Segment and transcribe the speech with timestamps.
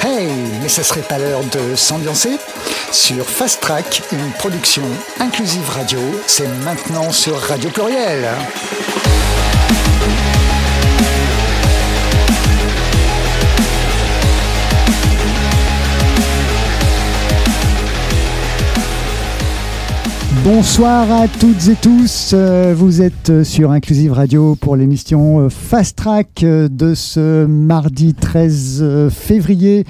[0.00, 0.28] Hey,
[0.62, 2.38] mais ce serait pas l'heure de s'ambiancer
[2.92, 4.82] Sur Fast Track, une production
[5.18, 8.28] inclusive radio, c'est maintenant sur Radio Pluriel.
[20.50, 22.30] Bonsoir à toutes et tous.
[22.32, 28.14] Euh, vous êtes sur Inclusive Radio pour l'émission euh, Fast Track euh, de ce mardi
[28.14, 29.84] 13 février.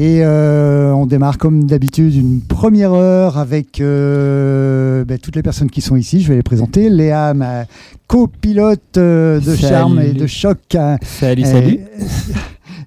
[0.00, 5.94] Et on démarre comme d'habitude une première heure avec ben, toutes les personnes qui sont
[5.94, 6.22] ici.
[6.22, 6.90] Je vais les présenter.
[6.90, 7.66] Léa, ma
[8.08, 10.76] copilote de charme et de choc.
[11.02, 11.78] Salut, salut.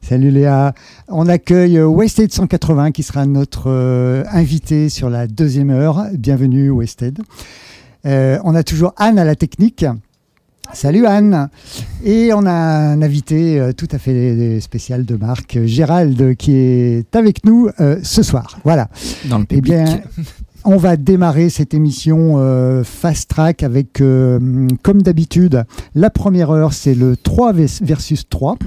[0.03, 0.73] Salut Léa.
[1.07, 6.07] On accueille euh, Wasted 180 qui sera notre euh, invité sur la deuxième heure.
[6.11, 7.20] Bienvenue Wasted.
[8.05, 9.85] Euh, on a toujours Anne à la technique.
[10.73, 11.47] Salut Anne.
[12.03, 17.45] Et on a un invité tout à fait spécial de marque, Gérald, qui est avec
[17.45, 17.70] nous
[18.02, 18.59] ce soir.
[18.66, 18.89] Voilà.
[19.30, 19.73] Dans le public.
[19.73, 20.02] Eh bien,
[20.66, 25.64] on va démarrer cette émission Fast Track avec, comme d'habitude,
[25.95, 28.58] la première heure, c'est le 3 versus 3.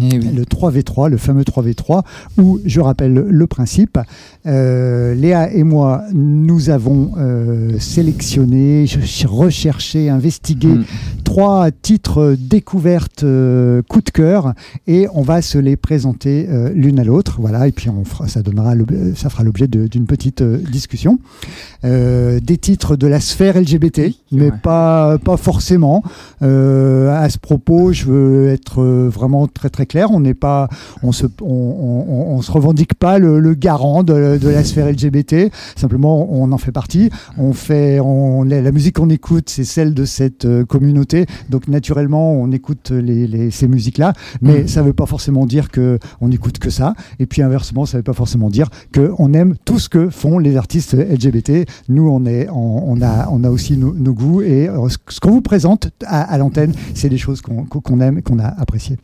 [0.00, 2.02] Eh le 3v3, le fameux 3v3,
[2.38, 3.98] où je rappelle le principe.
[4.46, 8.86] Euh, Léa et moi, nous avons euh, sélectionné,
[9.24, 10.84] recherché, investigué mm.
[11.24, 14.52] trois titres découvertes euh, coup de cœur
[14.86, 17.36] et on va se les présenter l'une à l'autre.
[17.40, 18.74] Voilà, et puis on fera, ça, donnera
[19.14, 21.18] ça fera l'objet d'une petite discussion.
[21.82, 26.02] des titres de la sphère LGBT, mais pas, pas forcément.
[26.40, 30.10] à ce propos, je veux être vraiment très très clair.
[30.10, 30.68] On n'est pas,
[31.02, 35.52] on se, on, se revendique pas le, garant de, la sphère LGBT.
[35.76, 37.10] Simplement, on en fait partie.
[37.38, 41.26] On fait, on, la musique qu'on écoute, c'est celle de cette euh, communauté.
[41.50, 44.68] Donc naturellement, on écoute les, ces musiques-là, mais mm.
[44.68, 46.94] ça ne veut pas forcément dire que on écoute que ça.
[47.18, 50.10] Et puis inversement, ça ne veut pas forcément dire que on aime tout ce que
[50.10, 51.68] font les artistes LGBT.
[51.88, 55.42] Nous, on est, on, a, on a aussi nos, goûts et euh, ce qu'on vous
[55.42, 58.98] présente à, l'antenne, c'est des choses qu'on aime et qu'on a appréciées.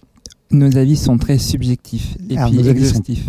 [0.53, 3.27] Nos avis sont très subjectifs et puis exhaustifs.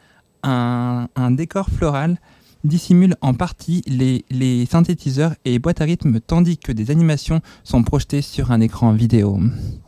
[0.43, 2.19] un, décor floral
[2.65, 8.23] dissimule en partie les, synthétiseurs et boîtes à rythme, tandis que des animations sont projetées
[8.23, 9.39] sur un écran vidéo.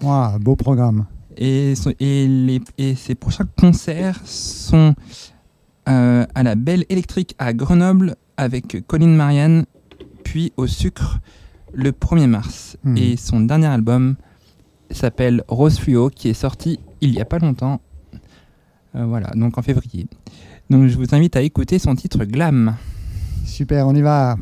[0.03, 1.06] Wow, beau programme.
[1.38, 4.94] Et, et, les, et ses prochains concerts sont
[5.88, 9.66] euh, à la Belle Électrique à Grenoble avec Colin Marianne,
[10.24, 11.19] puis au Sucre
[11.72, 12.76] le 1er mars.
[12.84, 12.97] Hmm.
[12.97, 14.16] Et son dernier album
[14.91, 17.80] s'appelle Rose Fluo, qui est sorti il y a pas longtemps.
[18.94, 20.06] Euh, voilà, donc en février.
[20.70, 22.76] Donc je vous invite à écouter son titre Glam.
[23.44, 24.36] Super, on y va.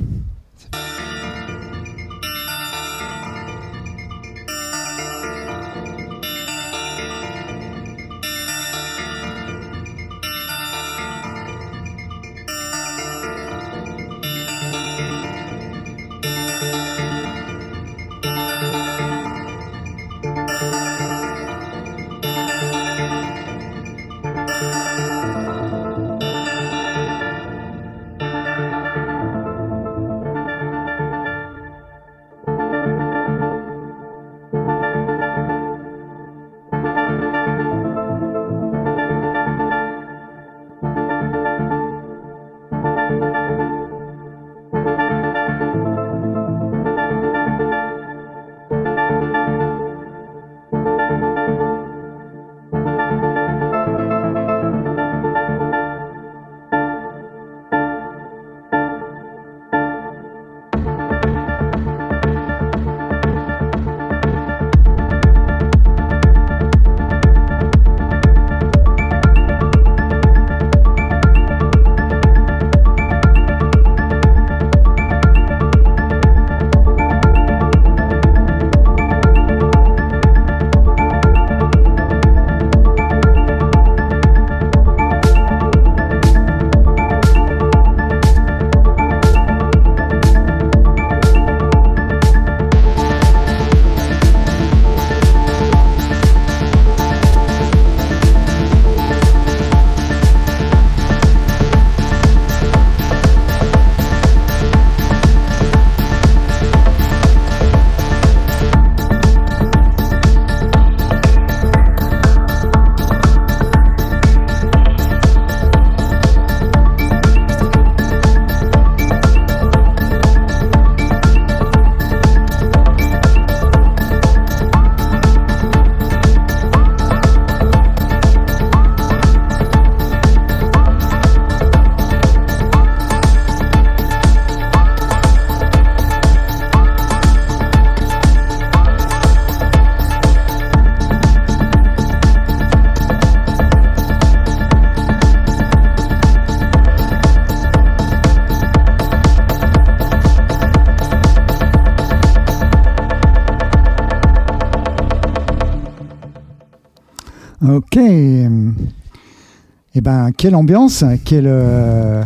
[160.25, 162.23] Ben, quelle ambiance, quelle, euh,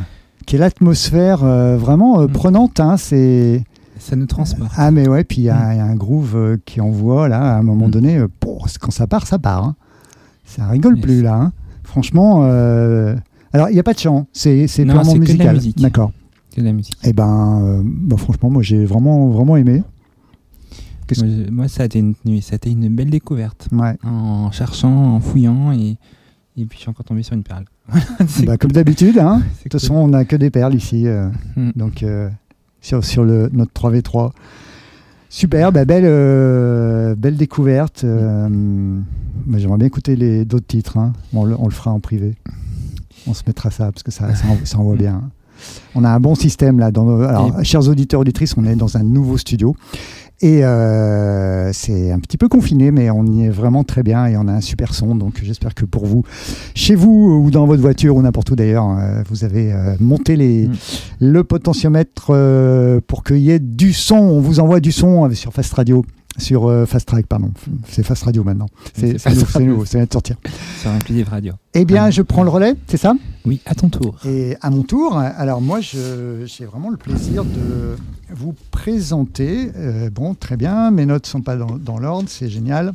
[0.47, 2.33] quelle atmosphère euh, vraiment euh, mm.
[2.33, 2.81] prenante.
[2.81, 3.65] Hein, c'est
[3.99, 4.71] ça nous transporte.
[4.77, 5.91] Ah mais ouais, puis il y, a mm.
[5.91, 7.91] un groove qui envoie là, à un moment mm.
[7.91, 8.25] donné,
[8.81, 9.65] quand ça part, ça part.
[9.65, 9.77] Hein.
[10.45, 11.35] Ça rigole plus là.
[11.35, 11.53] Hein.
[11.83, 12.43] Franchement,
[13.53, 15.59] alors il n'y a pas de chant, c'est purement musical.
[15.77, 16.13] D'accord.
[16.55, 16.97] C'est de la musique.
[17.03, 19.83] Eh ben, bah, franchement, moi j'ai vraiment vraiment aimé.
[21.51, 23.67] Moi, ça a été une nuit, ça a été une belle découverte.
[23.73, 23.97] Ouais.
[24.05, 25.97] En cherchant, en fouillant et
[26.59, 27.65] et puis je suis encore tombé sur une perle.
[28.45, 29.43] Bah, comme d'habitude, hein.
[29.59, 31.07] de toute façon, on n'a que des perles ici.
[31.07, 31.71] Euh, mm.
[31.77, 32.29] Donc, euh,
[32.81, 34.33] sur, sur le, notre 3v3.
[35.31, 38.05] Super, bah, belle, euh, belle découverte.
[38.05, 40.97] Bah, j'aimerais bien écouter d'autres titres.
[40.99, 41.13] Hein.
[41.35, 42.35] on, le, fera en privé.
[43.27, 44.99] On se mettra ça parce que ça, ça, ça envoie mm.
[44.99, 45.23] bien.
[45.95, 46.91] On a un bon système là.
[46.91, 49.75] Dans alors, chers auditeurs auditrices, on est dans un nouveau studio
[50.41, 54.37] et euh, c'est un petit peu confiné, mais on y est vraiment très bien et
[54.37, 55.17] on a un super son.
[55.17, 56.23] Donc j'espère que pour vous,
[56.75, 60.37] chez vous ou dans votre voiture ou n'importe où d'ailleurs, euh, vous avez euh, monté
[60.37, 60.77] les, mm.
[61.21, 62.27] le potentiomètre
[63.07, 64.17] pour qu'il y ait du son.
[64.17, 66.05] On vous envoie du son sur Fast Radio
[66.39, 67.51] sur euh, Fast Track, pardon.
[67.89, 68.69] C'est Fast Radio maintenant.
[68.95, 70.37] C'est nouveau, c'est de sortir.
[70.81, 71.55] Sur Inclusive Radio.
[71.75, 73.15] Eh bien, je prends le relais, c'est ça?
[73.45, 74.17] Oui, à ton tour.
[74.25, 77.97] Et à mon tour, alors moi, j'ai vraiment le plaisir de
[78.31, 79.71] vous présenter.
[79.77, 82.95] Euh, bon, très bien, mes notes ne sont pas dans, l'ordre, c'est génial.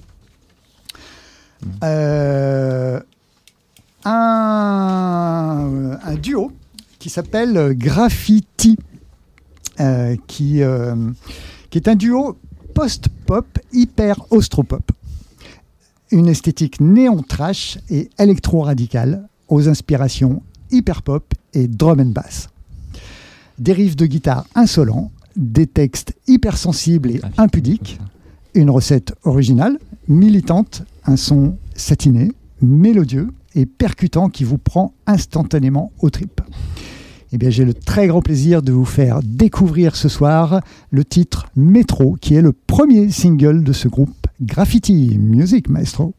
[1.84, 3.00] Euh,
[4.06, 6.52] un, duo
[7.00, 8.78] qui s'appelle Graffiti,
[10.28, 12.38] qui, qui est un duo
[12.74, 14.92] post-pop hyper austropop.
[16.12, 22.50] Une esthétique néon-trash et électro-radicale aux inspirations hyper-pop et drum and bass.
[23.66, 28.00] Riffs de guitare insolents, des textes hypersensibles et ah, impudiques,
[28.54, 32.32] une recette originale, militante, un son satiné,
[32.62, 36.42] mélodieux et percutant qui vous prend instantanément aux tripes
[37.34, 41.48] eh bien, j'ai le très grand plaisir de vous faire découvrir ce soir le titre
[41.56, 46.14] Métro, qui est le premier single de ce groupe Graffiti Music Maestro.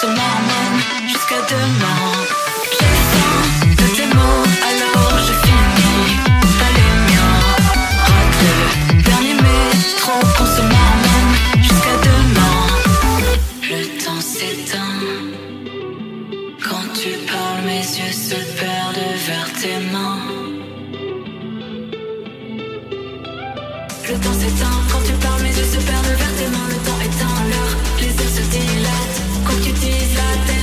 [0.00, 0.24] sur moi
[1.06, 2.02] jusqu'à demain.
[2.78, 6.16] J'ai de tes mots, alors je finis
[6.58, 7.40] pas les miens.
[8.06, 8.46] Rate
[9.04, 12.60] dernier métro, on se marmonne jusqu'à demain.
[13.70, 15.00] Le temps s'éteint.
[16.62, 20.22] Quand tu parles, mes yeux se perdent vers tes mains.
[24.08, 26.68] Le temps s'éteint, quand tu parles, mes yeux se perdent vers tes mains.
[26.68, 29.07] Le temps éteint l'heure, les airs se dilatent.
[29.80, 30.57] These lights.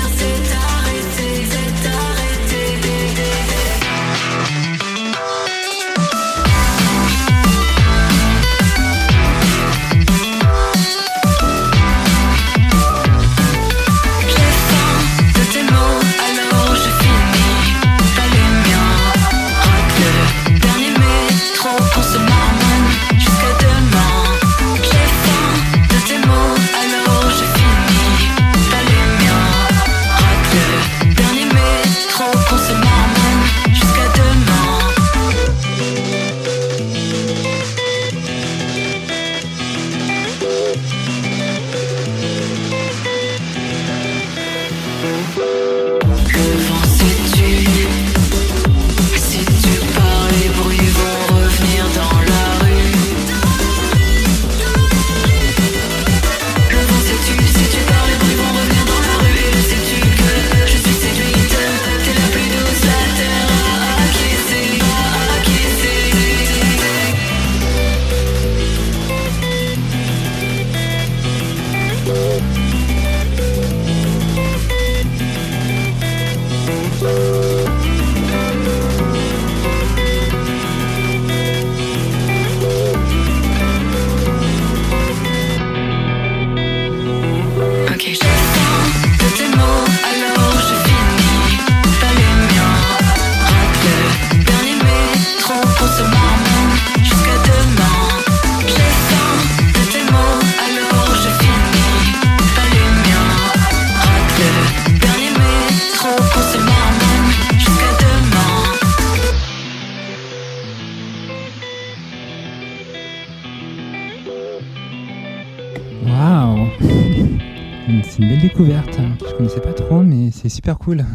[120.86, 121.06] Cool.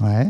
[0.00, 0.28] Ouais.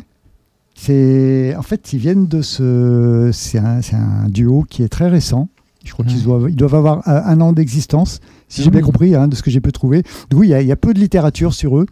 [0.75, 5.49] C'est en fait ils viennent de ce c'est un, un, duo qui est très récent.
[5.85, 9.27] Je crois qu'ils doivent, ils doivent avoir un, an d'existence, si j'ai bien compris, hein,
[9.27, 10.03] de ce que j'ai pu trouver.
[10.31, 11.87] Du il y, a, il y, a peu de littérature sur eux.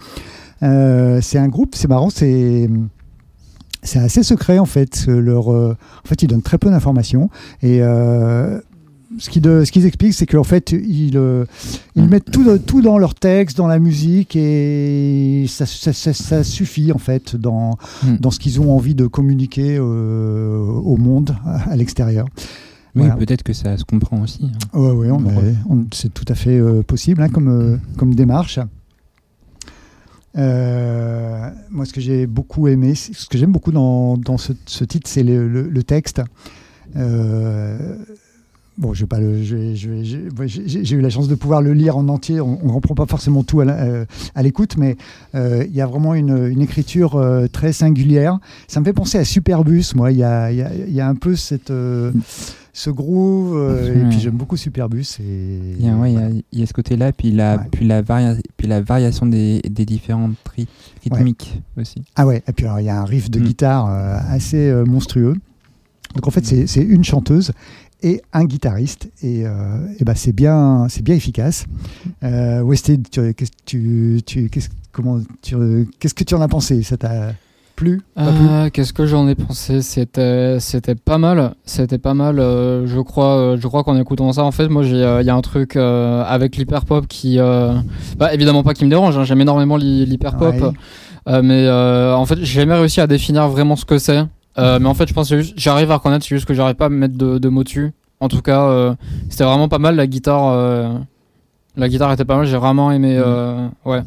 [0.62, 2.68] Euh, c'est un groupe, c'est marrant, c'est
[3.82, 5.06] c'est assez secret en fait.
[5.06, 7.30] Leur, euh, en fait, ils donnent très peu d'informations
[7.62, 8.60] et euh,
[9.18, 11.18] ce qu'ils ce qu'ils expliquent, c'est qu'en fait, ils,
[11.96, 12.08] ils mm.
[12.08, 16.98] mettent tout, tout dans leur texte, dans la musique, et ça, ça, ça, suffit en
[16.98, 18.16] fait dans, mm.
[18.16, 22.26] dans ce qu'ils ont envie de communiquer au monde, à l'extérieur.
[22.94, 24.44] Oui, peut-être que ça se comprend aussi.
[24.44, 24.68] Hein.
[24.72, 25.08] Oui,
[25.92, 28.58] c'est tout à fait possible hein, comme, comme démarche.
[30.38, 34.84] Euh, moi, ce que j'ai beaucoup aimé, ce que j'aime beaucoup dans, dans ce, ce,
[34.84, 36.22] titre, c'est le, le, texte.
[36.96, 37.96] Euh,
[38.78, 42.40] bon, je pas le, j'ai eu la chance de pouvoir le lire en entier.
[42.40, 44.04] On ne reprend pas forcément tout à euh,
[44.42, 44.96] l'écoute, mais
[45.34, 48.38] il y a vraiment une, une écriture très singulière.
[48.68, 50.12] Ça me fait penser à Superbus, moi.
[50.12, 51.72] Il y a, y, a, y a, un peu cette
[52.76, 53.56] ce groove.
[53.56, 55.18] Euh, et puis j'aime beaucoup Superbus.
[55.18, 56.12] Il, y a, ouais,
[56.52, 58.02] il, y a, ce côté-là, puis la, puis, la
[58.56, 60.36] puis la variation des, des différentes
[61.02, 62.02] rythmiques aussi.
[62.14, 63.44] Ah ouais, et puis il y a un riff de mm.
[63.44, 65.34] guitare euh, assez euh, monstrueux.
[66.14, 67.52] Donc en fait, c'est une chanteuse
[68.02, 71.66] et un guitariste et, et bah, c'est bien c'est bien efficace
[72.22, 73.34] euh, Wested tu,
[73.64, 74.50] tu, tu,
[74.92, 76.82] comment tu qu'est-ce que tu en as pensé?
[76.82, 76.96] Ça
[77.76, 79.82] plus, euh, Qu'est-ce que j'en ai pensé?
[79.82, 81.54] C'était c'était pas mal.
[81.66, 82.40] C'était pas mal.
[82.40, 85.34] Euh, je crois euh, je crois qu'en écoutant ça, en fait, moi il y a
[85.34, 89.18] un truc avec l'hyper pop qui, bah, évidemment pas qui me dérange.
[89.18, 90.54] Hein, J'aime énormément l'hyper pop,
[91.42, 94.24] mais en fait j'ai jamais réussi à définir vraiment ce que c'est.
[94.56, 96.88] Mais en fait, je pense que j'arrive à reconnaître, c'est juste que j'arrive pas à
[96.88, 97.92] me mettre de, mots dessus.
[98.20, 98.94] En tout cas,
[99.28, 99.96] c'était vraiment pas mal.
[99.96, 100.98] La guitare,
[101.76, 102.46] la guitare était pas mal.
[102.46, 103.18] J'ai vraiment aimé.
[103.18, 103.70] Mm.
[103.88, 104.02] ouais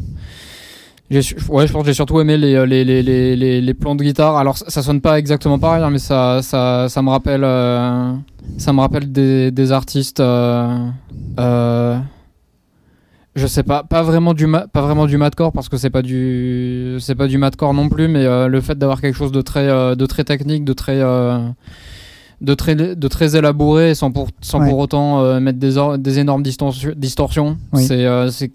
[1.12, 1.22] ouais,
[1.68, 3.02] je pense que j'ai surtout aimé les, les, les,
[3.36, 4.38] les, les plans de guitare.
[4.38, 8.14] Alors, ça, sonne pas exactement pareil, hein, mais ça, ça, ça me rappelle, euh,
[8.58, 10.20] ça me rappelle des, des artistes.
[10.20, 10.88] Euh,
[11.40, 11.98] euh,
[13.36, 16.98] je sais pas, pas vraiment du pas vraiment du madcore parce que c'est pas du
[17.00, 19.68] c'est pas du madcore non plus, mais euh, le fait d'avoir quelque chose de très
[19.68, 25.40] de très technique, de très de très de très élaboré sans pour sans pour autant
[25.40, 28.52] mettre des des énormes distorsions, c'est c'est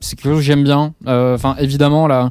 [0.00, 0.94] c'est quelque chose que j'aime bien.
[1.06, 2.30] Euh, enfin, évidemment, la,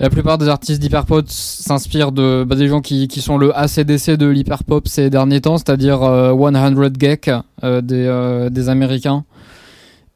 [0.00, 4.12] la plupart des artistes d'hyperpop s'inspirent de bah, des gens qui, qui sont le ACDC
[4.12, 7.30] de l'hyperpop ces derniers temps, c'est-à-dire 100 euh, Geek
[7.62, 9.24] euh, des, des Américains.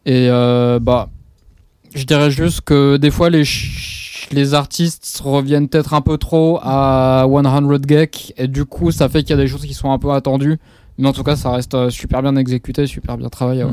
[0.06, 1.08] Et bah,
[1.94, 3.44] je dirais juste que des fois les
[4.32, 9.22] les artistes reviennent peut-être un peu trop à 100 Geek et du coup ça fait
[9.22, 10.58] qu'il y a des choses qui sont un peu attendues
[11.00, 13.64] mais en tout cas, ça reste euh, super bien exécuté, super bien travaillé.
[13.64, 13.72] Ouais.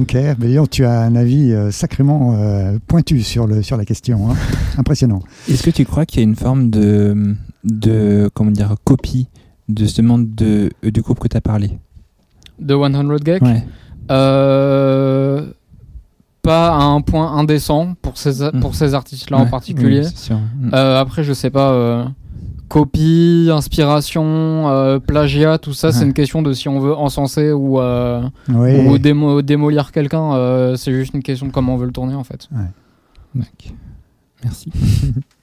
[0.00, 4.30] Ok, mais tu as un avis euh, sacrément euh, pointu sur, le, sur la question.
[4.30, 4.36] Hein.
[4.78, 5.20] Impressionnant.
[5.48, 9.26] Est-ce que tu crois qu'il y a une forme de, de comment dire, copie
[9.68, 11.70] de ce monde de, du groupe que tu as parlé?
[12.60, 13.64] De 100 Geek ouais.
[16.48, 20.06] Pas à un point indécent pour ces, pour ces artistes-là en particulier.
[20.72, 22.12] après, je sais pas
[22.68, 27.80] copie, inspiration, euh, plagiat, tout ça, c'est une question de si on veut encenser ou,
[27.80, 28.98] euh, ou
[29.42, 30.34] démolir quelqu'un.
[30.34, 32.48] Euh, c'est juste une question de comment on veut le tourner en fait.
[34.44, 34.70] Merci.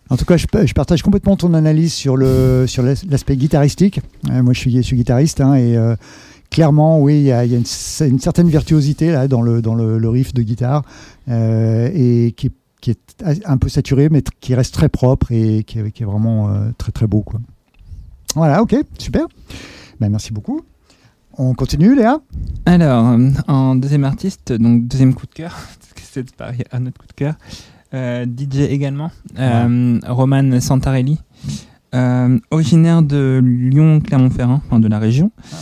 [0.07, 0.45] En tout cas, je,
[0.75, 4.01] partage complètement ton analyse sur le sur l'aspect guitaristique.
[4.29, 5.75] moi, je suis, je suis guitariste hein, et
[6.49, 7.63] clairement, oui, il y a, y a une,
[8.07, 10.83] une, certaine virtuosité là dans le dans le, le riff de guitare
[11.27, 12.51] et qui
[12.85, 16.69] qui est un peu saturé, mais qui reste très propre et qui, est, vraiment euh,
[16.77, 17.21] très très beau.
[17.21, 17.39] Quoi.
[18.35, 19.25] Voilà, ok, super.
[19.99, 20.61] Ben, merci beaucoup.
[21.37, 22.19] On continue, Léa?
[22.67, 25.57] Alors, euh, en deuxième artiste, donc deuxième coup de cœur,
[25.95, 27.33] c'est pareil, un autre coup de cœur.
[27.95, 31.17] Euh, DJ également, Roman Santarelli,
[32.51, 35.31] originaire de Lyon-Clermont-Ferrand, enfin de la région.
[35.51, 35.55] Ah.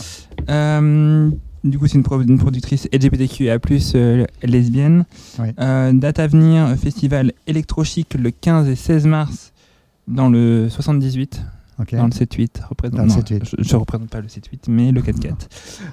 [1.64, 3.58] Du coup, c'est une, une, productrice LGBTQIA+,
[3.94, 5.06] euh, lesbienne.
[5.58, 9.54] Euh, date à venir, euh, festival électrochic le 15 et 16 mars
[10.06, 11.42] dans le 78.
[11.92, 12.66] Dans le 7-8.
[12.68, 15.32] Représente, je, ne représente pas le 7-8, mais le 4-4.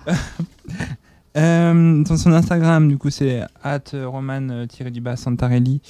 [1.38, 5.82] euh, son Instagram, du coup, c'est roman-du-bas Santarelli.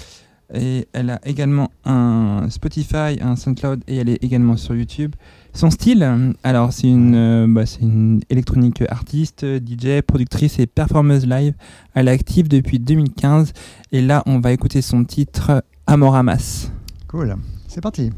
[0.54, 5.16] Et elle a également un Spotify, un SoundCloud et elle est également sur YouTube.
[5.54, 11.26] Son style, alors c'est une, euh, bah, c'est une électronique artiste, DJ, productrice et performeuse
[11.28, 11.54] live.
[11.94, 13.52] Elle est active depuis 2015
[13.92, 16.72] et là on va écouter son titre Amoramas.
[17.08, 17.36] Cool,
[17.68, 18.12] c'est parti.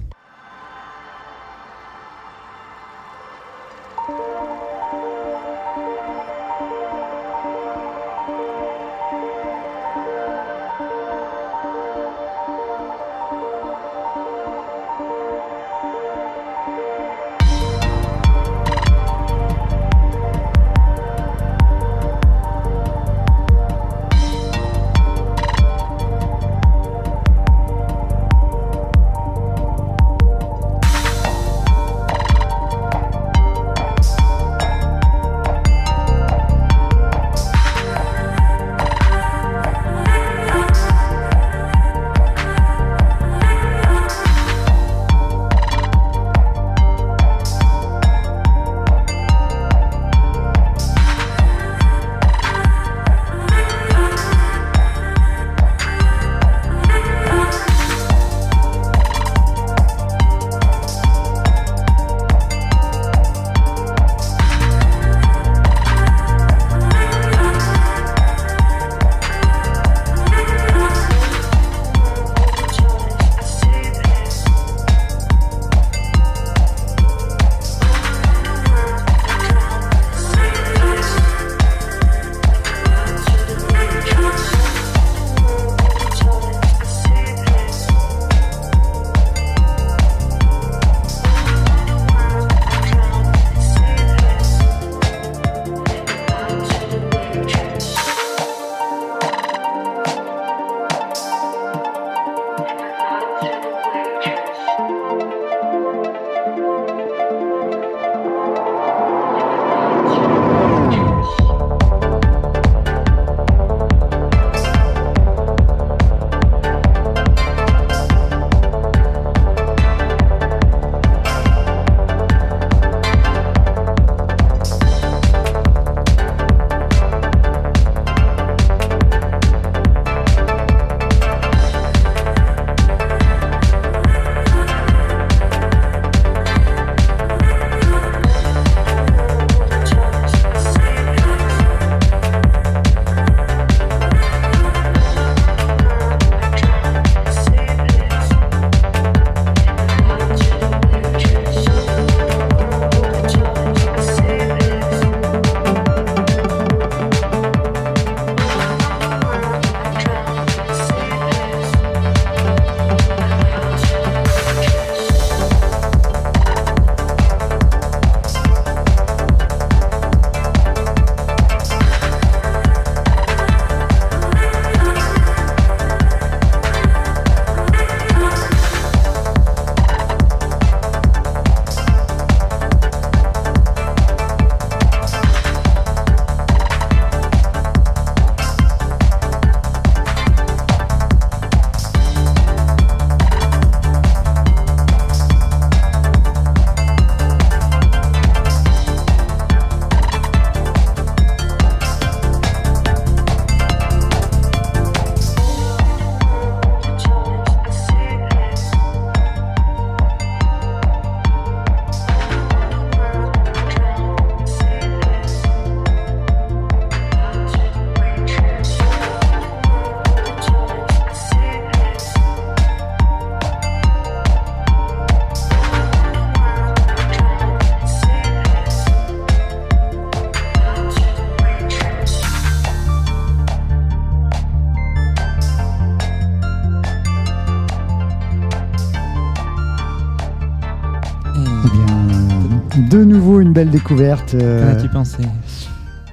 [243.53, 244.33] Une belle découverte.
[244.33, 244.71] Euh...
[244.71, 245.19] As-tu pensé?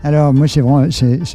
[0.02, 0.88] Alors moi j'aime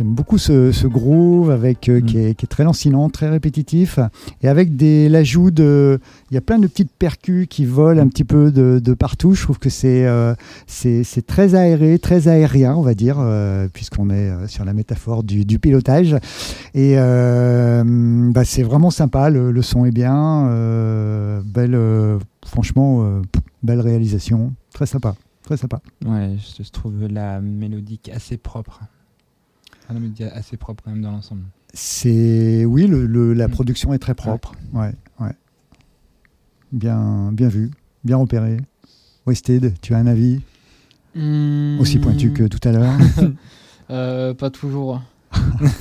[0.05, 2.05] beaucoup ce, groove avec euh, mm.
[2.05, 3.99] qui, est, très lancinant, très répétitif
[4.41, 5.99] et avec des l'ajout de
[6.31, 9.33] il y a plein de petites percus qui volent un petit peu de, partout.
[9.33, 10.33] Je trouve que c'est euh,
[10.67, 15.59] c'est très aéré, très aérien on va dire euh, puisqu'on est sur la métaphore du,
[15.59, 16.15] pilotage
[16.73, 19.29] et bah, c'est vraiment sympa.
[19.29, 20.49] Le, son est bien,
[21.45, 21.79] belle
[22.45, 23.21] franchement
[23.63, 25.15] belle réalisation, très sympa.
[25.45, 25.79] Très sympa.
[26.03, 28.81] Ouais, je, trouve la mélodique assez propre.
[29.87, 31.43] La mélodie assez propre quand même dans l'ensemble.
[31.71, 33.51] C'est oui, le, la mm.
[33.51, 34.53] production est très propre.
[34.73, 35.35] Ouais, ouais.
[36.71, 37.69] Bien, bien vu,
[38.03, 38.57] bien repéré.
[39.27, 40.41] Wasted, tu as un avis
[41.15, 41.79] hmm.
[41.79, 42.93] aussi pointu que tout à l'heure
[43.91, 45.01] euh, Pas toujours.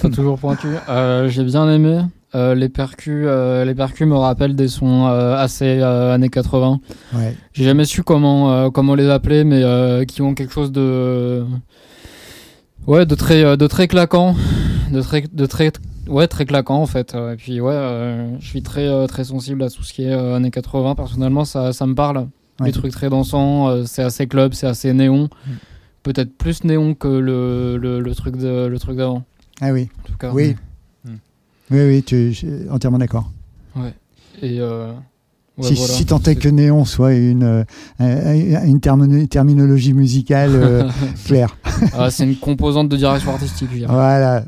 [0.02, 0.68] pas toujours pointu.
[0.88, 2.02] Euh, J'ai bien aimé.
[2.34, 6.80] Euh, les percus, euh, les percus me rappellent des sons euh, assez années 80.
[7.14, 7.36] Ouais.
[7.52, 9.62] J'ai jamais su comment comment les appeler, mais
[10.06, 11.44] qui ont quelque chose de
[12.86, 14.34] ouais de très de très claquant,
[14.90, 15.72] de très de très
[16.08, 17.14] ouais très claquant en fait.
[17.14, 20.96] Et puis ouais, je suis très très sensible à tout ce qui est années 80.
[20.96, 22.26] Personnellement, ça ça me parle.
[22.64, 25.28] Les trucs très dansants, c'est assez club, c'est assez néon.
[25.46, 25.50] Mm.
[26.04, 29.24] Peut-être plus néon que le, le, truc de le truc d'avant.
[29.60, 29.88] Ah oui.
[30.00, 30.30] En tout cas.
[30.32, 30.54] Oui.
[31.70, 33.30] Oui, oui, tu, je suis entièrement d'accord.
[33.76, 33.94] Ouais.
[34.42, 34.92] Et euh,
[35.60, 37.64] si, si, tant est que néon soit une,
[38.00, 38.80] euh, une
[39.28, 40.90] terminologie musicale euh,
[41.24, 41.56] claire.
[41.92, 43.70] Ah, c'est une composante de direction artistique.
[43.74, 44.44] Je voilà.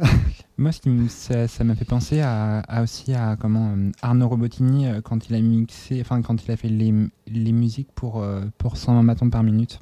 [0.58, 5.36] Moi, ce qui ça m'a fait penser à, aussi à comment Arnaud Robotini quand il
[5.36, 6.94] a mixé, enfin quand il a fait les,
[7.26, 8.24] les musiques pour
[8.56, 9.80] pour 120 bâtons par minute.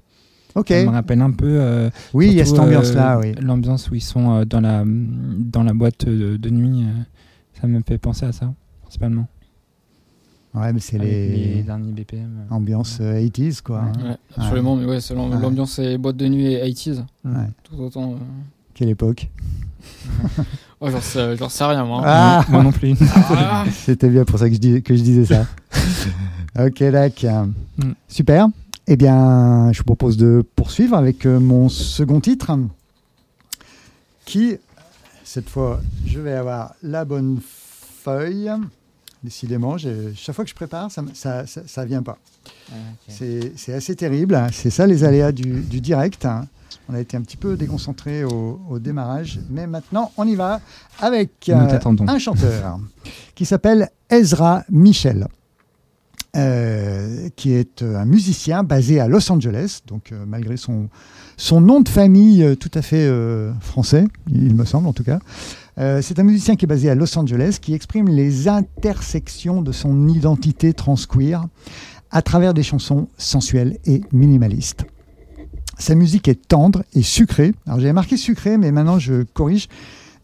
[0.54, 0.68] Ok.
[0.68, 1.90] Ça me rappelle un peu.
[2.12, 3.34] oui, il y a cette ambiance-là, oui.
[3.40, 6.84] L'ambiance où ils sont dans la dans la boîte de, de nuit
[7.60, 9.26] ça me fait penser à ça, principalement.
[10.54, 11.62] Ouais, mais c'est les...
[11.62, 12.46] derniers BPM.
[12.50, 13.80] Ambiance 80s, euh, quoi.
[13.80, 14.16] Ouais, hein.
[14.36, 17.04] absolument, mais ouais, c'est l'ambiance et boîte de nuit et 80s.
[17.24, 17.32] Ouais.
[17.62, 18.12] Tout autant.
[18.12, 18.16] Euh.
[18.72, 19.28] Quelle époque
[20.80, 22.02] oh, J'en sais, sais, rien, moi.
[22.04, 22.94] Ah moi non plus.
[23.30, 23.64] Ah.
[23.72, 25.46] C'était bien pour ça que je, dis, que je disais ça.
[26.66, 27.46] ok, d'accord.
[27.78, 27.92] Mm.
[28.06, 28.48] Super.
[28.86, 32.52] Eh bien, je vous propose de poursuivre avec euh, mon second titre,
[34.26, 34.58] qui
[35.24, 38.50] cette fois, je vais avoir la bonne feuille.
[39.24, 42.18] Décidément, chaque fois que je prépare, ça ne ça, vient pas.
[42.70, 42.74] Ah,
[43.08, 44.40] c'est assez terrible.
[44.52, 46.28] C'est ça les aléas du, direct.
[46.88, 50.60] On a été un petit peu déconcentré au, démarrage, mais maintenant on y va
[51.00, 52.78] avec euh, un chanteur
[53.34, 55.26] qui s'appelle Ezra Michel.
[56.36, 60.88] Euh, qui est euh, un musicien basé à Los Angeles, donc malgré son,
[61.36, 65.04] son nom de famille euh, tout à fait euh, français, il me semble en tout
[65.04, 65.18] cas.
[65.78, 69.72] Euh, c'est un musicien qui est basé à Los Angeles, qui exprime les intersections de
[69.72, 71.44] son identité transqueer
[72.10, 74.84] à travers des chansons sensuelles et minimalistes.
[75.78, 77.52] Sa musique est tendre et sucrée.
[77.66, 79.68] Alors j'avais marqué sucrée, mais maintenant je corrige.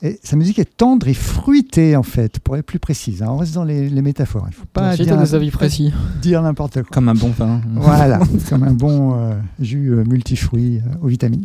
[0.02, 3.22] Et sa musique est tendre et fruitée, en fait, pour être plus précise.
[3.22, 3.28] Hein.
[3.30, 4.46] On reste dans les, métaphores.
[4.46, 5.92] Il ne faut pas dire, des avis précis.
[6.22, 6.90] dire n'importe quoi.
[6.90, 7.60] Comme un bon vin.
[7.74, 11.44] Voilà, comme un bon euh, jus euh, multifruits euh, aux vitamines.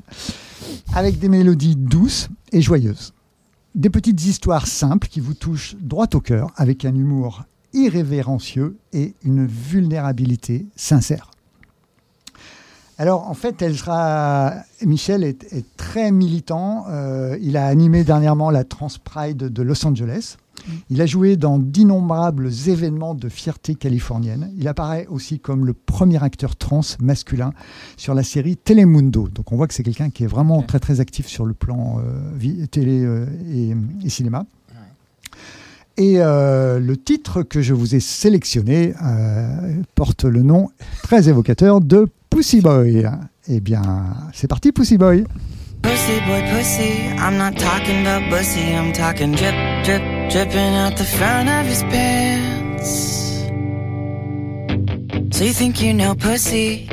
[0.93, 3.13] Avec des mélodies douces et joyeuses.
[3.73, 9.15] Des petites histoires simples qui vous touchent droit au cœur, avec un humour irrévérencieux et
[9.25, 11.29] une vulnérabilité sincère.
[12.97, 13.63] Alors en fait,
[14.85, 16.85] Michel est, très militant.
[16.89, 20.37] Euh, il a animé dernièrement la Trans Pride de Los Angeles.
[20.89, 24.51] Il a joué dans d'innombrables événements de fierté californienne.
[24.57, 27.51] Il apparaît aussi comme le premier acteur trans masculin
[27.97, 29.27] sur la série Telemundo.
[29.27, 31.99] Donc on voit que c'est quelqu'un qui est vraiment très très actif sur le plan
[31.99, 33.27] euh, télé euh,
[34.03, 34.45] et, cinéma.
[35.97, 38.93] Et le titre que je vous ai sélectionné
[39.95, 40.69] porte le nom
[41.03, 43.07] très évocateur de Pussy Boy.
[43.47, 43.81] Eh bien,
[44.33, 45.23] c'est parti, Pussy Boy.
[45.81, 51.05] Pussy boy, pussy, I'm not talking about pussy, I'm talking drip, drip, dripping out the
[51.05, 52.89] front of his pants.
[55.31, 56.89] So you think you know pussy,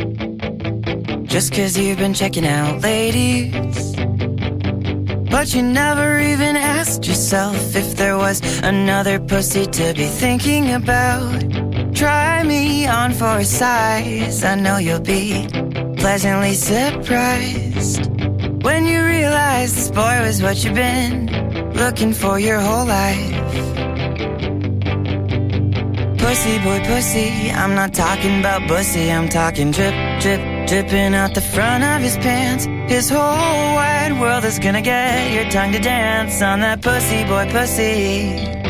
[1.24, 3.96] just cause you've been checking out ladies.
[5.28, 11.71] But you never even asked yourself if there was another pussy to be thinking about.
[11.94, 14.44] Try me on for size.
[14.44, 15.46] I know you'll be
[15.98, 18.06] pleasantly surprised
[18.62, 23.32] when you realize this boy was what you've been looking for your whole life.
[26.18, 27.50] Pussy boy, pussy.
[27.50, 29.12] I'm not talking about pussy.
[29.12, 32.64] I'm talking drip, drip, dripping out the front of his pants.
[32.90, 37.48] His whole wide world is gonna get your tongue to dance on that pussy boy,
[37.50, 38.61] pussy.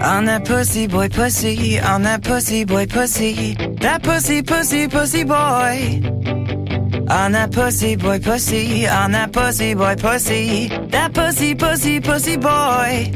[0.00, 6.00] On that pussy boy pussy, on that pussy boy pussy, that pussy pussy pussy boy.
[7.10, 13.10] On that pussy boy pussy, on that pussy boy pussy, that pussy pussy pussy boy.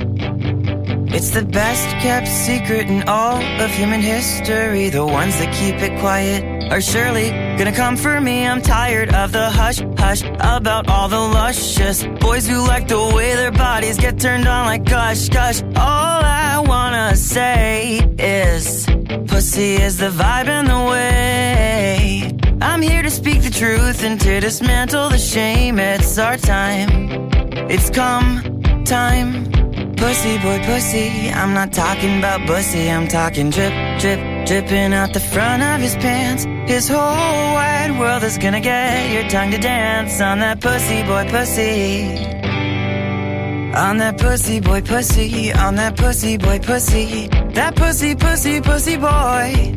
[1.15, 4.89] It's the best kept secret in all of human history.
[4.89, 8.45] The ones that keep it quiet are surely gonna come for me.
[8.45, 13.37] I'm tired of the hush hush about all the luscious boys who like the way
[13.37, 15.63] their bodies get turned on like gush gush.
[15.63, 18.87] All I wanna say is
[19.27, 22.33] pussy is the vibe and the way.
[22.61, 25.79] I'm here to speak the truth and to dismantle the shame.
[25.79, 26.89] It's our time.
[27.71, 28.43] It's come
[28.85, 29.51] time.
[29.97, 31.31] Pussy boy, pussy.
[31.31, 32.91] I'm not talking about pussy.
[32.91, 36.45] I'm talking drip, drip, dripping out the front of his pants.
[36.67, 41.27] His whole wide world is gonna get your tongue to dance on that pussy boy,
[41.29, 42.42] pussy.
[43.75, 45.53] On that pussy boy, pussy.
[45.53, 47.29] On that pussy boy, pussy.
[47.55, 49.73] That pussy, pussy, pussy boy.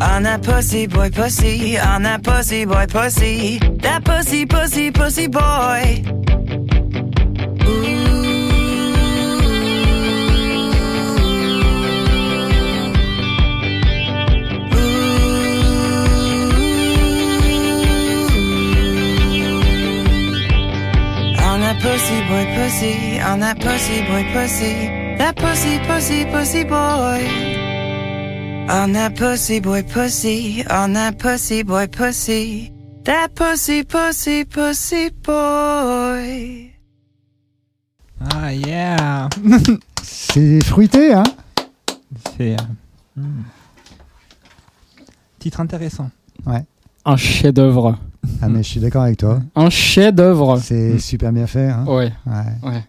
[0.00, 1.78] On that pussy boy, pussy.
[1.78, 3.58] On that pussy boy, pussy.
[3.58, 6.19] That pussy, pussy, pussy boy.
[21.80, 23.20] Pussy boy, pussy.
[23.20, 25.16] On that pussy boy, pussy.
[25.18, 27.20] That pussy, pussy, pussy boy.
[28.68, 30.64] On that pussy boy, pussy.
[30.70, 32.70] On that pussy boy, pussy.
[33.04, 36.70] That pussy, pussy, pussy boy.
[38.32, 39.28] Ah yeah
[40.02, 41.24] C'est fruité, hein?
[42.36, 42.52] C'est.
[42.52, 42.56] euh,
[43.16, 43.42] hmm.
[45.38, 46.10] Titre intéressant.
[47.06, 47.98] Un chef-d'œuvre.
[48.42, 49.40] Ah, mais je suis d'accord avec toi.
[49.56, 50.58] Un chef-d'œuvre.
[50.62, 50.98] C'est Mm.
[50.98, 51.68] super bien fait.
[51.68, 52.12] Hein Ouais.
[52.26, 52.68] Ouais.
[52.70, 52.82] Ouais.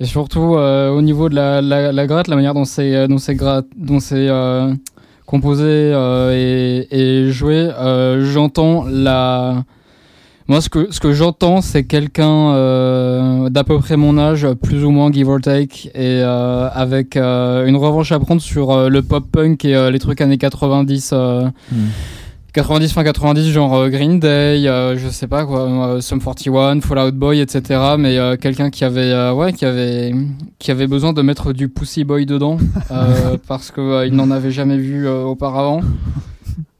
[0.00, 3.06] Et surtout euh, au niveau de la, la, la gratte, la manière dont c'est euh,
[3.06, 4.74] dont c'est gra- dont c'est euh,
[5.26, 6.88] composé euh, et,
[7.26, 7.70] et joué,
[8.32, 9.62] j'entends la
[10.48, 14.90] moi ce que ce que j'entends c'est quelqu'un d'à peu près mon âge, plus ou
[14.90, 19.90] moins give or take, et avec une revanche à prendre sur le pop punk et
[19.90, 21.10] les trucs années 90.
[21.12, 21.48] euh,
[22.54, 26.80] 90 fin 90 genre euh, Green Day euh, je sais pas quoi euh, Sum 41
[26.80, 30.14] Fall Out Boy etc mais euh, quelqu'un qui avait euh, ouais qui avait
[30.60, 32.58] qui avait besoin de mettre du Pussy Boy dedans
[33.48, 35.80] parce que il n'en avait jamais vu auparavant.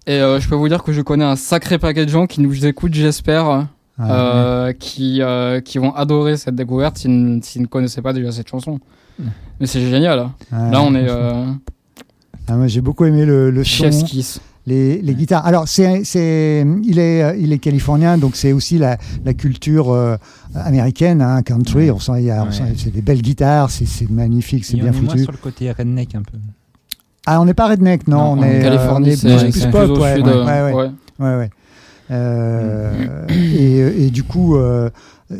[0.06, 2.66] Et je peux vous dire que je connais un sacré paquet de gens qui nous
[2.66, 4.06] écoutent j'espère Ouais.
[4.10, 5.20] euh, qui
[5.64, 8.78] qui vont adorer cette découverte s'ils ne, ne connaissaient pas déjà cette chanson.
[9.60, 10.32] Mais c'est génial hein.
[10.70, 11.08] Là on est
[12.48, 13.90] Ah, moi, j'ai beaucoup aimé le, le son,
[14.66, 15.44] les, les guitares.
[15.46, 19.90] Alors, c'est, c'est, il, est, euh, il est californien, donc c'est aussi la, la culture
[19.92, 20.16] euh,
[20.55, 21.90] américaine, hein, country.
[21.90, 24.77] On sent, il y a, on sent- c'est des belles guitares, c'est, c'est magnifique, c'est
[24.77, 25.22] Et on bien est moins foutu.
[25.24, 26.38] sur le côté redneck un peu.
[27.27, 29.50] Ah, on n'est pas redneck, non, Non, on est, euh, Californie on est c'est plus,
[29.50, 30.72] plus c'est pop, ouais, ouais, euh, ouais, ouais.
[30.85, 30.90] ouais.
[31.20, 31.50] Ouais, ouais.
[32.11, 34.90] Euh, et, et du coup, euh,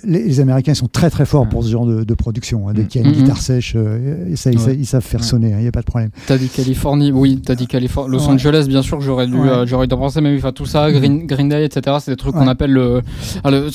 [0.05, 2.69] les, les Américains sont très très forts pour ce genre de, de production.
[2.69, 2.73] hein.
[2.75, 2.87] Dès Mm.
[2.89, 3.23] qu'il y a une Mhm.
[3.23, 4.65] guitare sèche, euh, ça, ils, Ouais.
[4.65, 5.27] sa- ils savent faire Ouais.
[5.27, 6.11] sonner, il n'y a pas de problème.
[6.27, 8.13] T'as dit Californie, oui, t'as dit Californie.
[8.13, 8.33] Los Ouais.
[8.35, 9.49] Angeles, bien sûr, que j'aurais dû, Ouais.
[9.49, 12.17] euh, j'aurais dû penser, mais oui, enfin, tout ça, Green, Green Day, etc., c'est des
[12.17, 13.03] trucs qu'on appelle le.
[13.45, 13.69] ah, le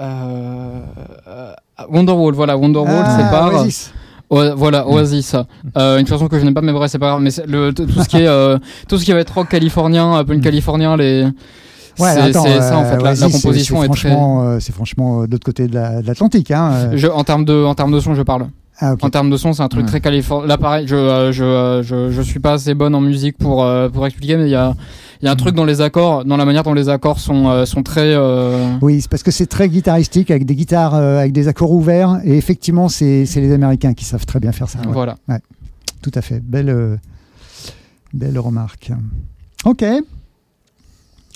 [0.00, 1.52] euh,
[1.88, 3.52] Wonderwall, voilà, Wonderwall, Ah, c'est par.
[3.54, 3.92] Oasis.
[4.30, 5.36] Ouais, voilà, Oasis.
[5.76, 7.20] Euh, une chanson que je n'aime pas, mais bref, c'est pas grave.
[7.20, 8.58] Mais le, tout ce qui est, euh,
[8.88, 11.26] tout ce qui va être rock californien, punk californien, les.
[11.98, 14.08] Ouais, c'est attends, c'est ça en fait, euh, la, la c'est- composition c'est est très.
[14.08, 16.50] franchement, euh, c'est franchement euh, de l'autre côté de la- l'Atlantique.
[16.50, 16.70] Hein.
[16.72, 16.92] euh.
[16.96, 18.46] Je, en termes de, en termes de son, je parle.
[18.80, 18.96] Ah.
[19.02, 19.88] En termes de son, c'est un truc Ouais.
[19.88, 20.48] très californien.
[20.48, 23.62] Là, pareil, je, euh, je, euh, je, je suis pas assez bonne en musique pour,
[23.62, 24.74] euh, pour expliquer, mais il y a,
[25.22, 27.48] il y a un truc dans les accords, dans la manière dont les accords sont,
[27.48, 28.12] euh, sont très.
[28.16, 31.70] euh, Oui, c'est parce que c'est très guitaristique avec des guitares euh, avec des accords
[31.70, 34.80] ouverts et effectivement c'est c'est les Américains qui savent très bien faire ça.
[34.80, 34.86] ouais.
[34.92, 35.14] Voilà.
[36.02, 36.96] Tout à fait, belle euh,
[38.12, 38.90] belle remarque.
[39.64, 39.84] Ok.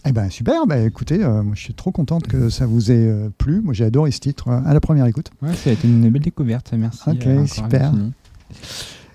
[0.04, 0.66] Eh ben super.
[0.66, 3.60] Ben écoutez, euh, moi je suis trop contente que ça vous ait euh, plu.
[3.60, 5.30] Moi j'ai adoré ce titre euh, à la première écoute.
[5.42, 7.02] Ouais, ça a été une belle découverte, merci.
[7.10, 7.92] Ok, euh, super.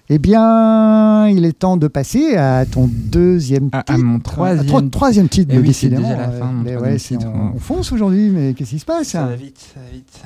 [0.09, 3.93] Eh bien, il est temps de passer à ton deuxième À- titre.
[3.93, 6.01] à mon À troisième- troisième titre, Eh oui, c'est décidément.
[6.09, 8.53] déjà la fin de mon mais troisième ouais, c'est- titre, on, on fonce aujourd'hui, mais
[8.53, 10.21] qu'est-ce qui se passe Ça va vite, ça va vite.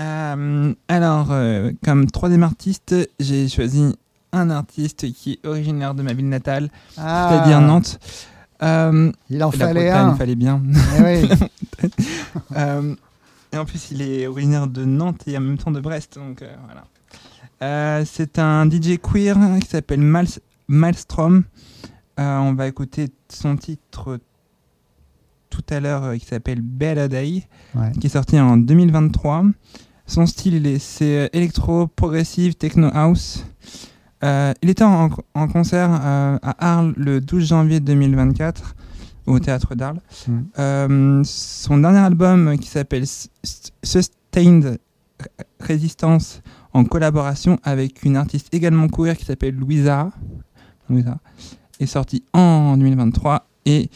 [0.00, 3.94] Euh, alors, euh, comme troisième artiste, j'ai choisi
[4.32, 6.68] un artiste qui est originaire de ma ville natale,
[6.98, 7.98] Ah, c'est-à-dire Nantes.
[8.62, 10.14] Euh, Il en la fallait Bretagne, un.
[10.16, 10.62] fallait bien.
[10.98, 11.28] Eh oui.
[12.56, 12.94] Euh,
[13.52, 16.16] et en plus, il est originaire de Nantes et en même temps de Brest.
[16.16, 18.04] Donc euh, voilà.
[18.04, 20.26] C'est un DJ queer qui s'appelle Mal
[20.68, 21.44] Maelstrom.
[22.18, 24.18] Euh, on va écouter son titre
[25.48, 27.42] tout à l'heure qui s'appelle Better Day,
[27.74, 27.90] Ouais.
[28.00, 29.44] qui est sorti en 2023.
[30.06, 33.44] Son style, il est- c'est électro, progressive, techno house.
[34.22, 38.74] Euh, il était en, en concert euh, à Arles le 12 janvier 2024
[39.26, 40.00] au théâtre d'Arles.
[40.26, 41.22] Mm.
[41.24, 43.04] son dernier album qui s'appelle
[43.82, 44.78] Sustained
[45.60, 50.10] Resistance en collaboration avec une artiste également queer qui s'appelle Louisa,
[50.88, 51.18] Louisa,
[51.78, 53.90] est sorti en 2023 et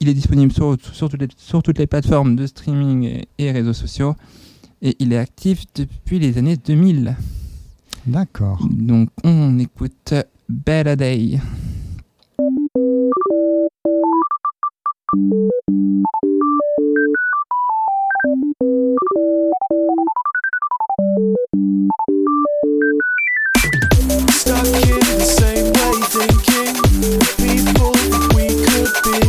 [0.00, 3.72] il est disponible sur, sur, toutes, les, sur toutes, les, plateformes de streaming et, réseaux
[3.74, 4.14] sociaux
[4.80, 7.16] et il est actif depuis les années 2000.
[8.06, 8.66] D'accord.
[8.70, 10.14] Donc on écoute
[10.48, 11.38] Better Day.
[24.32, 26.74] Stuck in the same way thinking
[27.36, 27.92] people
[28.34, 29.20] we could be.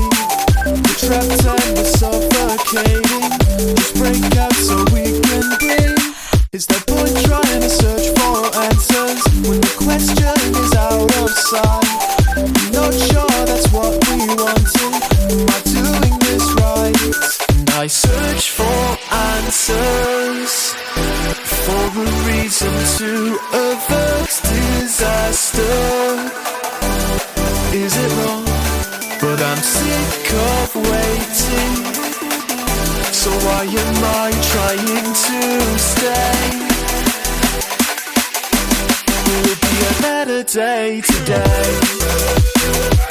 [0.66, 3.30] We're trapped and we're suffocating.
[3.76, 5.98] Just break out so we can breathe.
[6.54, 7.70] Is there point trying to
[33.24, 36.51] So why am I trying to stay?
[40.42, 43.11] A better day today?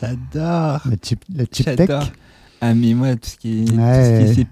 [0.00, 0.80] J'adore.
[0.88, 1.90] Le chip, le chip tech.
[2.60, 3.72] Ah, mais moi, tout ce qui est.
[3.72, 4.46] Ouais.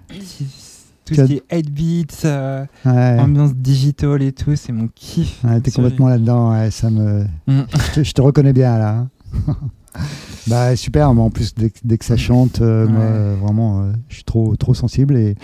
[1.05, 5.43] Tout ce qui est 8 beats, euh, ambiance digital et tout, c'est mon kiff.
[5.43, 7.25] Ouais, t'es complètement là-dedans, ça me.
[7.45, 7.61] Mm.
[7.95, 9.05] je, te, reconnais bien là.
[9.47, 9.55] Hein.
[10.47, 14.15] bah super, moi en plus dès, dès que ça chante, euh, moi, vraiment, euh, je
[14.15, 15.35] suis trop trop sensible et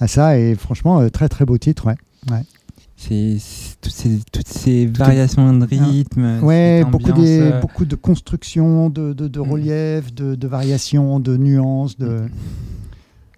[0.00, 2.42] à ça et franchement très très beau titre, ouais.
[2.96, 6.40] Ouais c'est toutes ces, toutes ces variations de rythme.
[6.42, 9.50] Ouais, beaucoup, des, euh, beaucoup de constructions, de, de, de mm.
[9.50, 11.98] relief, de, de, variations, de nuances.
[11.98, 12.06] De...
[12.06, 12.30] Mm.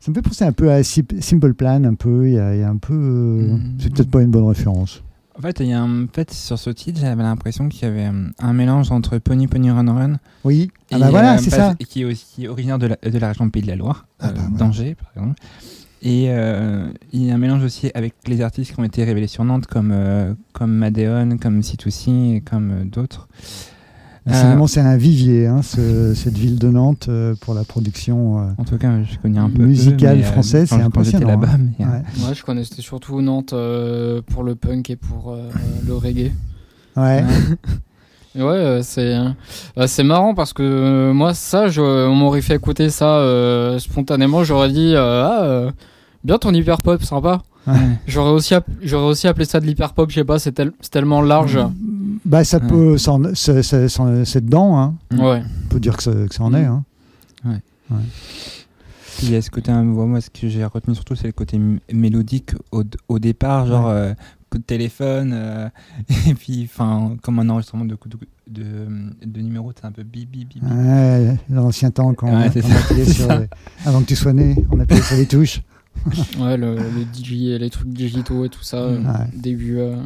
[0.00, 2.28] Ça me fait penser un peu à Simple Plan, un peu.
[2.28, 2.94] Il y a, il y a un peu.
[2.94, 3.76] Euh, mm.
[3.78, 5.02] C'est peut-être pas une bonne référence.
[5.38, 8.10] En fait, il y a un, fait, sur ce titre, j'avais l'impression qu'il y avait
[8.38, 10.16] un mélange entre Pony Pony Run Run.
[10.44, 11.74] Oui, ah bah voilà, c'est ça.
[11.74, 14.40] Qui est aussi originaire de la, de la région Pays de la Loire, ah bah
[14.56, 15.38] d'Angers, par exemple.
[16.02, 19.26] Et euh, il y a un mélange aussi avec les artistes qui ont été révélés
[19.26, 23.28] sur Nantes, comme, euh, comme Madeon, comme C2C et comme euh, d'autres.
[24.26, 27.08] c'est un vivier, hein, cette ville de Nantes,
[27.40, 31.28] pour la production en tout cas, je connais un peu musicale française, c'est impressionnant.
[31.28, 31.54] là-bas.
[31.54, 32.02] Hein.
[32.26, 32.34] Ouais.
[32.34, 33.54] je connaissais surtout Nantes
[34.26, 35.36] pour le punk et pour
[35.86, 36.32] le reggae.
[36.96, 37.24] Ouais.
[38.36, 39.16] Ouais, c'est
[39.86, 43.24] c'est marrant parce que moi ça, je, on m'aurait fait écouter ça
[43.78, 45.70] spontanément, j'aurais dit ah
[46.26, 47.42] Bien ton hyper pop, sympa.
[48.06, 50.60] J'aurais aussi, j'aurais aussi appelé ça de l'hyper pop, je sais pas, c'est
[50.90, 51.58] tellement large.
[52.24, 54.78] Bah, ça peut, c'est dedans.
[54.78, 54.94] Hein.
[55.12, 55.42] Ouais.
[55.64, 56.64] On peut dire que ça, en est.
[56.64, 56.84] Hein.
[57.44, 57.60] Ouais.
[59.22, 61.60] il y a ce côté, moi, ce que j'ai retenu surtout, c'est le côté
[61.92, 64.12] mélodique au, au départ, genre euh,
[64.56, 65.68] coup de téléphone, euh,
[66.28, 67.96] et puis, enfin, comme un enregistrement de,
[68.48, 68.64] de,
[69.24, 70.62] de, numéro, c'est un peu bip bip bip.
[70.62, 73.28] Ouais, l'ancien temps, quand, on, appuyait sur
[73.84, 75.60] avant que tu sois né, on appuyait sur les touches.
[76.38, 79.06] ouais, le, le les trucs digitaux et tout ça, mm.
[79.06, 79.78] euh, début.
[79.78, 79.96] Euh.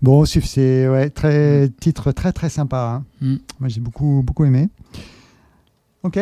[0.00, 3.02] Bon, c'est ouais, très titre très très sympa.
[3.02, 3.04] Hein.
[3.20, 3.36] Mm.
[3.60, 4.68] Moi, j'ai beaucoup beaucoup aimé.
[6.02, 6.18] Ok.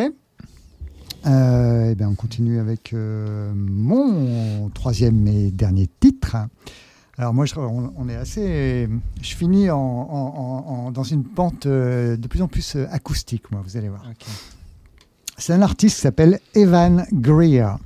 [1.25, 6.37] Euh, et bien, on continue avec mon troisième et dernier titre.
[7.17, 8.87] Alors moi, je, on, est assez.
[9.21, 13.61] Je finis en, dans une pente de plus en plus acoustique, moi.
[13.65, 14.03] Vous allez voir.
[15.37, 17.77] C'est un artiste qui s'appelle Evan Greer.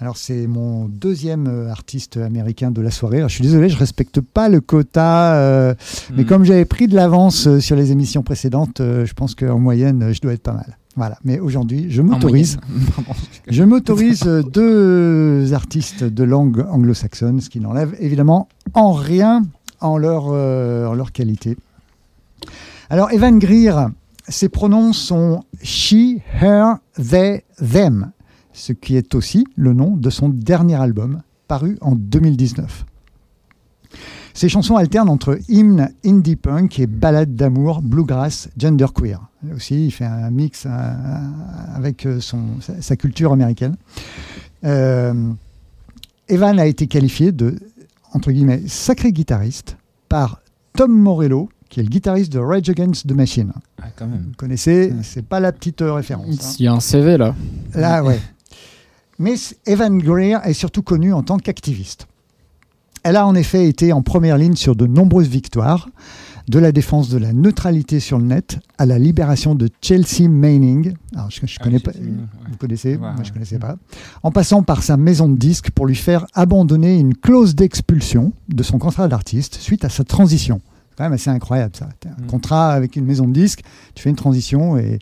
[0.00, 3.20] Alors c'est mon deuxième euh, artiste américain de la soirée.
[3.22, 5.74] je suis désolé, je respecte pas le quota, euh,
[6.12, 6.26] mais hmm.
[6.26, 10.20] comme j'avais pris de l'avance euh, sur les émissions précédentes, je pense qu'en moyenne, je
[10.20, 10.78] dois être pas mal.
[10.96, 11.18] Voilà.
[11.24, 12.58] Mais aujourd'hui, je m'autorise.
[13.48, 19.42] je m'autorise deux artistes de langue anglo-saxonne, ce qui n'enlève évidemment en rien
[19.80, 21.56] en leur, en leur qualité.
[22.90, 23.88] Alors Evan Greer,
[24.28, 28.12] ses pronoms sont she, her, they, them
[28.54, 32.86] ce qui est aussi le nom de son dernier album, paru en 2019.
[34.32, 39.20] Ces chansons alternent entre hymne indie punk et ballades d'amour, bluegrass, genderqueer.
[39.54, 40.70] Aussi, il fait un mix euh,
[41.74, 43.76] avec euh, son, sa, culture américaine.
[44.64, 45.32] Euh,
[46.28, 47.58] Evan a été qualifié de,
[48.12, 49.76] entre guillemets, sacré guitariste
[50.08, 50.40] par
[50.76, 53.52] Tom Morello, qui est le guitariste de Rage Against the Machine.
[53.82, 54.26] Ah, quand même.
[54.28, 56.26] Vous connaissez, c'est pas la petite référence.
[56.44, 56.56] Hein.
[56.58, 57.34] Il y a un CV là.
[57.74, 58.20] Là, ouais.
[59.18, 59.34] Mais
[59.66, 62.06] Evan Greer est surtout connue en tant qu'activiste.
[63.02, 65.88] Elle a en effet été en première ligne sur de nombreuses victoires,
[66.48, 70.94] de la défense de la neutralité sur le net à la libération de Chelsea Manning.
[71.14, 73.76] Alors, je, ah connais pas, vous connaissez Moi, je connaissais pas.
[74.22, 78.62] En passant par sa maison de disques pour lui faire abandonner une clause d'expulsion de
[78.62, 80.60] son contrat d'artiste suite à sa transition.
[80.90, 81.88] C'est quand même assez incroyable ça.
[82.06, 82.26] Un mm.
[82.26, 83.62] contrat avec une maison de disques,
[83.94, 84.98] tu fais une transition et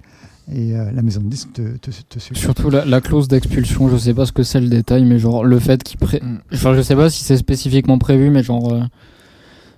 [0.51, 4.26] et euh, la maison de disque te, te, Surtout la, clause d'expulsion, je sais pas
[4.26, 6.20] ce que c'est le détail, mais genre le fait qu'il pré...
[6.20, 6.38] Mm.
[6.53, 8.82] Enfin, je sais pas si c'est spécifiquement prévu, mais genre euh,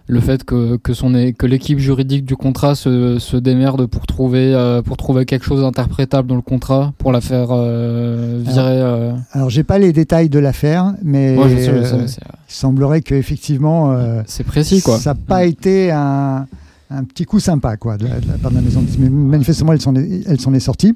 [0.06, 4.54] le fait que, que, son, que l'équipe juridique du contrat se, se démerde pour trouver,
[4.54, 9.14] euh, pour trouver quelque chose d'interprétable dans le contrat, pour la faire virer.
[9.32, 12.08] Alors, j'ai pas les détails de l'affaire, mais il
[12.48, 13.96] semblerait que effectivement,
[14.26, 14.98] c'est précis quoi.
[14.98, 15.48] Ça n'a pas mm.
[15.48, 16.46] été un
[16.90, 18.84] un petit coup sympa quoi, de, la, part de la maison.
[18.98, 20.94] Mais manifestement, elle s'en est, elle est sortie.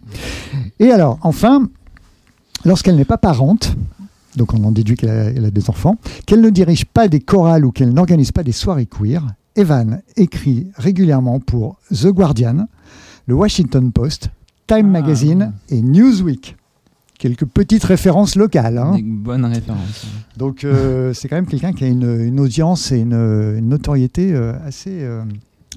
[0.79, 1.69] Et alors, enfin,
[2.65, 3.75] lorsqu'elle n'est pas parente,
[4.39, 7.73] donc on en déduit qu'elle a, des enfants, qu'elle ne dirige pas des chorales ou
[7.73, 9.27] qu'elle n'organise pas des soirées queer,
[9.57, 12.69] Evan écrit régulièrement pour The Guardian,
[13.27, 14.31] le Washington Post,
[14.67, 15.01] Time ah.
[15.01, 16.57] Magazine et Newsweek.
[17.19, 18.79] Quelques petites références locales.
[18.79, 18.95] Hein.
[18.95, 20.07] Des bonnes références.
[20.37, 25.03] Donc euh, c'est quand même quelqu'un qui a une, audience et une, notoriété euh, assez,
[25.03, 25.25] euh,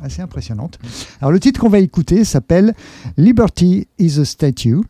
[0.03, 0.77] assez impressionnante.
[1.19, 2.75] Alors le titre qu'on va écouter s'appelle
[3.17, 4.81] Liberty is a Statue,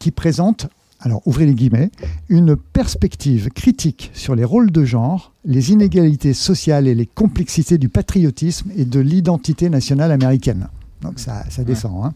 [0.00, 0.68] qui présente,
[1.00, 1.90] alors ouvrez les guillemets,
[2.28, 7.88] une perspective critique sur les rôles de genre, les inégalités sociales et les complexités du
[7.88, 10.68] patriotisme et de l'identité nationale américaine.
[11.02, 12.04] Donc ça, ça descend.
[12.04, 12.14] Hein.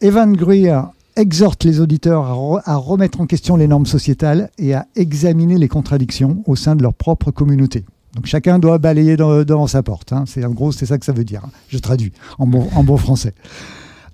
[0.00, 0.82] Evan Greer
[1.16, 6.42] exhorte les auditeurs à, remettre en question les normes sociétales et à examiner les contradictions
[6.46, 7.84] au sein de leur propre communauté.
[8.14, 10.12] Donc chacun doit balayer devant sa porte.
[10.12, 10.24] Hein.
[10.26, 11.42] C'est en gros c'est ça que ça veut dire.
[11.44, 11.50] Hein.
[11.68, 13.34] Je traduis en bon, en bon français.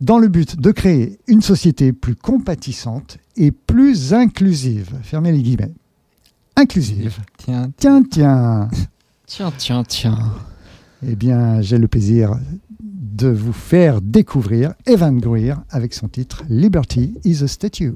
[0.01, 4.99] Dans le but de créer une société plus compatissante et plus inclusive.
[5.03, 5.75] Fermez les guillemets.
[6.57, 7.19] Inclusive.
[7.37, 8.69] Tiens, tiens, tiens.
[9.27, 10.33] Tiens, tiens, tiens.
[11.07, 12.37] Eh bien, j'ai le plaisir
[12.81, 17.95] de vous faire découvrir Evan Greer avec son titre Liberty is a Statue.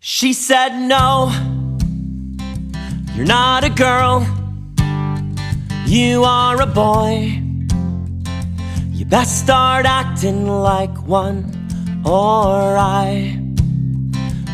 [0.00, 1.30] She said, No,
[3.14, 4.26] you're not a girl,
[5.86, 7.51] you are a boy.
[9.12, 11.44] Best start acting like one,
[12.02, 13.38] or I.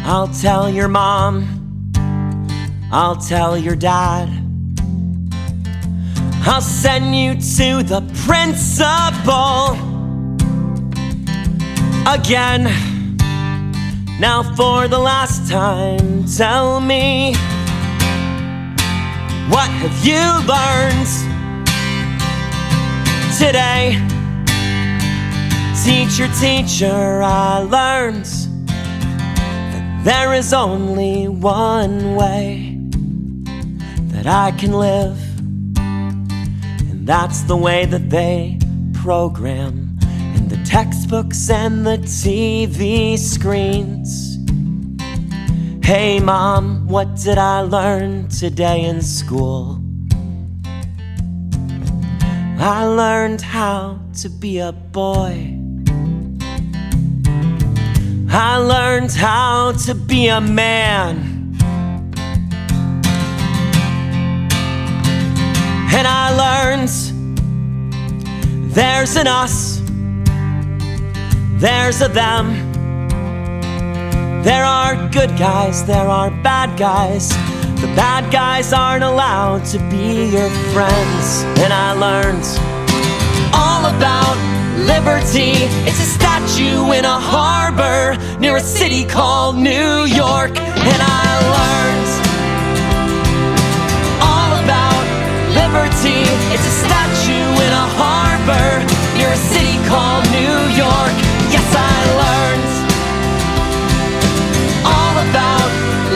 [0.05, 1.93] I'll tell your mom,
[2.91, 4.29] I'll tell your dad.
[6.43, 9.79] I'll send you to the principal
[12.13, 12.65] again.
[14.19, 17.35] Now, for the last time, tell me
[19.53, 21.07] what have you learned
[23.39, 24.18] today?
[25.85, 28.27] Teacher, teacher, I learned
[28.67, 32.79] that there is only one way
[34.13, 35.19] that I can live,
[35.79, 38.59] and that's the way that they
[38.93, 39.99] program
[40.35, 44.37] in the textbooks and the TV screens.
[45.85, 49.81] Hey, Mom, what did I learn today in school?
[52.61, 55.58] I learned how to be a boy.
[58.39, 61.57] I learned how to be a man.
[65.93, 66.91] And I learned
[68.73, 69.79] there's an us
[71.59, 72.55] there's a them.
[74.45, 77.31] There are good guys, there are bad guys.
[77.81, 81.43] The bad guys aren't allowed to be your friends.
[81.59, 82.47] And I learned
[83.53, 84.58] all about
[84.89, 85.53] liberty.
[85.85, 90.57] It's a statue in a harbor near a city called New York.
[90.57, 92.11] And I learned
[94.25, 95.05] all about
[95.61, 96.25] liberty.
[96.55, 98.71] It's a statue in a harbor
[99.19, 101.17] near a city called New York.
[101.53, 102.75] Yes, I learned
[104.89, 105.69] all about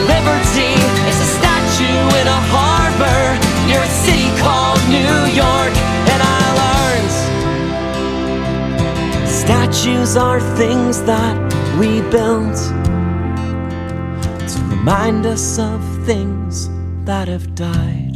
[0.09, 0.73] liberty.
[1.09, 3.21] It's a statue in a harbor
[3.69, 5.92] near a city called New York.
[9.43, 11.35] Statues are things that
[11.77, 12.55] we build
[14.47, 16.69] to remind us of things
[17.03, 18.13] that have died.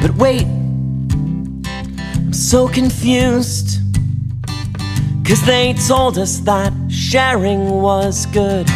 [0.00, 0.46] But wait,
[2.16, 3.78] I'm so confused.
[5.26, 8.66] Cause they told us that sharing was good.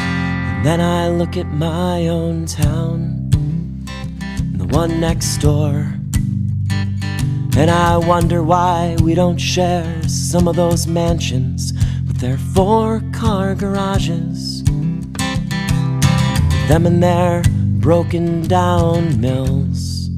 [0.65, 3.31] Then I look at my own town,
[4.57, 5.95] the one next door.
[7.57, 11.73] And I wonder why we don't share some of those mansions
[12.07, 14.65] with their four car garages.
[16.69, 17.43] Them and their
[17.81, 20.09] broken down mills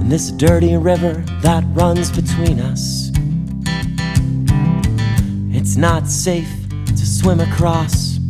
[0.00, 3.10] And this dirty river that runs between us.
[5.54, 6.57] It's not safe
[7.18, 8.20] swim across.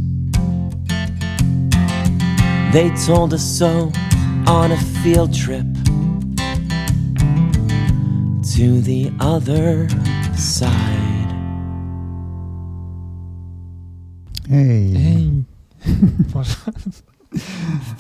[2.73, 3.93] They told us so
[4.47, 5.67] on a field trip
[8.55, 9.89] to the other
[10.35, 10.71] side.
[14.49, 14.95] Hey.
[14.95, 15.45] hey.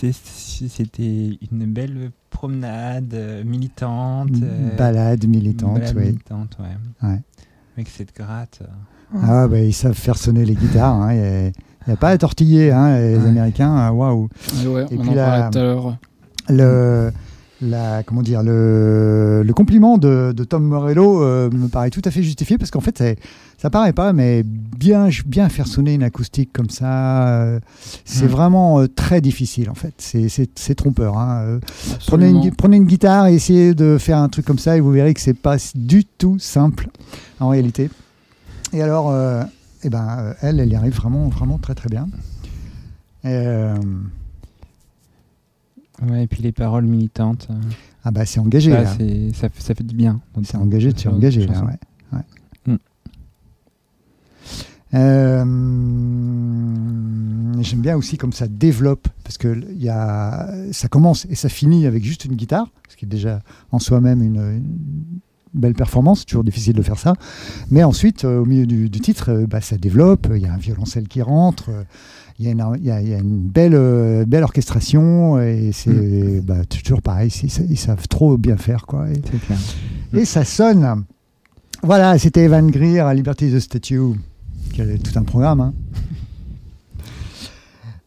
[0.09, 4.31] C'était une belle promenade euh, militante.
[4.43, 6.07] Euh, balade militante, oui.
[6.07, 7.09] militante, ouais.
[7.09, 7.21] ouais.
[7.77, 8.63] Avec cette gratte.
[9.23, 10.95] Ah, bah, ils savent faire sonner les guitares.
[10.95, 11.53] Hein, Il
[11.87, 13.91] n'y a, pas à tortiller, hein, les Américains.
[13.91, 14.29] Waouh!
[14.67, 15.97] Ouais, Et puis en la, tout à l'heure.
[16.51, 17.11] Le
[17.61, 22.11] la, comment dire, le, le compliment de, de, Tom Morello euh, me paraît tout à
[22.11, 23.03] fait justifié parce qu'en fait,
[23.57, 27.61] ça paraît pas, mais bien, bien faire sonner une acoustique comme ça, euh,
[28.05, 28.29] c'est hmm.
[28.29, 29.95] vraiment euh, très difficile en fait.
[29.99, 31.19] C'est trompeur.
[31.19, 31.59] Hein.
[32.07, 34.93] Prenez, une, prenez une guitare et essayez de faire un truc comme ça et vous
[34.93, 36.89] verrez que c'est pas du tout simple
[37.41, 37.91] en réalité.
[38.73, 39.15] Et alors,
[39.85, 42.09] eh ben, elle, elle y arrive vraiment, vraiment très très bien.
[46.07, 47.49] Ouais, et puis les paroles militantes.
[47.51, 47.55] Euh.
[48.05, 48.87] Ah bah c'est engagé là.
[48.87, 50.21] Ça, ça, fait du bien.
[50.45, 51.79] C'est engagé, tu es engagé là, ouais.
[52.67, 52.77] Mm.
[54.95, 55.45] Euh,
[57.61, 61.87] j'aime bien aussi comme ça développe, parce que y a, ça commence et ça finit
[61.87, 63.43] avec juste une guitare, ce qui est déjà
[63.73, 64.63] en soi-même une,
[65.59, 67.15] belle performance, toujours difficile de faire ça.
[67.71, 71.09] Mais ensuite, euh, au milieu du, titre, bah, ça développe, il y a un violoncelle
[71.09, 71.71] qui rentre,
[72.39, 76.41] il y, a une, belle, euh, belle orchestration et c'est mm.
[76.43, 77.33] bah, toujours pareil,
[77.69, 78.87] ils, savent trop bien faire.
[78.87, 79.07] Quoi,
[80.15, 81.05] et, ça sonne.
[81.83, 84.15] Voilà, c'était Evan Greer à Liberty the Statue,
[84.73, 85.61] qui avait tout un programme.
[85.61, 85.75] Hein.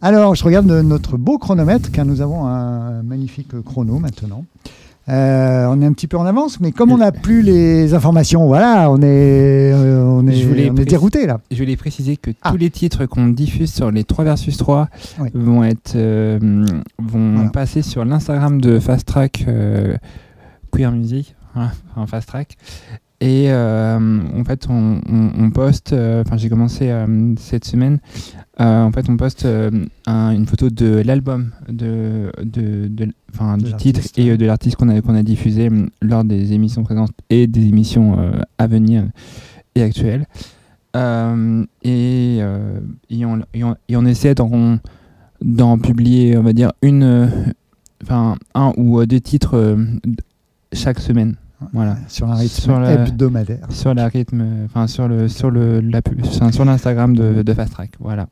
[0.01, 4.45] Alors, je regarde notre beau chronomètre, car nous avons un magnifique chrono maintenant.
[5.09, 8.45] Euh, on est un petit peu en avance, mais comme on n'a plus les informations,
[8.45, 11.39] voilà, on est, euh, on est, on est dérouté là.
[11.49, 12.51] Je voulais préciser que ah.
[12.51, 14.89] tous les titres qu'on diffuse sur les 3 versus 3
[15.33, 16.65] vont être, euh,
[16.99, 19.45] vont passer sur l'Instagram de Fast Track
[20.71, 21.35] Queer Music,
[21.95, 22.57] en Fast Track.
[23.21, 26.91] Et en fait, on, on poste, enfin j'ai commencé
[27.37, 27.99] cette semaine
[28.61, 29.71] euh, en fait, on poste euh,
[30.07, 35.15] une photo de l'album de, de, du titre et euh, de l'artiste qu'on a, qu'on
[35.15, 35.69] a diffusé
[36.01, 38.17] lors des émissions présentes et des émissions
[38.57, 39.05] à venir
[39.75, 40.27] et actuelles.
[40.93, 47.31] Et, et, on, et, on, essaie d'en publier, on va dire, une,
[48.03, 49.77] enfin, un ou deux titres
[50.73, 51.35] chaque semaine.
[51.73, 51.97] Voilà.
[52.07, 53.67] Sur un rythme sur hebdomadaire.
[53.69, 56.01] Sur la rythme, enfin sur le sur le la,
[56.51, 57.91] sur l'Instagram de, de Fast Track.
[57.99, 58.27] Voilà.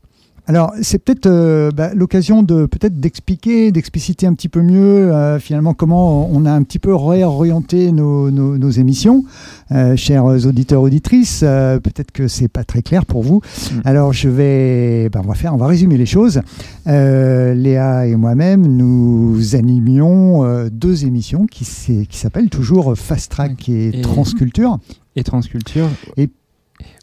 [0.49, 5.37] Alors, c'est peut-être euh, bah, l'occasion de peut-être d'expliquer, d'expliciter un petit peu mieux euh,
[5.37, 9.25] finalement comment on a un petit peu réorienté nos, nos, émissions,
[9.71, 11.41] euh, chers auditeurs auditrices.
[11.41, 13.41] peut-être que c'est pas très clair pour vous.
[13.71, 13.81] Mm.
[13.85, 16.41] Alors, je vais, bah, on va faire, on va résumer les choses.
[16.87, 21.63] Léa et moi-même, nous animions deux émissions qui,
[22.09, 24.79] qui s'appellent toujours Fast Track et, Transculture.
[25.15, 25.89] Et Transculture.
[26.17, 26.27] Et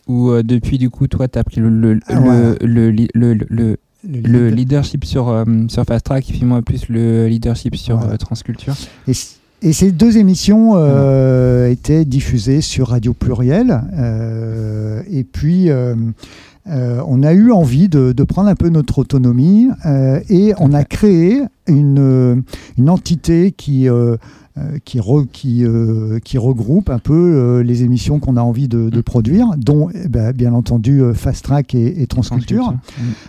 [0.06, 3.76] ou euh, depuis, du coup, toi, tu as pris le, le, ah, le, le,
[4.06, 8.16] le leadership sur, euh, sur Fast Track, et puis moi plus le leadership sur euh,
[8.16, 8.74] Transculture.
[9.08, 9.12] Et,
[9.62, 13.80] et, ces deux émissions euh, étaient diffusées sur Radio Pluriel.
[15.10, 15.70] et puis,
[16.66, 19.68] on a eu envie de, de, prendre un peu notre autonomie
[20.28, 22.42] et on a créé une,
[22.78, 23.88] une entité qui
[24.58, 25.00] euh, qui,
[25.32, 29.50] qui, euh, qui, regroupe un peu euh, les émissions qu'on a envie de, de produire,
[29.58, 32.72] dont eh ben, bien entendu Fast Track et, et Transculture.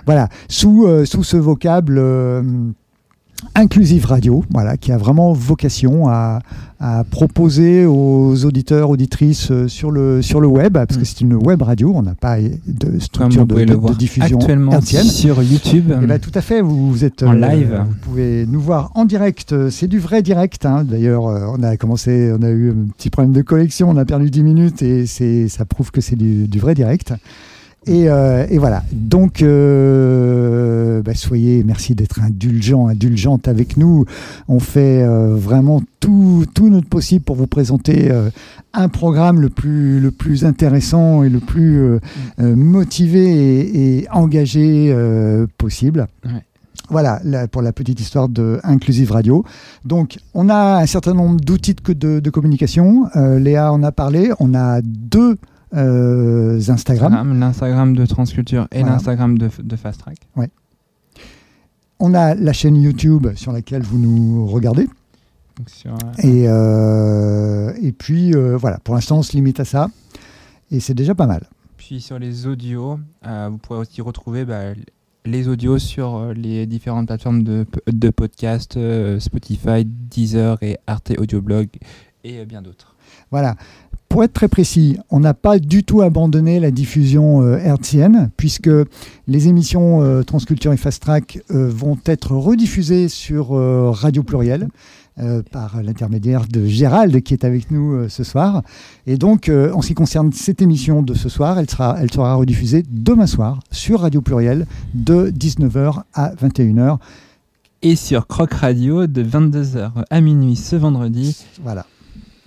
[0.06, 2.02] Voilà, sous, sous ce vocable
[3.56, 6.40] Inclusive Radio, voilà, qui a vraiment vocation à,
[7.10, 11.06] proposer aux auditeurs, auditrices euh, sur le, sur le web, parce que mm.
[11.06, 15.90] c'est une web radio, on n'a pas de structure de, de, diffusion actuellement sur YouTube.
[15.90, 17.84] Et eh ben, tout à fait, vous, êtes en euh, live.
[17.88, 20.68] Vous pouvez nous voir en direct, c'est du vrai direct.
[20.68, 20.84] Hein.
[20.84, 24.06] D'ailleurs, euh, on a commencé, on a eu un petit problème de collection, on a
[24.06, 27.14] perdu 10 minutes et ça prouve que c'est du, du vrai direct.
[27.90, 28.84] Euh, et, voilà.
[28.92, 34.06] Donc, euh, bah, soyez, merci d'être indulgent, indulgente avec nous.
[34.48, 38.12] On fait euh, vraiment tout, tout, notre possible pour vous présenter
[38.74, 42.00] un programme le plus, le plus intéressant et le plus
[42.40, 44.96] motivé et, engagé
[45.58, 46.08] possible.
[46.90, 47.20] Voilà
[47.52, 49.44] pour la petite histoire de Inclusive Radio.
[49.84, 53.10] Donc, on a un certain nombre d'outils de, de, communication.
[53.16, 54.32] Léa en a parlé.
[54.40, 55.38] On a deux
[55.78, 57.40] euh, Instagram.
[57.40, 60.18] L'Instagram de Transculture et l'Instagram de, de, Fast Track.
[60.36, 60.50] Ouais.
[62.00, 64.88] On a la chaîne YouTube sur laquelle vous nous regardez.
[65.86, 69.90] Euh, et, euh, et puis voilà, pour l'instant on se limite à ça.
[70.72, 71.48] Et c'est déjà pas mal.
[71.78, 74.74] Puis sur les audios, vous pourrez aussi retrouver bah,
[75.26, 78.78] les audios sur les différentes plateformes de, de podcast,
[79.20, 81.70] Spotify, Deezer et Arte Audioblog
[82.24, 82.96] et bien d'autres.
[83.32, 83.56] Voilà.
[84.10, 88.70] Pour être très précis, on n'a pas du tout abandonné la diffusion euh, hertzienne, puisque
[89.28, 94.70] les émissions euh, Transculture et Fast Track euh, vont être rediffusées sur Radio Pluriel.
[95.52, 98.62] par l'intermédiaire de Gérald qui est avec nous ce soir.
[99.08, 102.36] Et donc, en ce qui concerne cette émission de ce soir, elle sera, elle sera
[102.36, 107.00] rediffusée demain soir sur Radio Pluriel de 19h à 21h.
[107.82, 111.36] Et sur Croc Radio de 22h à minuit ce vendredi.
[111.64, 111.88] Voilà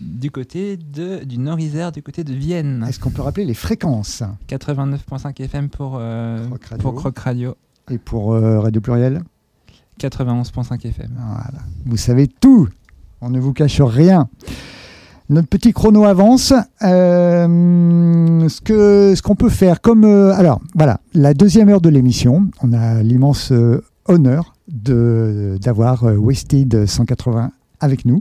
[0.01, 2.85] du côté de, du Nord-Isère, du côté de Vienne.
[2.89, 6.49] Est-ce qu'on peut rappeler les fréquences 89.5 FM pour, euh,
[6.79, 7.55] pour Croc Radio.
[7.91, 9.23] Et pour euh, Radio Pluriel
[10.01, 11.11] 91.5 FM.
[11.17, 11.65] Voilà.
[11.85, 12.69] Vous savez tout.
[13.21, 14.29] On ne vous cache rien.
[15.29, 16.53] Notre petit chrono avance.
[16.83, 22.49] Euh, ce que ce qu'on peut faire comme alors voilà la deuxième heure de l'émission,
[22.63, 23.53] on a l'immense
[24.07, 28.21] honneur de d'avoir Wasted 180 avec nous.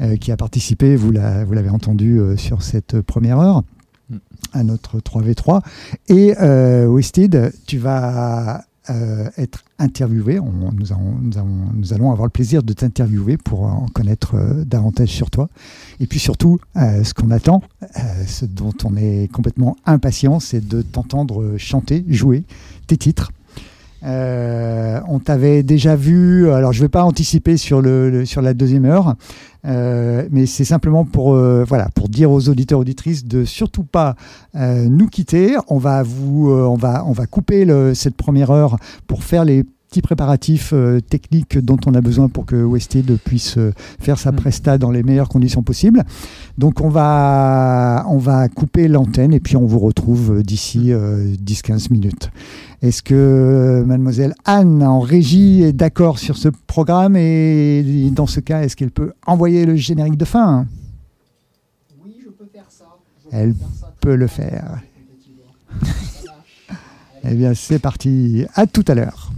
[0.00, 3.62] Euh, qui a participé, vous l'avez entendu euh, sur cette première heure,
[4.10, 4.16] mm.
[4.52, 5.60] à notre 3v3.
[6.08, 8.64] Et euh, Wasted, tu vas
[9.38, 10.38] être interviewé.
[10.40, 14.36] nous, nous, allons avoir le plaisir de t'interviewer pour en connaître
[14.66, 15.48] davantage sur toi.
[16.00, 17.62] Et puis surtout, ce qu'on attend,
[18.26, 22.44] ce dont on est complètement impatient, c'est de t'entendre chanter, jouer
[22.86, 23.32] tes titres.
[24.04, 28.52] Euh, on t'avait déjà vu, alors je ne vais pas anticiper sur, le, sur la
[28.52, 29.14] deuxième heure,
[29.64, 34.14] euh, mais c'est simplement pour, euh, voilà, pour dire aux auditeurs auditrices de surtout pas
[34.54, 35.56] nous quitter.
[35.68, 38.76] On va, vous, on va, on va couper cette première heure
[39.06, 39.64] pour faire les
[39.94, 44.32] petits préparatifs euh, techniques dont on a besoin pour que Wested puisse euh, faire sa
[44.32, 44.36] mm.
[44.36, 46.02] presta dans les meilleures conditions possibles.
[46.58, 52.30] Donc on va, on va couper l'antenne et puis on vous retrouve d'ici 10-15 minutes.
[52.82, 58.62] Est-ce que mademoiselle Anne en régie est d'accord sur ce programme et dans ce cas,
[58.62, 60.66] est-ce qu'elle peut envoyer le générique de fin?
[62.04, 62.86] Oui, je peux faire ça.
[63.30, 63.54] Elle
[64.00, 64.80] peut le faire.
[67.24, 68.44] eh bien, c'est parti.
[68.54, 69.30] À tout à l'heure.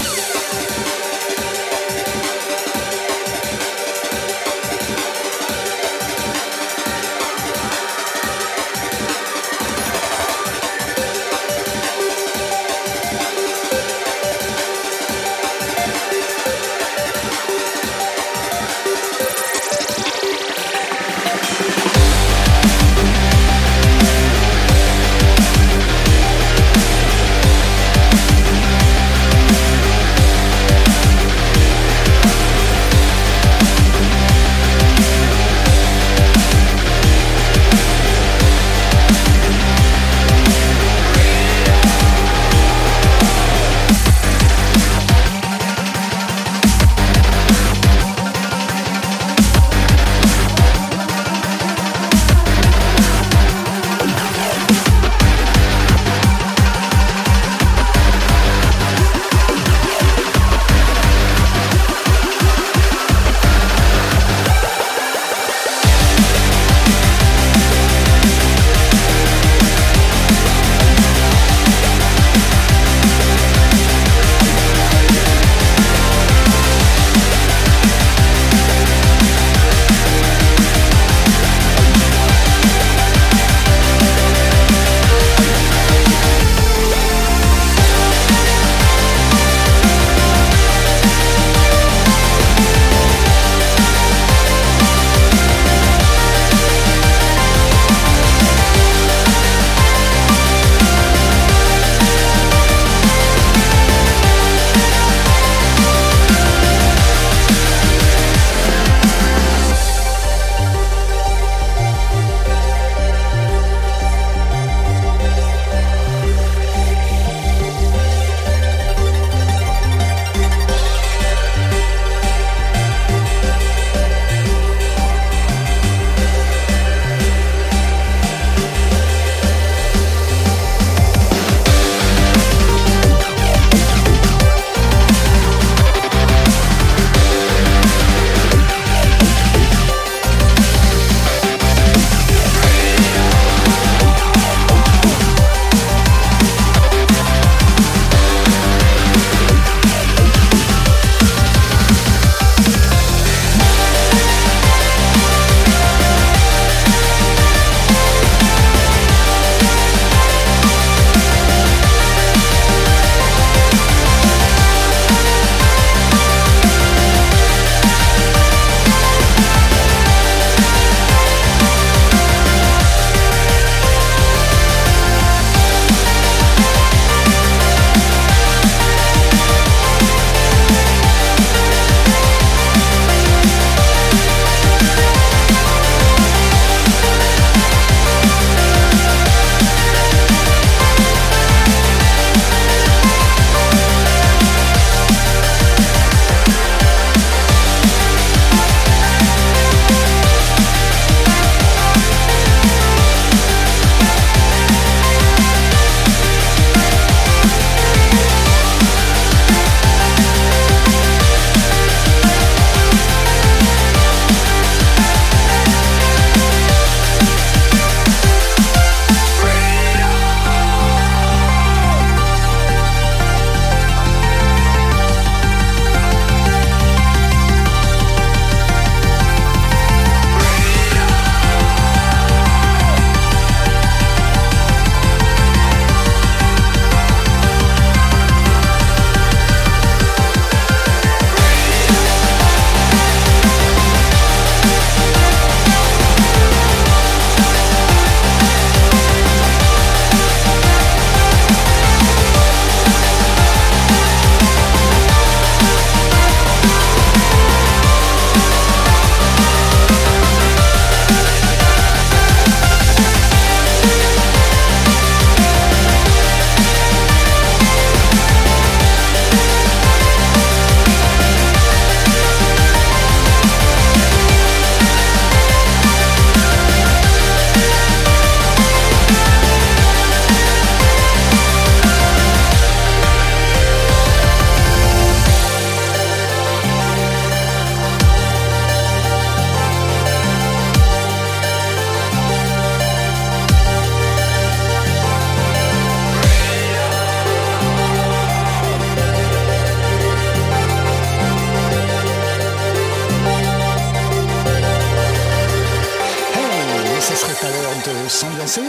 [307.43, 308.63] De s'ambiancer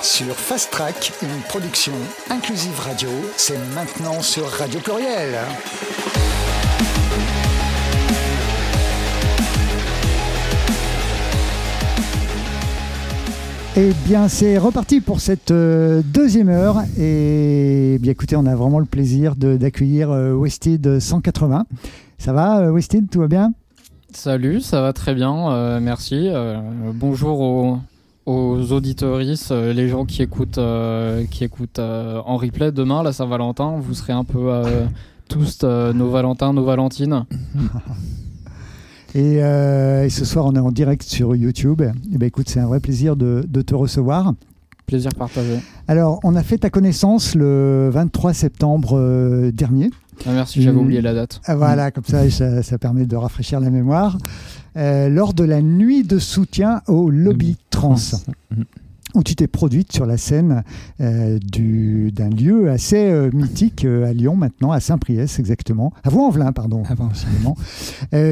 [0.00, 1.92] sur Fast Track, une production
[2.30, 3.08] inclusive radio.
[3.36, 5.36] C'est maintenant sur Radio Pluriel.
[13.76, 16.82] Eh bien, c'est reparti pour cette euh, deuxième heure.
[16.96, 21.66] Et bien, écoutez, on a vraiment le plaisir d'accueillir euh, Wested 180.
[22.18, 23.10] Ça va, euh, Wested?
[23.10, 23.52] Tout va bien?
[24.12, 26.30] Salut, ça va très bien, merci.
[26.94, 27.78] bonjour aux,
[28.26, 30.60] aux auditoristes, les gens qui écoutent,
[31.30, 33.76] qui écoutent en replay demain, la Saint-Valentin.
[33.80, 34.62] Vous serez un peu
[35.28, 37.24] tous nos Valentins, nos Valentines.
[39.16, 41.82] Euh, et, ce soir, on est en direct sur YouTube.
[41.82, 44.34] Et eh ben, écoute, c'est un vrai plaisir de, te recevoir.
[44.86, 45.60] Plaisir partagé.
[45.88, 49.90] Alors, on a fait ta connaissance le 23 septembre euh, dernier.
[50.26, 51.40] Ah, merci, j'avais oublié la date.
[51.44, 54.18] Ah, voilà, comme ça, ça, permet de rafraîchir la mémoire.
[54.76, 57.96] Euh, lors de la nuit de soutien au lobby trans.
[59.14, 60.64] Où tu t'es produite sur la scène
[61.00, 66.82] euh, d'un lieu assez euh, mythique à Lyon maintenant, à Saint-Priest exactement, à Vaux-en-Velin, pardon,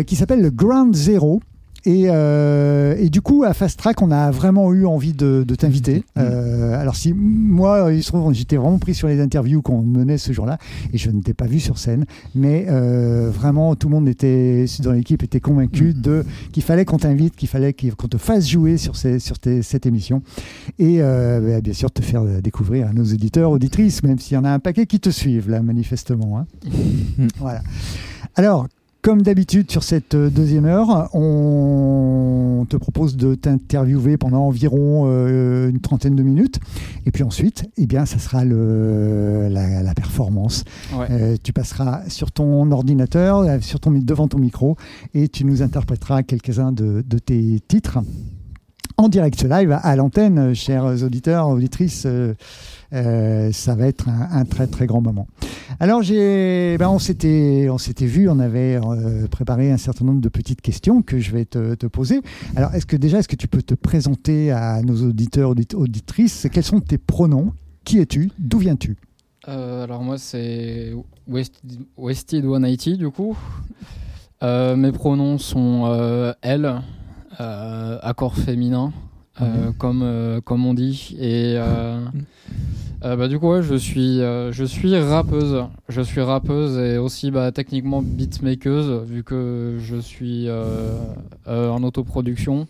[0.06, 1.40] qui s'appelle le Ground Zero.
[1.86, 5.98] Euh, et, du coup, à Fast Track, on a vraiment eu envie de, t'inviter.
[5.98, 6.02] Mm-hmm.
[6.18, 10.18] Euh, alors, si moi, il se trouve, j'étais vraiment pris sur les interviews qu'on menait
[10.18, 10.58] ce jour-là
[10.92, 12.04] et je ne t'ai pas vu sur scène,
[12.34, 16.00] mais euh, vraiment, tout le monde était dans l'équipe était convaincu mm-hmm.
[16.00, 19.86] de qu'il fallait qu'on t'invite, qu'il fallait qu'on te fasse jouer sur, ces, sur cette
[19.86, 20.22] émission
[20.78, 24.44] et bah, bien sûr te faire découvrir à nos auditeurs, auditrices, même s'il y en
[24.44, 26.38] a un paquet qui te suivent là, manifestement.
[26.38, 26.46] Hein.
[26.66, 27.28] Mm-hmm.
[27.38, 27.62] voilà.
[28.36, 28.66] Alors,
[29.02, 35.68] comme d'habitude, sur cette euh, deuxième heure, on te propose de t'interviewer pendant environ euh,
[35.68, 36.60] une trentaine de minutes.
[37.04, 40.62] Et puis ensuite, eh bien, ça sera le, la, performance.
[41.10, 44.76] Euh, tu passeras sur ton ordinateur, sur ton, devant ton micro,
[45.14, 47.98] et tu nous interpréteras quelques-uns de, de, tes titres
[48.96, 52.04] en direct live à l'antenne, chers auditeurs, auditrices.
[52.06, 52.34] Euh,
[52.92, 55.26] ça va être un, très très grand moment.
[55.80, 60.20] Alors j'ai, ben on s'était on s'était vu, on avait euh, préparé un certain nombre
[60.20, 62.20] de petites questions que je vais te, poser.
[62.54, 66.46] Alors est-ce que déjà est-ce que tu peux te présenter à nos auditeurs auditrices?
[66.52, 67.52] Quels sont tes pronoms?
[67.84, 68.30] Qui es-tu?
[68.38, 68.96] D'où viens-tu?
[69.48, 70.92] Euh, Alors moi c'est
[71.26, 73.36] Wested 180 du coup.
[74.42, 76.82] mes pronoms sont elle,
[77.38, 78.92] accord féminin.
[79.42, 79.72] Mhm.
[79.78, 81.16] comme, comme on dit.
[81.20, 81.58] Et
[83.04, 85.64] euh, bah, du coup, ouais, je suis, euh, je suis rappeuse.
[85.88, 90.98] Je suis rappeuse et aussi bah, techniquement beatmakeuse, vu que je suis euh,
[91.46, 92.66] en autoproduction.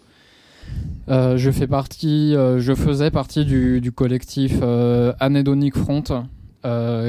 [1.09, 4.61] je fais partie, je faisais partie du, du collectif
[5.21, 6.25] Anedonic Front,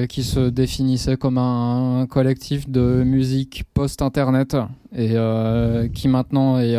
[0.10, 4.58] qui se définissait comme un, collectif de musique post-internet
[4.96, 5.16] et
[5.94, 6.76] qui maintenant est,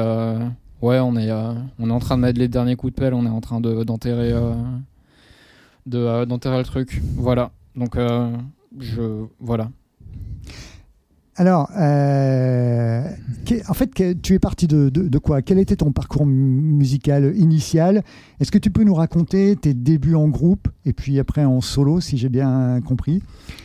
[0.84, 1.30] ouais, on est,
[1.78, 3.60] on est en train de mettre les derniers coups de pelle, on est en train
[3.60, 4.32] d'enterrer
[5.86, 7.02] de euh, d'enterrer le truc.
[7.16, 7.50] Voilà.
[7.76, 8.30] Donc euh,
[8.78, 9.70] je voilà.
[11.36, 13.08] Alors, euh,
[13.68, 13.90] en fait,
[14.22, 15.42] tu es parti de, de, quoi?
[15.42, 18.04] Quel était ton parcours musical initial?
[18.38, 22.00] Est-ce que tu peux nous raconter tes débuts en groupe et puis après en solo,
[22.00, 23.20] si j'ai bien compris?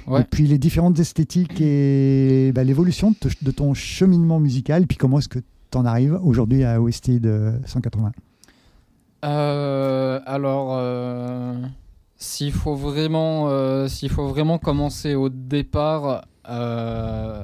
[0.07, 3.13] Et puis les différentes esthétiques et bah, l'évolution
[3.43, 5.39] de, ton cheminement musical, puis comment est-ce que
[5.71, 7.27] tu en arrives aujourd'hui à Wested
[7.65, 8.11] 180
[9.21, 10.79] Alors
[12.19, 17.43] s'il faut vraiment, euh, s'il faut vraiment commencer au départ, euh,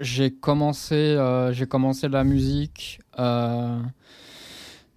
[0.00, 3.00] j'ai commencé, euh, j'ai commencé la musique.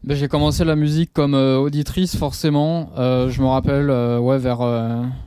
[0.03, 2.91] Ben, j'ai commencé la musique comme auditrice forcément.
[2.97, 3.89] je me rappelle,
[4.19, 4.61] ouais, vers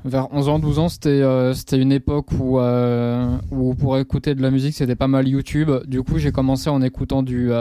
[0.05, 1.23] vers 11 ans, 12 ans, c'était
[1.55, 5.71] c'était une époque où où pour écouter de la musique, c'était pas mal YouTube.
[5.87, 7.53] Du coup, j'ai commencé en écoutant du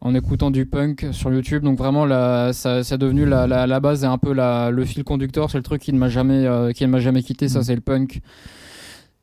[0.00, 1.62] en écoutant du punk sur YouTube.
[1.62, 4.84] Donc vraiment, la, ça, c'est devenu la, la, la, base et un peu la, le
[4.84, 5.50] fil conducteur.
[5.50, 7.48] C'est le truc qui ne m'a jamais, euh, qui ne m'a jamais quitté.
[7.48, 7.62] Ça, mm.
[7.62, 8.20] c'est le punk.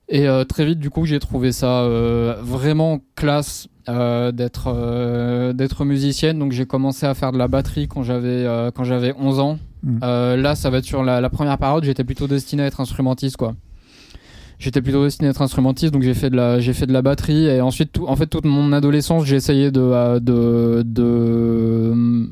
[0.10, 6.40] Et euh, très vite, du coup, j'ai trouvé ça euh, vraiment classe d'être d'être musicienne.
[6.40, 8.46] Donc j'ai commencé à faire de la batterie quand j'avais
[8.76, 9.60] quand j'avais 11 ans.
[9.84, 10.00] Mm.
[10.02, 11.86] là, ça va être sur la, la première période.
[11.86, 13.54] J'étais plutôt destiné à être instrumentiste, quoi
[14.60, 17.02] j'étais plutôt destiné à être instrumentiste donc j'ai fait de la j'ai fait de la
[17.02, 22.30] batterie et ensuite tout, en fait toute mon adolescence j'ai essayé de, euh, de de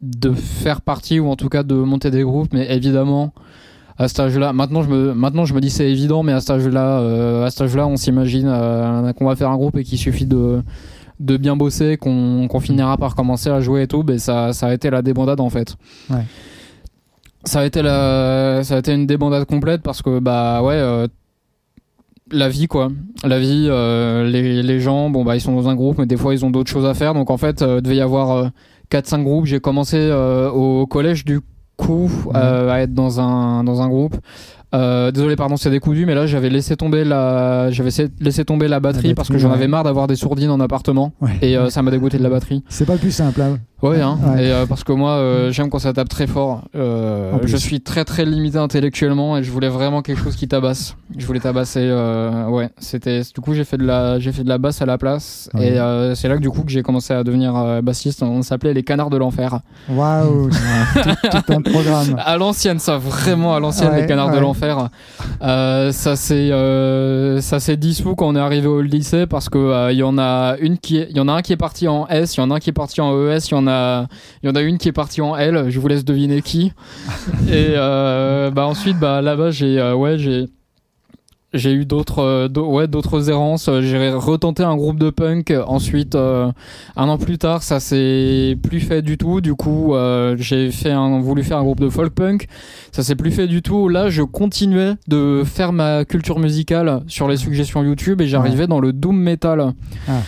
[0.00, 3.32] de faire partie ou en tout cas de monter des groupes mais évidemment
[3.98, 6.50] à cet âge-là maintenant je me maintenant je me dis c'est évident mais à cet
[6.50, 9.98] âge-là euh, à cet âge-là on s'imagine euh, qu'on va faire un groupe et qu'il
[9.98, 10.62] suffit de
[11.20, 14.68] de bien bosser qu'on qu'on finira par commencer à jouer et tout mais ça ça
[14.68, 15.76] a été la débandade en fait.
[16.10, 16.24] Ouais.
[17.44, 21.08] Ça a été la ça a été une débandade complète parce que bah ouais
[22.30, 22.90] la vie quoi.
[23.24, 26.16] La vie euh, les, les, gens bon bah ils sont dans un groupe mais des
[26.16, 27.14] fois ils ont d'autres choses à faire.
[27.14, 28.50] Donc en fait euh, devait y avoir
[28.90, 29.46] 4-5 groupes.
[29.46, 30.10] J'ai commencé
[30.52, 31.40] au collège du
[31.78, 32.36] coup mhm.
[32.36, 34.16] à être dans un, dans un groupe.
[34.74, 38.80] Euh, désolé, pardon, c'est décousu, mais là j'avais laissé tomber la, j'avais laissé tomber la
[38.80, 41.90] batterie, parce que j'en avais marre d'avoir des sourdines en appartement et euh, ça m'a
[41.90, 42.62] dégoûté de la batterie.
[42.68, 43.40] C'est pas le plus simple.
[43.40, 43.58] Hein.
[43.80, 44.18] Ouais, hein.
[44.36, 46.62] et euh, parce que moi euh, j'aime quand ça tape très fort.
[46.74, 50.96] Euh, je suis très très limité intellectuellement et je voulais vraiment quelque chose qui tabasse.
[51.16, 51.88] Je voulais tabasser.
[52.48, 54.98] Ouais, c'était du coup j'ai fait de la j'ai fait de la basse à la
[54.98, 55.76] place et
[56.16, 58.22] c'est là que du coup que j'ai commencé à devenir bassiste.
[58.24, 59.60] On s'appelait les Canards de l'enfer.
[59.88, 60.50] Waouh,
[61.30, 62.16] tout, un programme.
[62.18, 64.88] À l'ancienne, ça vraiment à l'ancienne les Canards de l'enfer.
[65.40, 66.50] ça c'est
[67.40, 70.56] ça c'est dissous quand on est arrivé au lycée parce que il y en a
[70.60, 72.50] une qui il y en a un qui est parti en S, il y en
[72.50, 74.78] a un qui est parti en ES, il y en il y en a une
[74.78, 75.66] qui est partie en L.
[75.68, 76.72] Je vous laisse deviner qui.
[77.48, 80.46] Et euh, bah ensuite, bah là-bas, j'ai euh, ouais, j'ai
[81.54, 83.70] j'ai eu d'autres euh, ouais d'autres errances.
[83.80, 86.52] J'ai retenté un groupe de punk ensuite un
[86.96, 89.40] an plus tard ça s'est plus fait du tout.
[89.40, 89.94] Du coup
[90.36, 92.48] j'ai fait un, voulu faire un groupe de folk punk.
[92.92, 93.88] Ça s'est plus fait du tout.
[93.88, 98.80] Là je continuais de faire ma culture musicale sur les suggestions YouTube et j'arrivais dans
[98.80, 99.72] le doom metal.
[100.06, 100.20] Ah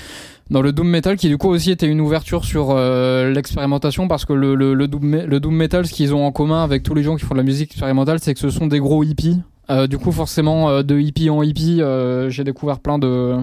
[0.51, 4.25] dans le doom metal qui du coup aussi était une ouverture sur euh, l'expérimentation parce
[4.25, 6.95] que le, le, le, doom, le doom metal ce qu'ils ont en commun avec tous
[6.95, 9.39] les gens qui font de la musique expérimentale c'est que ce sont des gros hippies.
[9.71, 11.81] Euh, du coup forcément euh, de hippie en hippie
[12.29, 13.37] j'ai découvert plein de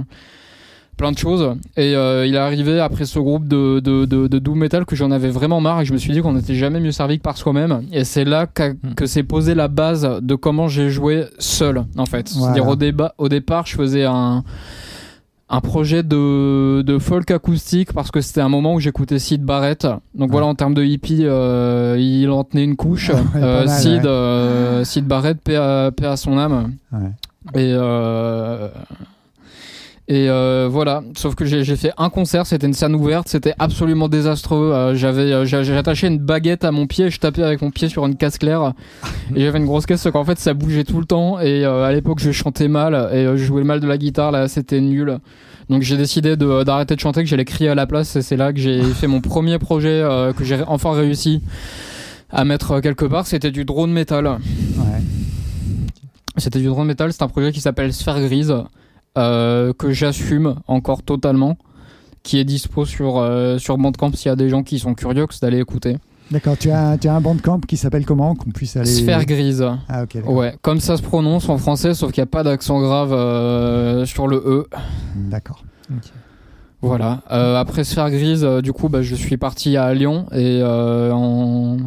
[0.97, 1.55] plein de choses.
[1.77, 5.11] Et il est arrivé après ce groupe de, de, de, de doom metal que j'en
[5.11, 7.37] avais vraiment marre et je me suis dit qu'on n'était jamais mieux servi que par
[7.37, 7.83] soi-même.
[7.93, 8.95] Et c'est là mm.
[8.95, 12.27] que s'est posé la base de comment j'ai joué seul en fait.
[12.27, 14.43] C'est-à-dire au, débat, au départ je faisais un
[15.49, 19.87] un projet de, de folk acoustique parce que c'était un moment où j'écoutais Sid Barrett.
[20.13, 23.11] Donc voilà, en termes de hippie, euh, il en tenait une couche.
[23.35, 26.73] euh, Sid, euh, Sid Barrett, paix à, paix à son âme.
[27.55, 28.67] Et euh,
[30.09, 34.07] et euh, voilà, sauf que j'ai fait un concert, c'était une scène ouverte, c'était absolument
[34.07, 34.71] désastreux.
[34.73, 37.89] Euh, j'avais euh, j'ai attaché une baguette à mon pied, je tapais avec mon pied
[37.89, 38.71] sur une casse claire
[39.35, 41.91] et j'avais une grosse caisse, parce qu'en fait ça bougeait tout le temps et à
[41.91, 45.19] l'époque je chantais mal et je jouais mal de la guitare, là c'était nul.
[45.69, 48.53] Donc j'ai décidé d'arrêter de, chanter, que j'allais crier à la place et c'est là
[48.53, 51.41] que j'ai fait mon premier projet que j'ai enfin réussi
[52.29, 54.25] à mettre quelque part, c'était du drone metal.
[54.25, 55.01] Ouais.
[56.37, 58.55] C'était du drone metal, c'est un projet qui s'appelle Sphère Grise.
[59.17, 61.57] Euh, que j'assume encore totalement,
[62.21, 65.25] qui est dispo sur, euh, sur Bandcamp s'il y a des gens qui sont curieux
[65.41, 65.97] d'aller écouter.
[66.29, 69.65] D'accord, tu as, tu as un bandcamp qui s'appelle comment qu'on puisse aller Sphère grise.
[69.87, 70.17] Ah ok.
[70.27, 74.05] Ouais, comme ça se prononce en français, sauf qu'il n'y a pas d'accent grave euh,
[74.05, 74.67] sur le E.
[75.15, 75.63] D'accord.
[76.81, 77.23] Voilà.
[77.29, 81.77] après Sphère grise, du coup, bah, je suis parti à Lyon et en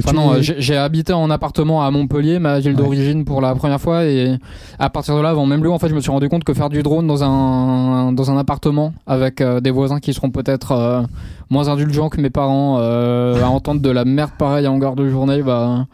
[0.00, 4.04] Enfin non, j'ai habité en appartement à Montpellier, ma ville d'origine pour la première fois
[4.04, 4.36] et
[4.78, 6.52] à partir de là, avant même lui, en fait, je me suis rendu compte que
[6.52, 10.72] faire du drone dans un dans un appartement avec euh, des voisins qui seront peut-être
[10.72, 11.02] euh,
[11.48, 15.08] moins indulgents que mes parents euh, à entendre de la merde pareille en garde de
[15.08, 15.86] journée, bah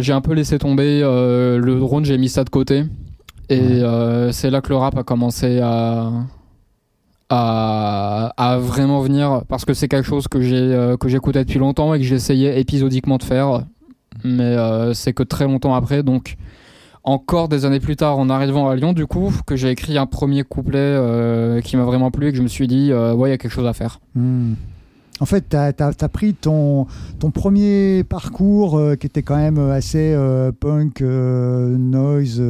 [0.00, 2.84] j'ai un peu laissé tomber le drone, j'ai mis ça de côté.
[3.48, 3.82] Et
[4.32, 6.10] c'est là que le rap a commencé à
[7.30, 11.94] à, vraiment venir parce que c'est quelque chose que j'ai euh, que j'écoutais depuis longtemps
[11.94, 13.62] et que j'essayais épisodiquement de faire
[14.24, 16.36] mais euh, c'est que très longtemps après donc
[17.04, 20.06] encore des années plus tard en arrivant à Lyon du coup que j'ai écrit un
[20.06, 23.30] premier couplet euh, qui m'a vraiment plu et que je me suis dit ouais il
[23.30, 24.54] y a quelque chose à faire hmm.
[25.22, 26.86] En fait, tu as, pris ton,
[27.18, 30.16] ton premier parcours qui était quand même assez
[30.60, 32.42] punk, noise,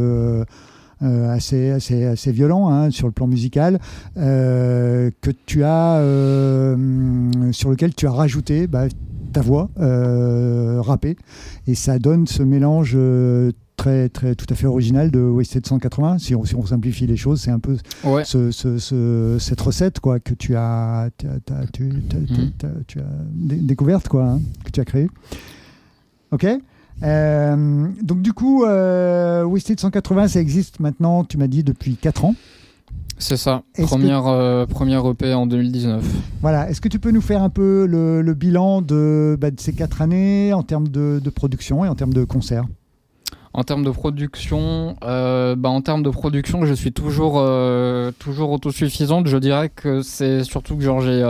[1.03, 3.79] euh, assez, assez, assez violent hein, sur le plan musical,
[4.19, 6.77] euh, que tu as, euh,
[7.53, 8.85] sur lequel tu as rajouté bah,
[9.33, 11.17] ta voix rappée.
[11.67, 12.99] Et ça donne ce mélange
[13.77, 16.19] très, très, tout à fait original de Wasted 180.
[16.19, 17.79] Si on, si on simplifie les choses, c'est un peu
[18.25, 21.09] ce, ce, cette recette quoi, que tu as,
[21.73, 21.89] tu,
[22.87, 23.03] tu as
[23.39, 25.09] découverte, quoi, hein, que tu as créée.
[26.33, 26.47] Ok?
[27.03, 32.25] Euh, donc du coup, euh, Wasted 180, ça existe maintenant, tu m'as dit, depuis 4
[32.25, 32.35] ans.
[33.19, 36.03] C'est ça, première, euh, première EP en 2019.
[36.41, 39.75] Voilà, est-ce que tu peux nous faire un peu le, bilan de, bah, de, ces
[39.75, 42.65] 4 années en termes de, production et en termes de concerts?
[43.53, 47.45] En termes de production, bah, en termes de production, je suis toujours,
[48.19, 49.27] toujours autosuffisante.
[49.27, 51.23] Je dirais que c'est surtout que genre j'ai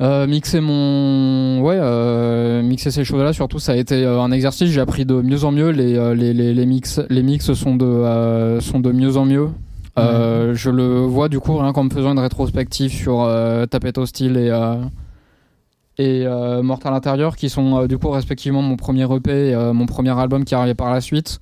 [0.00, 4.32] euh, mixer mon ouais euh, mixer ces choses là surtout ça a été euh, un
[4.32, 4.70] exercice.
[4.70, 5.70] J'ai appris de mieux en mieux.
[5.70, 9.48] Les les, les, les mix les mix sont de sont de mieux en mieux.
[9.96, 13.28] Je le vois du coup rien qu'en me faisant une rétrospective sur
[13.70, 14.50] Tapette Hostile et
[15.96, 16.26] et
[16.62, 20.56] Mortal Intérieur qui sont du coup respectivement mon premier EP et mon premier album qui
[20.56, 21.38] arrivait par la suite.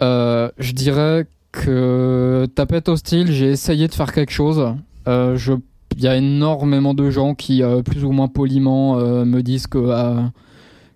[0.00, 4.74] Je dirais que Tapette Hostile j'ai essayé de faire quelque chose.
[5.06, 5.54] Je
[5.96, 10.22] il y a énormément de gens qui, plus ou moins poliment, me disent que,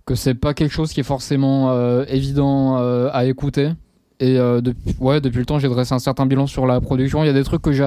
[0.07, 2.77] que c'est pas quelque chose qui est forcément évident
[3.13, 3.71] à écouter.
[4.21, 7.23] Et depuis, ouais, depuis le temps, j'ai dressé un certain bilan sur la production.
[7.23, 7.85] Il y a des trucs que j'ai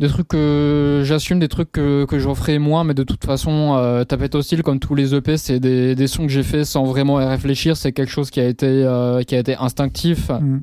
[0.00, 3.76] des trucs que j'assume, des trucs que, que je referai moins, mais de toute façon,
[3.76, 7.20] euh, Tapette Hostile, comme tous les EP, c'est des, sons que j'ai fait sans vraiment
[7.20, 7.76] y réfléchir.
[7.76, 10.30] C'est quelque chose qui a été, euh, qui a été instinctif.
[10.30, 10.60] Mm.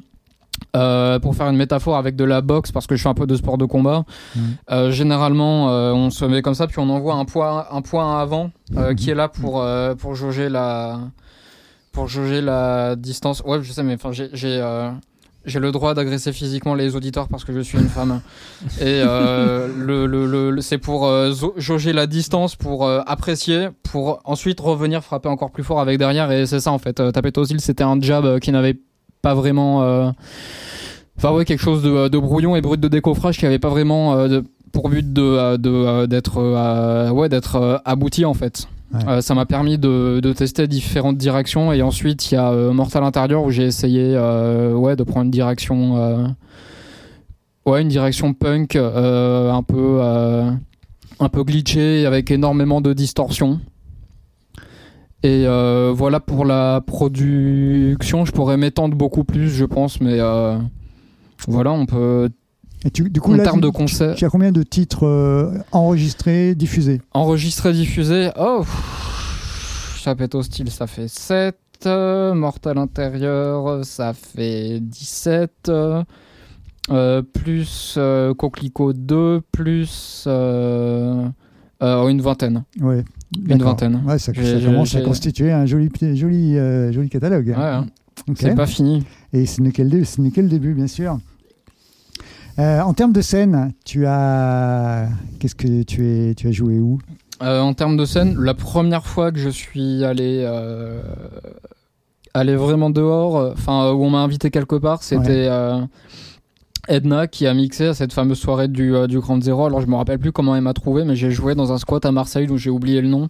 [0.75, 3.27] Euh, pour faire une métaphore avec de la boxe, parce que je fais un peu
[3.27, 4.05] de sport de combat,
[4.35, 4.39] mm.
[4.71, 8.21] euh, généralement euh, on se met comme ça, puis on envoie un point, un point
[8.21, 8.95] avant mm.
[8.95, 9.65] qui est là pour,
[9.97, 10.99] pour jauger la
[11.91, 13.41] pour jauger la distance.
[13.45, 14.29] Ouais, je sais, mais enfin j'ai
[15.45, 18.21] j'ai le droit d'agresser physiquement les auditeurs parce que je suis une femme.
[18.79, 24.21] Et euh, le, le, le, c'est pour euh, jauger la distance, pour euh, apprécier, pour
[24.23, 26.31] ensuite revenir frapper encore plus fort avec derrière.
[26.31, 27.01] Et c'est ça en fait.
[27.11, 28.77] Taper Tosil, c'était un jab qui n'avait
[29.21, 30.13] pas vraiment.
[31.17, 34.27] Enfin ouais, quelque chose de, de, brouillon et brut de décoffrage qui avait pas vraiment
[34.27, 38.67] de, pour but de, de d'être ouais d'être abouti en fait.
[39.07, 42.73] Euh, ça m'a permis de, de, tester différentes directions et ensuite il y a euh,
[42.73, 46.35] Mortal Intérieur où j'ai essayé euh, ouais, de prendre une direction
[47.65, 53.61] ouais une direction punk un peu un peu glitché avec énormément de distorsion
[55.23, 55.45] et
[55.93, 60.19] voilà pour la production je pourrais m'étendre beaucoup plus je pense mais
[61.47, 62.29] voilà on peut
[62.83, 66.99] et du coup, en termes de concert, tu, as combien de titres euh, enregistrés, diffusés?
[67.13, 68.31] Enregistrés, diffusés.
[68.39, 68.65] Oh,
[69.97, 71.55] Chapette hostile, ça fait 7.
[71.85, 75.71] Mortal intérieur, ça fait 17.
[76.89, 81.31] Euh, plus euh, Coquelicot 2, plus une
[82.21, 82.63] vingtaine.
[82.79, 83.03] Ouais.
[83.47, 84.01] Une vingtaine.
[84.05, 86.55] Ouais, ça, commence à constituer un joli, joli,
[86.91, 87.47] joli catalogue.
[87.47, 87.87] Ouais, hein.
[88.35, 89.03] C'est pas fini.
[89.33, 91.17] Et ce n'est qu'un début, bien sûr.
[92.59, 95.07] Euh, en termes de scène, tu as
[95.39, 96.99] qu'est-ce que tu es tu as joué où?
[97.41, 101.01] Euh, En termes de scène, la première fois que je suis allé euh,
[102.33, 105.49] aller vraiment dehors, enfin où on m'a invité quelque part, c'était
[106.87, 109.65] Edna qui a mixé à cette fameuse soirée du, du Grand Zéro.
[109.65, 112.05] Alors je me rappelle plus comment elle m'a trouvé, mais j'ai joué dans un squat
[112.05, 113.27] à Marseille où j'ai oublié le nom.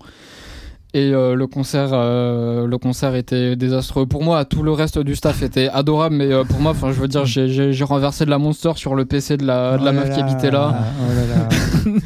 [0.94, 4.44] Et euh, le concert, euh, le concert était désastreux pour moi.
[4.44, 7.26] Tout le reste du staff était adorable, mais euh, pour moi, enfin, je veux dire,
[7.26, 10.20] j'ai renversé de la Monster sur le PC de la, de la oh meuf qui
[10.20, 10.76] habitait là.
[11.00, 12.00] Oh là là.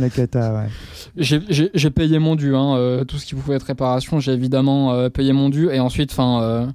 [0.00, 0.68] la cata, ouais.
[1.16, 5.48] J'ai payé mon dû, hein, tout ce qui pouvait être réparation, j'ai évidemment payé mon
[5.48, 5.68] dû.
[5.70, 6.74] Et ensuite, enfin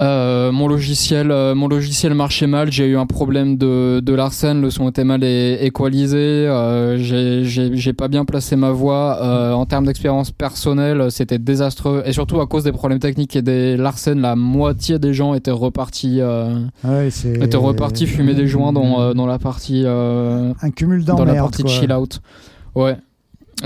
[0.00, 2.72] euh, mon logiciel, euh, mon logiciel marchait mal.
[2.72, 4.60] J'ai eu un problème de, de Larsen.
[4.62, 6.16] Le son était mal équalisé.
[6.16, 9.54] Euh, j'ai pas bien placé ma voix.
[9.54, 12.02] En termes d'expérience personnelle, c'était désastreux.
[12.06, 15.50] Et surtout à cause des problèmes techniques et des Larsen, la moitié des gens étaient
[15.50, 16.20] repartis,
[16.84, 17.08] ouais,
[17.40, 21.92] étaient repartis fumer des joints dans, dans la partie, un cumul dans la partie chill
[21.92, 22.20] out.
[22.74, 22.96] Ouais.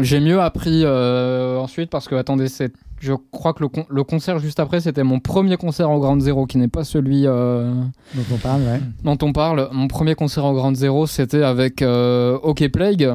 [0.00, 2.72] J'ai mieux appris ensuite parce que attendez, c'est
[3.04, 6.56] je crois que le, concert juste après, c'était mon premier concert en Grande Zéro, qui
[6.56, 7.70] n'est pas celui euh,
[8.14, 8.62] dont on parle.
[9.04, 9.68] Dont on parle.
[9.72, 13.12] Mon premier concert en Grande Zéro, c'était avec euh, OK Plague.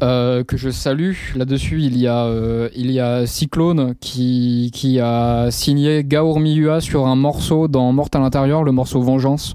[0.00, 1.12] Euh, que je salue.
[1.36, 2.28] Là-dessus, il y a
[2.74, 8.18] il y a Cyclone qui, qui a signé Miyua sur un morceau dans Morte à
[8.18, 9.54] l'intérieur, le morceau Vengeance.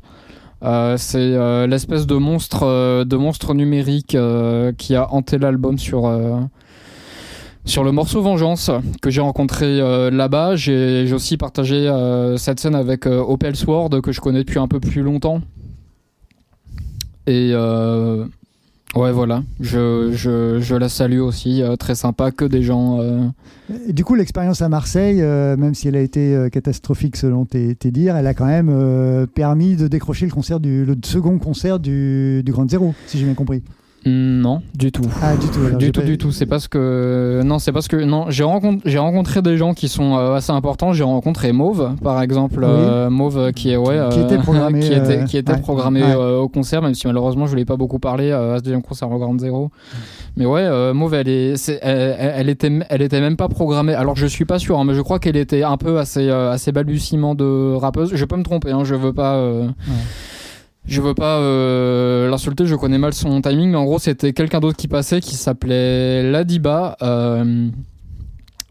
[0.61, 4.17] c'est l'espèce de monstre de monstre numérique
[4.77, 6.07] qui a hanté l'album sur
[7.67, 8.71] sur le morceau Vengeance
[9.01, 14.01] que j'ai rencontré euh, là-bas, j'ai aussi partagé euh, cette scène avec euh, Opel Sword
[14.01, 15.41] que je connais depuis un peu plus longtemps.
[17.27, 17.53] Et
[18.95, 23.01] ouais, voilà, je, je, la salue aussi, très sympa, que des gens.
[23.89, 28.27] du coup, l'expérience à Marseille, même si elle a été catastrophique selon tes, dires, elle
[28.27, 32.93] a quand même permis de décrocher le, concert du, second concert du, du Grand Zéro,
[33.07, 33.61] si j'ai bien compris.
[34.05, 35.03] Non, du tout.
[35.21, 35.75] Ah, du tout.
[35.77, 36.31] du tout, du tout.
[36.31, 38.29] C'est parce que non, c'est parce que non.
[38.29, 40.93] J'ai rencontré, j'ai rencontré des gens qui sont euh, assez importants.
[40.93, 45.25] J'ai rencontré Mauve, par exemple, euh, Mauve qui est ouais, qui était programmé, qui était,
[45.25, 48.63] qui était programmé au concert, même si malheureusement je voulais pas beaucoup parler à ce
[48.63, 49.71] deuxième concert au Grand Zéro.
[50.37, 53.93] Mais ouais, Mauve, elle est, elle, était, elle était même pas programmée.
[53.93, 56.71] Alors je suis pas sûr, hein, mais je crois qu'elle était un peu assez, assez
[56.71, 58.11] balbutiement de rappeuse.
[58.13, 59.37] Je peux me tromper, hein, je veux pas
[60.87, 64.59] je veux pas euh, l'insulter, je connais mal son timing, mais en gros c'était quelqu'un
[64.59, 67.69] d'autre qui passait qui s'appelait Ladiba, euh,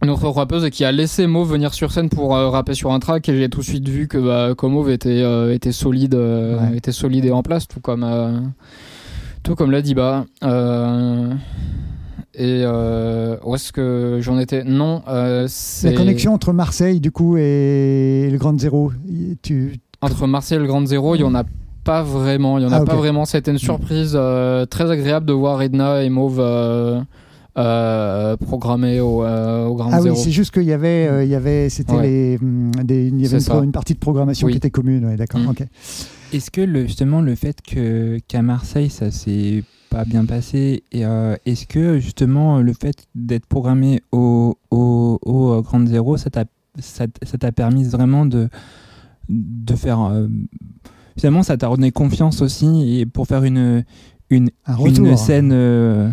[0.03, 2.93] une autre rappeuse et qui a laissé Mauve venir sur scène pour euh, rapper sur
[2.93, 6.15] un track et j'ai tout de suite vu que bah, Mauve était euh, était solide,
[6.15, 8.53] euh, était solide et en place, tout comme
[9.43, 10.27] tout comme Ladiba.
[12.39, 14.65] Et où est-ce que j'en étais?
[14.65, 15.03] Non,
[15.49, 18.93] c'est la connexion entre Marseille du coup et le Grand Zéro.
[19.43, 19.81] Tu...
[20.03, 21.45] Entre Marseille et le Grand Zéro, il y en a
[21.87, 22.59] pas vraiment.
[22.59, 23.25] Il y en a Ah, pas vraiment.
[23.25, 27.01] C'était une surprise euh, très agréable de voir Edna et Mauve euh,
[27.57, 31.31] euh, programmés au, euh, au Ground Ah oui, c'est juste qu'il y avait, euh, il
[31.31, 32.03] y avait, c'était Ouais.
[32.03, 32.39] les,
[32.85, 34.53] des, il y avait C'est une, partie de programmation Oui.
[34.53, 35.07] qui était commune.
[35.07, 35.41] Ouais, d'accord.
[35.41, 35.55] Mm.
[36.35, 41.07] Est-ce que le, justement le fait que qu'à Marseille ça s'est pas bien passé et
[41.07, 46.45] euh, est-ce que justement le fait d'être programmé au, au, au Grand Zéro ça t'a
[46.81, 48.49] ça ça t'a permis vraiment de
[49.29, 50.27] de faire euh,
[51.17, 53.85] finalement ça t'a redonné confiance aussi et pour faire une
[54.31, 56.09] une, Un une scène euh,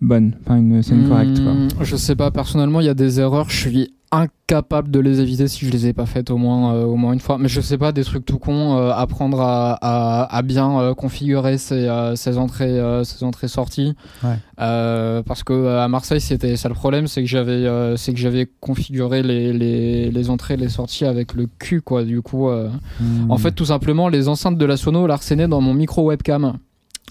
[0.00, 1.52] bonne enfin une scène correcte quoi.
[1.54, 5.20] Hmm, Je sais pas, personnellement, il y a des erreurs, je suis incapable de les
[5.20, 7.36] éviter si je les ai pas faites au moins, euh, au moins une fois.
[7.38, 10.94] Mais je sais pas, des trucs tout cons, euh, apprendre à, à, à bien euh,
[10.94, 13.94] configurer ses, euh, ses entrées, euh, ses entrées sorties.
[14.24, 14.36] Ouais.
[14.60, 18.12] Euh, parce que euh, à Marseille, c'était ça le problème, c'est que j'avais, euh, c'est
[18.12, 22.04] que j'avais configuré les, les, les entrées, les sorties avec le cul, quoi.
[22.04, 22.68] Du coup, euh,
[23.00, 23.30] Mm.
[23.30, 26.54] en fait, tout simplement, les enceintes de la sono l'arsenaient dans mon micro webcam.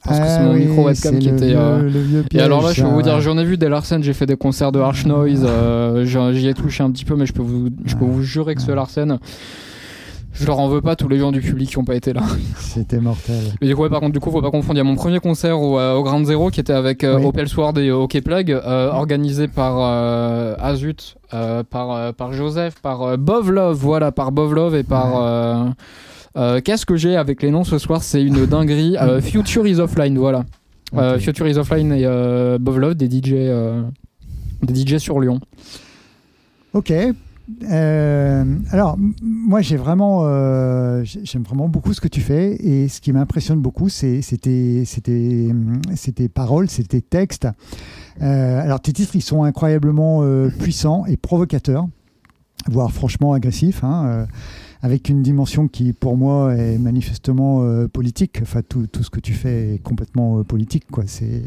[0.03, 1.47] Parce que Ah c'est mon oui, micro webcam qui était.
[1.47, 3.21] vieux- euh, le vieux et alors là, je peux vous dire, ouais.
[3.21, 6.53] j'en ai vu des Larsen, j'ai fait des concerts de Harsh Noise, euh, j'y ai
[6.53, 8.11] touché un petit peu, mais je peux vous, je peux Ouais.
[8.11, 8.71] vous jurer que ce.
[8.71, 9.17] Larsen,
[10.33, 12.21] je leur en veux pas tous les gens du public qui ont pas été là.
[12.57, 13.41] C'était mortel.
[13.59, 14.75] Mais du coup, ouais, par contre, du coup, faut pas confondre.
[14.75, 17.17] Il y a mon premier concert au, euh, au Ground Zero qui était avec euh,
[17.17, 17.25] Oui.
[17.25, 22.75] Opel Sword et OK Plug, euh, organisé par euh, Azut, euh, par, euh, par Joseph,
[22.83, 25.65] par euh, Bov Love, voilà, par Bov Love et par.
[25.65, 25.71] Ouais.
[26.37, 28.03] Euh, Qu'est-ce que j'ai avec les noms ce soir?
[28.03, 28.95] C'est une dinguerie.
[28.97, 30.45] Euh, Future is Offline, voilà.
[30.95, 31.21] Euh, Ok.
[31.21, 33.33] Future is Offline et euh, Bov Love, des DJ,
[34.63, 35.39] des DJ sur Lyon.
[36.73, 36.93] Ok.
[37.69, 40.23] Alors, moi, j'ai vraiment,
[41.03, 44.83] j'ai- j'aime vraiment beaucoup ce que tu fais, et ce qui m'impressionne beaucoup, c'est tes,
[46.33, 47.47] paroles, c'est tes textes.
[48.19, 50.23] Alors, tes titres, ils sont incroyablement
[50.59, 51.87] puissants et provocateurs,
[52.69, 53.83] voire franchement agressifs.
[53.83, 54.27] hein,
[54.81, 58.39] avec une dimension qui, pour moi, est manifestement euh, politique.
[58.41, 60.85] Enfin, tout, tout ce que tu fais est complètement euh, politique.
[60.91, 61.03] Quoi.
[61.07, 61.41] C'est,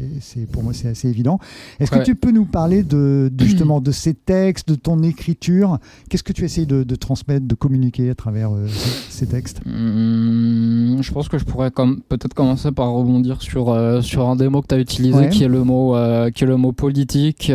[0.51, 1.39] pour moi, c'est assez évident.
[1.79, 5.79] Est-ce que tu peux nous parler de, de, justement de ces textes, de ton écriture?
[6.09, 9.61] Qu'est-ce que tu essayes de, de transmettre, de communiquer à travers euh, ces, ces textes?
[9.65, 14.49] Hum, je pense que je pourrais comme peut-être commencer par rebondir sur sur un des
[14.49, 15.29] mots que tu as utilisé Ouais.
[15.29, 15.95] qui est le mot
[16.33, 17.51] qui est le mot politique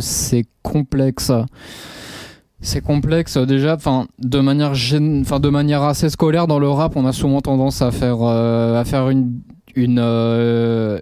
[0.00, 1.30] c'est complexe
[2.66, 6.96] c'est complexe déjà enfin de manière gén- enfin de manière assez scolaire dans le rap
[6.96, 9.40] on a souvent tendance à faire euh, à faire une
[9.74, 10.98] une euh,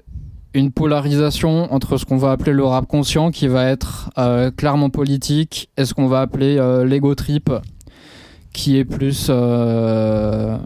[0.52, 4.90] une polarisation entre ce qu'on va appeler le rap conscient qui va être euh, clairement
[4.90, 7.50] politique et ce qu'on va appeler euh, l'ego trip
[8.52, 10.56] qui est plus euh,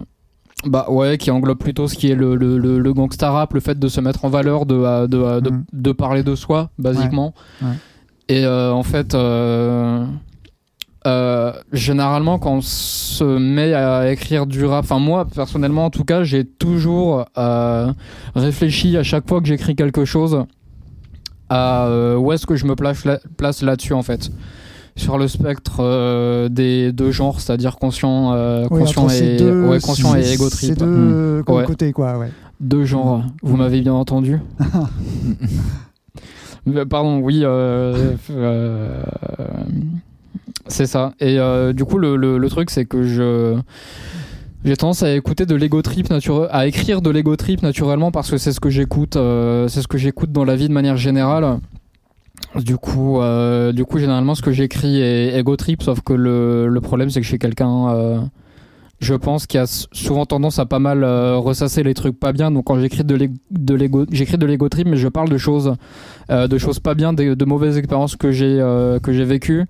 [0.67, 3.61] bah ouais qui englobe plutôt ce qui est le, le, le, le gangsta rap le
[3.61, 6.71] fait de se mettre en valeur de euh, de, euh, de, de parler de soi
[6.79, 7.33] basiquement.
[7.63, 7.69] Ouais.
[8.29, 9.15] et euh, en fait
[11.09, 16.05] euh, généralement quand on se met à écrire du rap enfin moi personnellement en tout
[16.05, 17.93] cas j'ai toujours euh,
[18.37, 20.45] réfléchi à chaque fois que j'écris quelque chose
[21.49, 24.31] à euh, où est-ce que je me place là- place là-dessus en fait
[24.97, 28.33] sur le spectre des deux genres c'est-à-dire conscient
[28.71, 31.65] Oui, conscient et deux- ouais, conscient et ces- ego Ces trip deux Ouais.
[31.65, 32.19] côtés, quoi.
[32.19, 32.31] Ouais.
[32.61, 34.41] deux genres vous m'avez bien entendu
[36.91, 37.45] Pardon, oui.
[40.67, 41.13] C'est ça.
[41.21, 43.59] Et euh, du coup, le, le- truc, c'est que je.
[44.65, 48.29] J'ai tendance à écouter de l'ego trip naturel, à écrire de l'ego trip naturellement parce
[48.29, 50.97] que c'est ce que j'écoute, euh, c'est ce que j'écoute dans la vie de manière
[50.97, 51.59] générale.
[52.57, 56.67] Du coup, euh, du coup, généralement, ce que j'écris est ego trip, sauf que le,
[56.67, 58.29] le problème, c'est que je suis quelqu'un,
[59.01, 62.51] je pense, qui a souvent tendance à pas mal ressasser les trucs pas bien.
[62.51, 63.15] Donc, quand j'écris de
[63.75, 65.75] l'ego, j'écris de l'ego trip, mais je parle de choses,
[66.31, 68.59] de choses pas bien, de, mauvaises expériences que j'ai,
[69.03, 69.67] que j'ai vécues.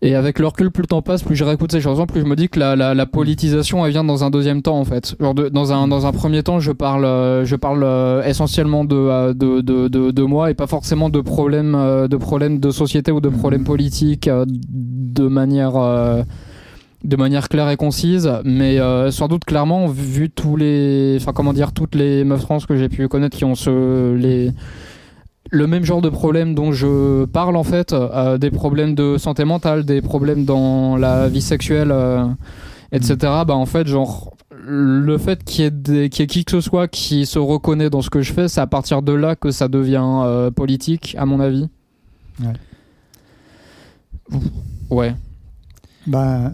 [0.00, 2.26] Et avec le recul, plus le temps passe, plus je réécoute ces chansons, plus je
[2.26, 5.16] me dis que la, la, la politisation, elle vient dans un deuxième temps, en fait.
[5.18, 8.84] Genre de- dans, un, dans un premier temps, je parle, euh, je parle euh, essentiellement
[8.84, 11.72] de, euh, de, de, de, de moi et pas forcément de problèmes,
[12.08, 16.22] de problèmes de société ou de problèmes politiques euh, de manière, euh,
[17.04, 18.30] de manière claire et concise.
[18.44, 22.58] Mais euh, sans doute, clairement, vu tous les, enfin, comment dire, toutes les meufs trans
[22.60, 24.52] que j'ai pu connaître qui ont ce, les,
[25.50, 29.44] le même genre de problème dont je parle en fait, euh, des problèmes de santé
[29.44, 32.26] mentale, des problèmes dans la vie sexuelle, euh,
[32.92, 33.16] etc.
[33.46, 37.24] Bah en fait, genre le fait qu'il y, ait y qui que ce soit qui
[37.26, 40.02] se reconnaît dans ce que je fais, c'est à partir de là que ça devient
[40.24, 41.68] euh, politique, à mon avis.
[44.90, 45.14] Ouais.
[46.06, 46.52] Bah,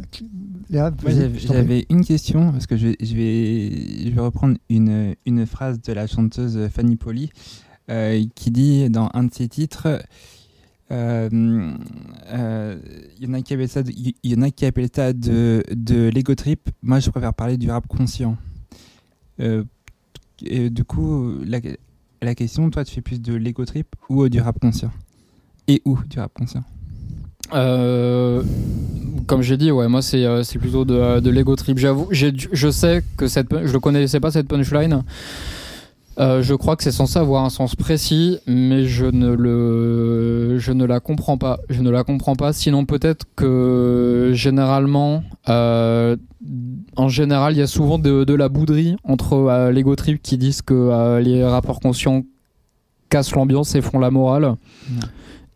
[0.70, 5.14] Léa, Moi, vas-y, j'avais- une question parce que je, je vais, je vais reprendre une,
[5.26, 7.63] une phrase de la chanteuse Fanny Poli euh,
[8.34, 10.02] qui dit dans un de ses titres
[10.90, 11.72] euh,
[12.28, 12.76] euh,
[13.18, 15.62] il y en a qui appellent ça de, y en a qui appellent ça de,
[15.72, 18.36] de l'ego trip moi je préfère parler du rap conscient
[20.42, 21.60] du coup, la,
[22.22, 24.90] la question, toi, tu fais plus de l'ego trip ou du rap conscient?
[25.68, 26.64] Et où du rap conscient?
[27.52, 28.42] Euh,
[29.26, 31.78] comme j'ai dit, ouais, moi c'est euh, plutôt de, de l'ego trip.
[31.78, 35.02] J'avoue, je sais que cette, je ne connaissais pas cette punchline.
[36.18, 40.72] Euh, je crois que c'est censé avoir un sens précis, mais je ne le, je
[40.72, 41.58] ne la comprends pas.
[41.68, 42.52] Je ne la comprends pas.
[42.52, 46.16] Sinon, peut-être que généralement, euh,
[46.96, 50.38] en général, il y a souvent de, de la bouderie entre euh, l'ego trip qui
[50.38, 52.22] disent que les rapports conscients
[53.08, 54.54] cassent l'ambiance et font la morale,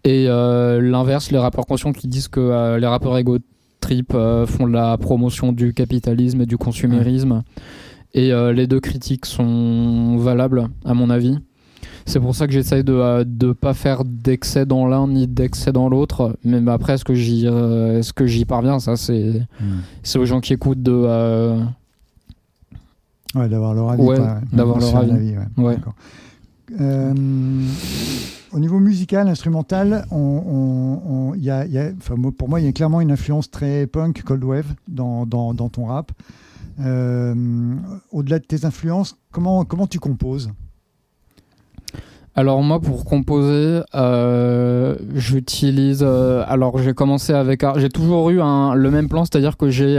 [0.05, 3.39] et l'inverse, les rapports conscients qui disent que les rapports ego
[3.81, 7.43] trip font la promotion du capitalisme et du consumérisme.
[8.15, 11.39] Et euh, les deux critiques sont valables, à mon avis.
[12.07, 15.73] C'est pour ça que j'essaye de ne euh, pas faire d'excès dans l'un ni d'excès
[15.73, 16.39] dans l'autre.
[16.43, 18.79] Mais après, est-ce que j'y euh, est-ce que j'y parviens?
[18.79, 19.43] Ça, c'est
[20.03, 21.59] c'est aux gens qui écoutent de.
[23.35, 24.03] Ouais, d'avoir leur avis.
[24.03, 24.19] Ouais,
[24.53, 25.35] d'avoir leur avis.
[25.59, 25.77] ouais.
[28.53, 31.91] au niveau musical, instrumental, on, y a, y a,
[32.39, 35.69] pour moi, il y a clairement une influence très punk, cold wave dans, dans, dans
[35.69, 36.11] ton rap.
[36.81, 37.35] Euh,
[38.13, 40.51] au-delà de tes influences, comment, comment tu composes?
[42.35, 46.05] Alors moi pour composer, euh, j'utilise.
[46.07, 49.97] Euh, alors j'ai commencé avec, j'ai toujours eu un, le même plan, c'est-à-dire que j'ai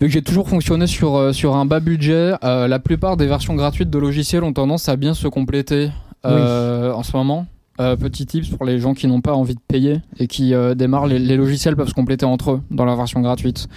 [0.00, 3.90] vu que j'ai toujours fonctionné sur, sur un bas budget, la plupart des versions gratuites
[3.90, 5.90] de logiciels ont tendance à bien se compléter
[6.24, 7.46] en ce moment.
[7.76, 11.36] petit tips pour les gens qui n'ont pas envie de payer et qui démarrent, les,
[11.36, 13.68] logiciels peuvent se compléter entre eux dans la version gratuite.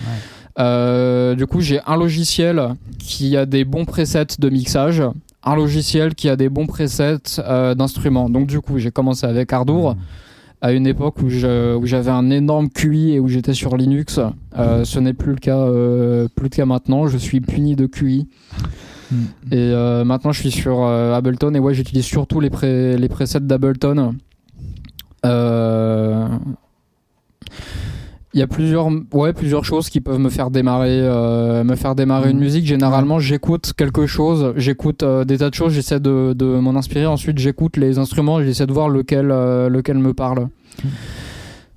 [0.59, 5.03] Euh, du coup, j'ai un logiciel qui a des bons presets de mixage,
[5.43, 8.29] un logiciel qui a des bons presets euh, d'instruments.
[8.29, 9.95] Donc, du coup, j'ai commencé avec Ardour.
[10.63, 14.19] À une époque où, j'avais un énorme QI et où j'étais sur Linux,
[14.59, 15.65] euh, ce n'est plus le cas,
[16.35, 17.07] plus le cas maintenant.
[17.07, 18.27] Je suis puni de QI.
[19.11, 19.23] Hmm.
[19.51, 19.73] Et
[20.05, 22.51] maintenant, je suis sur Ableton et ouais, j'utilise surtout les,
[22.95, 24.13] les presets d'Ableton.
[28.33, 31.95] Il y a plusieurs, ouais, plusieurs choses qui peuvent me faire démarrer, euh, me faire
[31.95, 32.41] démarrer une mm.
[32.41, 32.65] musique.
[32.65, 37.05] Généralement, j'écoute quelque chose, j'écoute euh, des tas de choses, j'essaie de, de m'en inspirer.
[37.05, 40.47] Ensuite, j'écoute les instruments j'essaie de voir lequel, euh, lequel me parle.
[40.81, 40.87] Mm.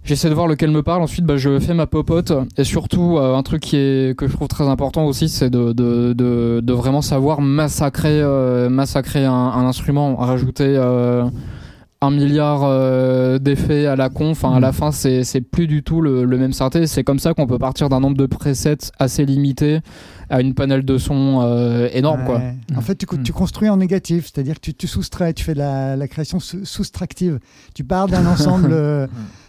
[0.04, 1.02] J'essaie de voir lequel me parle.
[1.02, 2.32] Ensuite, bah, je fais ma popote.
[2.56, 6.12] Et surtout, un truc qui est, que je trouve très important aussi, c'est de, de,
[6.12, 8.22] de, de, vraiment savoir massacrer,
[8.68, 10.76] massacrer un, un, instrument, rajouter
[12.04, 14.30] un milliard euh, d'effets à la con.
[14.30, 14.74] Enfin, à la mm.
[14.74, 16.86] fin, c'est plus du tout le, même synthé.
[16.86, 19.80] C'est comme ça qu'on peut partir d'un nombre de presets assez limité
[20.30, 22.24] à une panel de son euh, énorme.
[22.24, 22.40] Quoi.
[22.76, 23.34] En fait, tu, tu, mm.
[23.34, 27.40] construis en négatif, c'est-à-dire que tu, tu, soustrais, tu fais de la, la création soustractive.
[27.74, 28.74] Tu pars d'un ensemble.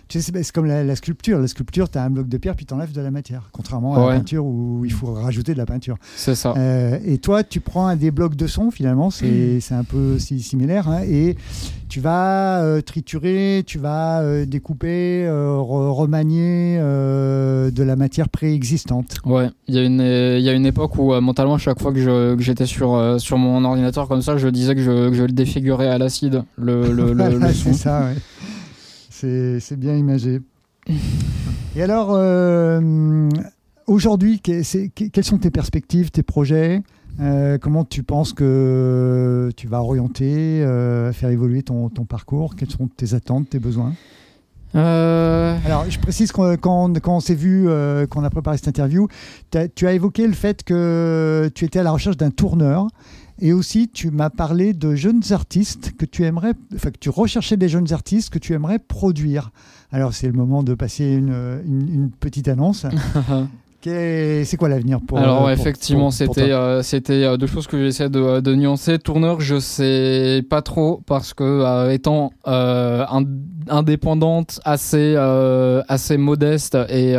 [0.08, 1.40] Tu sais, c'est comme la, sculpture.
[1.40, 3.50] La sculpture, tu as un bloc de pierre, puis tu enlèves de la matière.
[3.52, 5.98] Contrairement à la peinture où il faut rajouter de la peinture.
[6.16, 6.54] C'est ça.
[6.58, 10.88] Euh, et toi, tu prends un des blocs de son, finalement, c'est un peu similaire.
[10.90, 11.36] Hein, et
[11.90, 19.18] tu vas euh, triturer, tu vas euh, découper, remanier de la matière préexistante.
[19.26, 22.38] Ouais, il y, a une, y a une époque où mentalement, à chaque fois que
[22.40, 25.88] j'étais sur, sur mon ordinateur comme ça, je disais que je, que je le défigurais
[25.88, 27.74] à l'acide, le, le, le, le son.
[27.74, 28.16] C'est ça, ouais.
[29.60, 30.42] C'est bien imagé.
[31.76, 33.30] Et alors, euh,
[33.88, 36.82] aujourd'hui, quelles sont tes perspectives, tes projets
[37.20, 42.56] euh, Comment tu penses que tu vas orienter, euh, faire évoluer ton, parcours?
[42.56, 43.94] Quelles sont tes attentes, tes besoins?
[44.74, 47.66] Alors, je précise quand, quand, on s'est vu,
[48.10, 49.08] quand on a préparé cette interview,
[49.76, 52.88] tu as évoqué le fait que tu étais à la recherche d'un tourneur.
[53.42, 57.58] Et aussi, tu m'as parlé de jeunes artistes que tu aimerais, enfin que tu recherchais
[57.58, 59.52] des jeunes artistes que tu aimerais produire.
[59.92, 62.86] Alors c'est le moment de passer une, petite annonce.
[63.88, 68.40] C'est quoi l'avenir pour Alors effectivement, c'était euh, c'était euh, deux choses que j'essaie de,
[68.40, 68.98] de, nuancer.
[68.98, 72.32] Tourneur, je sais pas trop parce que euh, étant
[73.68, 75.16] indépendante, assez
[75.88, 77.16] assez modeste et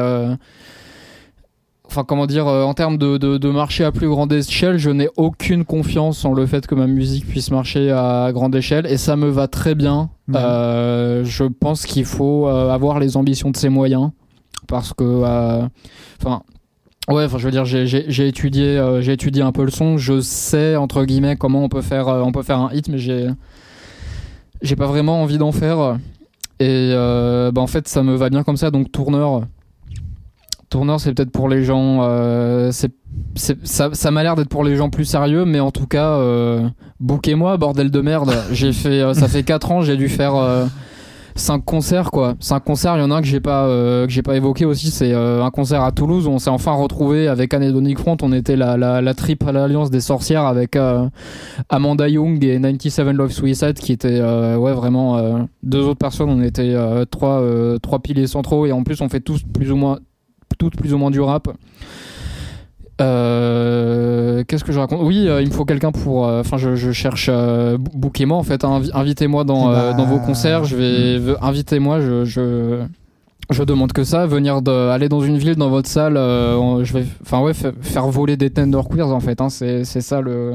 [1.89, 5.09] enfin comment dire, euh, en termes de, de, marché à plus grande échelle, je n'ai
[5.17, 9.17] aucune confiance en le fait que ma musique puisse marcher à grande échelle et ça
[9.17, 10.11] me va très bien.
[10.35, 14.11] Euh, je pense qu'il faut euh, avoir les ambitions de ses moyens
[14.67, 15.23] parce que,
[16.21, 16.43] enfin.
[17.09, 19.97] Ouais, enfin, je veux dire, j'ai étudié, j'ai étudié un peu le son.
[19.97, 23.29] Je sais entre guillemets comment on peut faire, on peut faire un hit, mais j'ai,
[24.61, 25.99] j'ai pas vraiment envie d'en faire.
[26.59, 28.73] Et bah, en fait, ça me va bien comme ça.
[28.73, 29.43] Donc, tourneur,
[30.69, 31.99] Tourneur, c'est peut-être pour les gens.
[32.03, 32.91] Euh, c'est,
[33.35, 36.69] ça, ça m'a l'air d'être pour les gens plus sérieux, mais en tout cas, euh,
[36.99, 38.35] bouquez-moi, bordel de merde.
[38.53, 40.35] J'ai fait, euh, ça fait 4 ans, j'ai dû faire
[41.37, 42.35] cinq concerts quoi.
[42.41, 44.91] Cinq concerts, il y en a un que j'ai pas que j'ai pas évoqué aussi,
[44.91, 48.17] c'est un concert à Toulouse où on s'est enfin retrouvé avec Anedonic Front.
[48.23, 50.79] On était la la, la trip à l'alliance des sorcières avec
[51.69, 56.31] Amanda Young et 97 Love Suicide qui étaient ouais vraiment deux autres personnes.
[56.31, 56.75] On était
[57.11, 57.43] trois
[57.83, 59.99] trois piliers centraux et en plus on fait tous plus ou moins
[60.59, 61.49] toutes plus ou moins du rap.
[63.01, 65.01] Euh, qu'est-ce que je raconte?
[65.03, 66.27] Oui, euh, il me faut quelqu'un pour.
[66.27, 67.31] Euh, enfin, je, cherche.
[67.95, 68.65] Bouquez-moi en fait.
[68.65, 70.65] invitez-moi dans, eh dans vos bah, concerts.
[70.65, 71.35] Je vais.
[71.43, 72.01] Invitez-moi.
[72.01, 72.83] Je, je,
[73.51, 74.27] je, demande que ça.
[74.27, 76.15] Venir de, aller dans une ville, dans votre salle.
[76.15, 77.05] je vais.
[77.23, 79.41] Enfin, ouais, faire voler des tender queers en fait.
[79.41, 80.55] Hein, c'est ça le.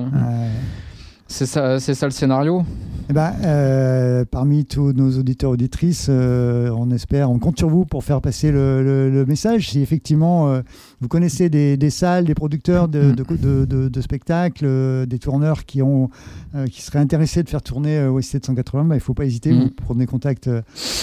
[1.31, 2.63] C'est ça, ça le scénario?
[3.09, 7.85] Eh ben, euh, parmi tous nos auditeurs auditrices, euh, on espère, on compte sur vous
[7.85, 9.69] pour faire passer le, message.
[9.69, 10.61] Si effectivement euh,
[11.02, 14.02] vous connaissez des, salles, des producteurs de, mm.
[14.02, 16.10] spectacles, des tourneurs qui ont,
[16.72, 19.52] qui seraient intéressés de faire tourner West 180, bah, il ne faut pas hésiter.
[19.52, 19.72] Vous mm.
[19.72, 20.49] prenez contact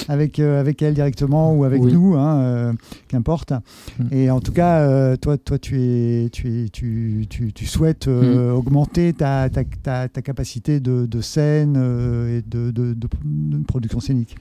[0.08, 2.74] avec avec elle directement ou avec nous, hein,
[3.08, 3.52] qu'importe.
[3.98, 4.04] Mm.
[4.12, 9.48] Et en tout cas, toi, toi, tu es, tu es, tu, tu, souhaites augmenter ta,
[9.50, 12.94] ta, ta ta capacité de, scène euh, et de,
[13.66, 14.36] production scénique.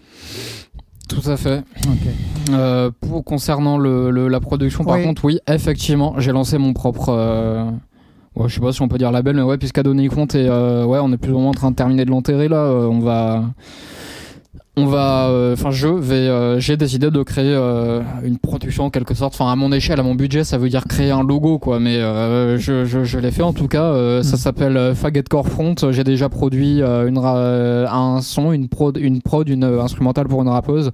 [1.07, 1.63] Tout à fait.
[2.51, 7.09] Euh, pour, concernant le, la production, par contre, oui, effectivement, j'ai lancé mon propre.
[7.09, 7.65] Euh,
[8.45, 11.11] je sais pas si on peut dire label, mais ouais, puisqu'Adonic Front et ouais, on
[11.11, 12.65] est plus ou moins en train de terminer de l'enterrer là.
[12.71, 13.45] on va
[14.77, 18.89] on va, euh, enfin, je vais, euh, j'ai décidé de créer euh, une production en
[18.91, 21.57] quelque sorte, enfin, à mon échelle, à mon budget, ça veut dire créer un logo,
[21.57, 21.79] quoi.
[21.79, 21.99] Mais
[22.57, 24.21] je, je, je l'ai fait en tout cas.
[24.21, 24.39] Ça mm.
[24.39, 25.75] s'appelle Faggot Front.
[25.89, 30.91] J'ai déjà produit une un son, une prod, une prod, une instrumentale pour une rappeuse.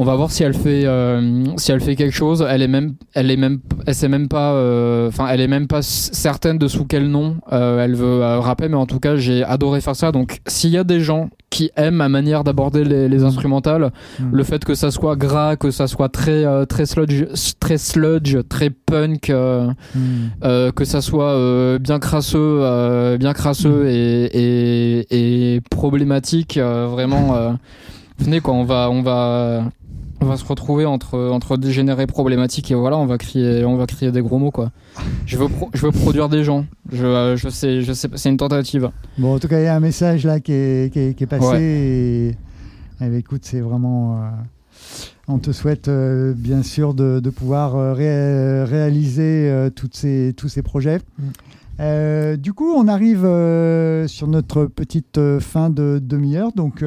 [0.00, 2.46] On va voir si elle fait euh, si elle fait quelque chose.
[2.48, 5.66] Elle est même elle est même elle sait même pas euh, enfin elle est même
[5.66, 9.42] pas certaine de sous quel nom euh, elle veut rapper mais en tout cas j'ai
[9.42, 10.12] adoré faire ça.
[10.12, 14.30] Donc s'il y a des gens qui aiment ma manière d'aborder les, instrumentales, hmm.
[14.32, 17.24] le fait que ça soit gras, que ça soit très très sludge,
[17.60, 20.70] très sludge, très punk, hmm.
[20.74, 23.88] que ça soit bien crasseux, bien crasseux hmm.
[23.88, 27.56] et, et, et problématique, vraiment.
[28.18, 29.64] venez quoi, on va on va
[30.20, 33.86] on va se retrouver entre entre dégénérés problématiques et voilà on va crier on va
[33.86, 34.72] crier des gros mots quoi
[35.26, 38.90] je veux je veux produire des gens je, je sais je sais c'est une tentative
[39.16, 41.62] bon en tout cas il y a un message là qui est, qui est, passé
[41.62, 42.28] et,
[43.00, 44.30] eh ben, écoute c'est vraiment euh,
[45.28, 47.94] on te souhaite euh, bien sûr de, de pouvoir euh,
[48.64, 51.00] réaliser toutes ces, tous ces projets.
[51.78, 52.36] Mm.
[52.36, 53.26] du coup, on arrive
[54.08, 56.52] sur notre petite fin de demi-heure.
[56.52, 56.82] Donc,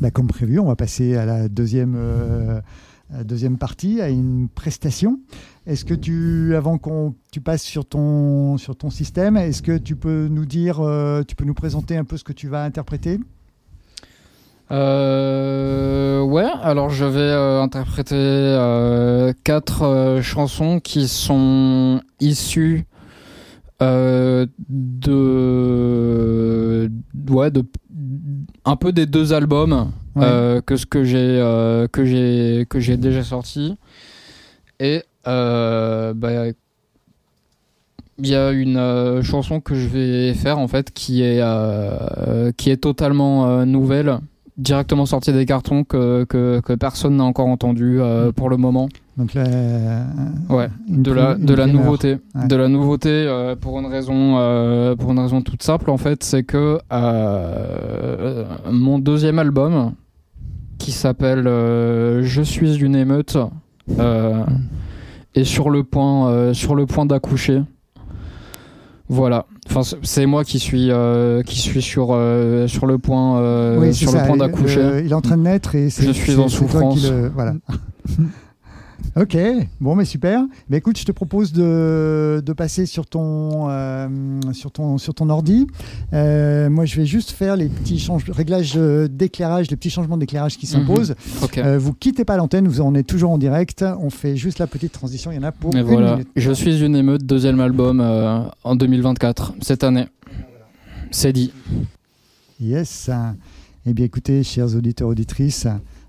[0.00, 2.60] bah, comme prévu, on va passer à la deuxième, euh,
[3.24, 5.20] deuxième partie, à une prestation.
[5.66, 9.94] Est-ce que tu, avant qu'on tu passes sur ton, sur ton système, est-ce que tu
[9.94, 13.20] peux nous dire, euh, tu peux nous présenter un peu ce que tu vas interpréter?
[14.72, 17.32] Euh, ouais, alors je vais
[17.62, 18.56] interpréter
[19.44, 22.86] quatre chansons qui sont issues
[23.80, 24.48] de,
[27.28, 27.62] ouais, de
[28.64, 32.96] un peu des deux albums euh, que ce que j'ai euh, que j'ai que j'ai
[32.96, 33.76] déjà sorti.
[34.80, 36.48] Et euh, bah,
[38.18, 41.42] il y a une chanson que je vais faire en fait qui est
[42.56, 44.18] qui est totalement nouvelle
[44.62, 48.32] directement sortie des cartons que, que, que personne n'a encore entendu mm.
[48.32, 48.88] pour le moment.
[49.18, 49.44] Donc là,
[50.48, 55.18] ouais, de la de la nouveauté, de la nouveauté pour une raison euh, pour une
[55.18, 59.92] raison toute simple en fait, c'est que euh, mon deuxième album
[60.78, 63.36] qui s'appelle euh, Je suis une émeute
[65.34, 67.60] est sur le point sur le point d'accoucher.
[69.12, 69.46] Voilà.
[69.68, 70.90] Enfin, c'est moi qui suis
[71.46, 72.06] qui suis sur
[72.66, 75.02] sur le point sur le point d'accoucher.
[75.04, 77.04] il est en train de naître et je suis en souffrance.
[77.34, 77.54] voilà.
[79.16, 79.36] Ok,
[79.80, 80.44] bon, mais super.
[80.68, 84.08] Mais écoute, je te propose de, de passer sur ton, euh,
[84.52, 85.66] sur ton, sur ton ordi.
[86.12, 90.66] Euh, moi, je vais juste faire les petits réglages d'éclairage, les petits changements d'éclairage qui
[90.66, 91.10] s'imposent.
[91.10, 91.48] Mhm.
[91.58, 93.84] Euh, vous quittez pas l'antenne, vous en êtes toujours en direct.
[94.00, 95.30] On fait juste la petite transition.
[95.30, 95.74] Il y en a pour.
[95.76, 96.18] Et voilà.
[96.36, 98.00] Je suis une émeute, deuxième album
[98.64, 100.06] en 2024, cette année.
[101.10, 101.52] C'est dit.
[102.60, 103.10] Yes.
[103.84, 105.66] Eh bien, écoutez, chers auditeurs, auditrices,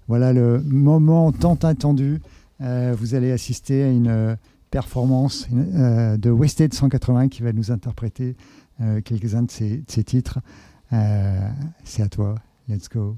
[0.07, 2.21] voilà le moment tant attendu.
[2.61, 4.35] Euh, vous allez assister à une euh,
[4.71, 8.35] performance euh, de Wasted 180 qui va nous interpréter
[9.05, 10.39] quelques-uns de ces, titres.
[11.83, 12.35] C'est à toi.
[12.67, 13.15] Let's go.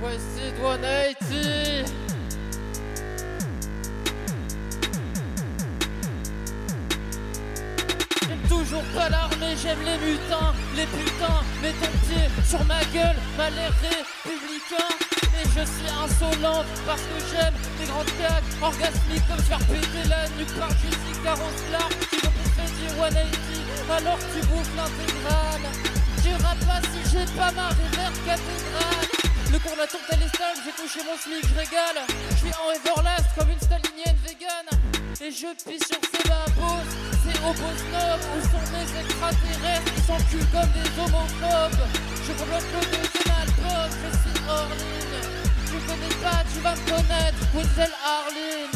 [0.00, 2.07] Wasted 180
[8.68, 13.52] toujours pas l'armée, j'aime les mutins, les putains, mets ton pied sur ma gueule, mal
[13.80, 14.92] républicain.
[15.40, 20.28] Et je suis insolente parce que j'aime les grandes caques orgasmiques comme faire péter la
[20.36, 23.28] nuque par Jessie Carouslar qui vont bouffer du 180
[23.96, 25.64] alors tu bouffes l'intégrale.
[26.22, 29.08] Tu pas si j'ai pas ma réverse cathédrale.
[29.52, 32.04] Le cours de la tour j'ai touché mon smic, je régale.
[32.30, 34.66] Je suis en Everlast comme une stalinienne vegan.
[35.20, 36.84] Et je pisse sur ces babos,
[37.38, 41.84] snobs Où sont mes extraterrestres qui s'enculent comme des homophobes.
[42.26, 45.20] Je bloque le deuxième album, je suis hors ligne
[45.66, 48.72] Tu connais pas, tu vas me connaître, Whistle Arline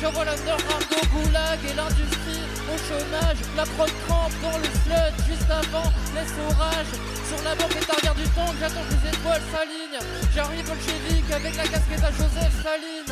[0.00, 3.38] J'envoie l'underground au goulag et l'industrie au chômage.
[3.56, 6.90] La prod crampe dans le sludge juste avant l'essorage
[7.28, 10.02] Sur la banquette arrière du temps, j'attends que les étoiles s'alignent.
[10.34, 13.03] J'arrive bolchevique avec la casquette à Joseph Saline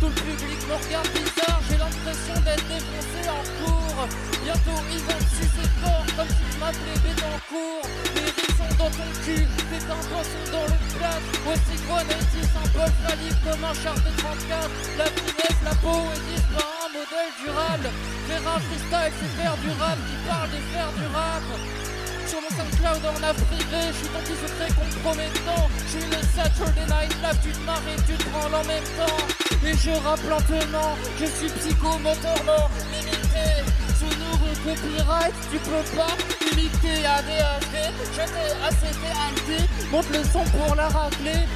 [0.00, 4.06] tout le public me regarde bizarre, j'ai l'impression d'être défoncé en cours.
[4.44, 7.86] Bientôt ils vont sucer fort comme si je m'appelais Bétancourt.
[8.14, 11.18] Les sont dans ton cul, tes tympans sont dans le plat.
[11.44, 14.70] Voici Guanati, symbole phallique comme un char de 34.
[14.98, 17.88] La finesse, la peau et un modèle durable.
[18.26, 21.97] Faire un freestyle, c'est faire du qui parle de faire du rap.
[22.28, 25.68] Sur mon SoundCloud en Afrique, je suis ton petit secret compromettant.
[25.86, 29.24] Je suis le Saturday Night Live, tu te maries, tu te branles en même temps.
[29.64, 33.64] Et je rappe lentement, je suis psychomotorement limité.
[33.98, 36.12] Sous nos copyright, tu peux pas
[36.52, 37.92] imiter ADHD.
[38.12, 41.46] Je t'ai fait monte le son pour la racler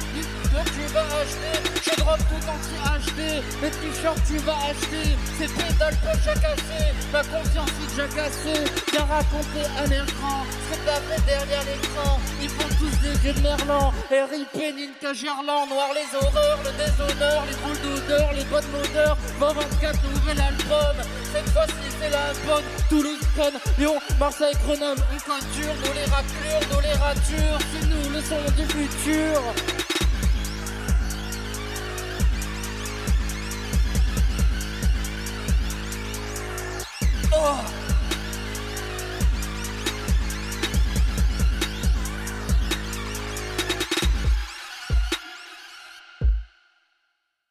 [0.53, 1.55] que tu vas acheter.
[1.81, 3.41] Je drop tout anti-HD.
[3.61, 5.17] Les t-shirts tu vas acheter.
[5.37, 6.85] Ces pédales peuvent jacasser.
[7.11, 8.63] Ma confiance est jacassée.
[8.91, 10.45] Bien raconter à l'écran.
[10.45, 12.19] Ce que t'as fait derrière l'écran.
[12.41, 13.93] Ils font tous des jeux de Merlan.
[14.11, 14.73] R.I.P.
[14.73, 15.69] Ninka Gerland.
[15.69, 19.17] Noir les horreurs, le déshonneur, les drôles d'odeur, les bonnes odeurs.
[19.39, 20.95] 24 nouvel album.
[21.33, 22.63] Cette fois-ci c'est la bonne.
[22.89, 25.01] Toulouse, Cannes, Lyon, Marseille, Grenoble.
[25.11, 27.59] On conture, nous les raclures, nous les ratures.
[27.71, 29.92] C'est nous le son du futur.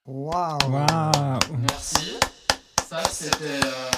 [0.05, 1.39] Waouh wow.
[1.59, 2.19] Merci.
[2.89, 3.91] Ça, c'était euh,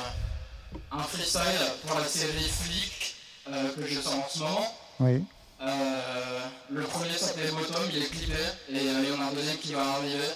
[0.93, 1.43] un freestyle
[1.87, 3.17] pour la série Flick
[3.49, 4.75] euh, que je sors en ce moment.
[5.01, 5.25] Oui.
[5.61, 6.41] Euh,
[6.71, 8.35] le premier s'appelait Bottom, il est clippé,
[8.69, 10.29] et il y en a un deuxième qui va arriver.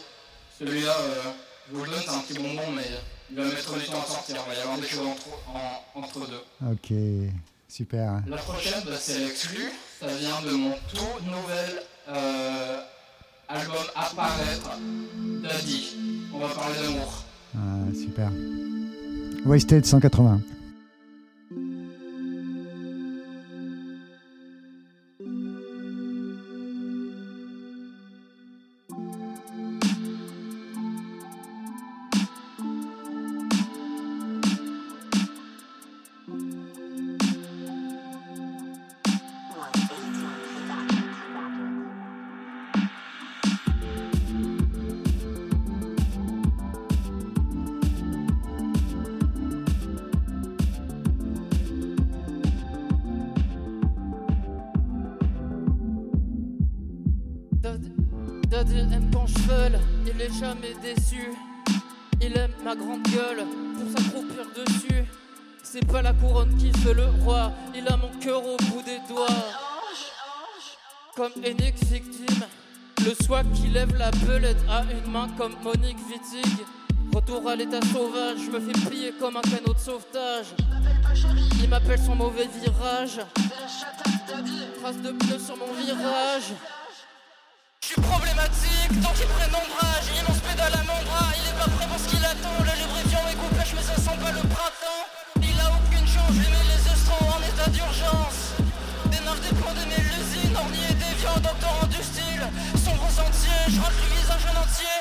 [0.58, 0.94] Celui-là,
[1.68, 2.88] je vous le donne, c'est un petit bonbon, mais
[3.30, 4.36] il va mettre du temps à sortir.
[4.46, 5.08] Il va y avoir des choses
[5.94, 6.42] entre, deux.
[6.70, 6.92] Ok,
[7.68, 8.22] super.
[8.26, 9.70] La prochaine, bah, c'est l'exclu.
[10.00, 12.80] Ça vient de mon tout nouvel euh,
[13.48, 14.70] album Apparaître,
[15.42, 15.96] Daddy.
[16.32, 17.24] On va parler d'amour.
[17.56, 17.58] Ah,
[17.94, 18.30] super.
[19.44, 20.40] Wasted 180.
[75.38, 76.66] Comme Monique Wittig.
[77.14, 80.46] Retour à l'état sauvage, je me fais plier comme un canot de sauvetage.
[81.62, 83.20] Il m'appelle son mauvais virage.
[84.80, 86.52] Trace de pneus sur mon virage.
[87.80, 91.58] Je suis problématique, tant qu'il prennent ombrage, il lance pédale à mon bras, il est
[91.58, 94.44] pas prêt pour ce qu'il attend, le lubrifiant est coupé, mais ça sent pas le
[94.44, 95.04] printemps.
[95.40, 97.27] Il a aucune chance, je lui mets les estros en
[97.70, 98.54] d'urgence.
[99.42, 102.42] Des points de mes l'usine, ornier et déviant, doctorant du style.
[102.74, 104.98] Sombre sentier, je rentre le visage en entier.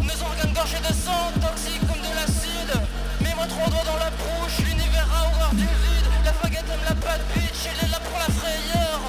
[0.00, 2.74] Mes organes gorgés de sang, toxiques comme de l'acide
[3.20, 6.94] Mets-moi trois doigts dans la bouche, l'univers a horreur du vide La baguette aime la
[6.94, 9.00] patte bitch, elle est là pour la frayeur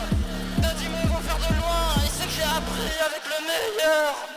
[0.60, 4.35] Daddy me vont faire de loin, il sait que j'ai appris avec le meilleur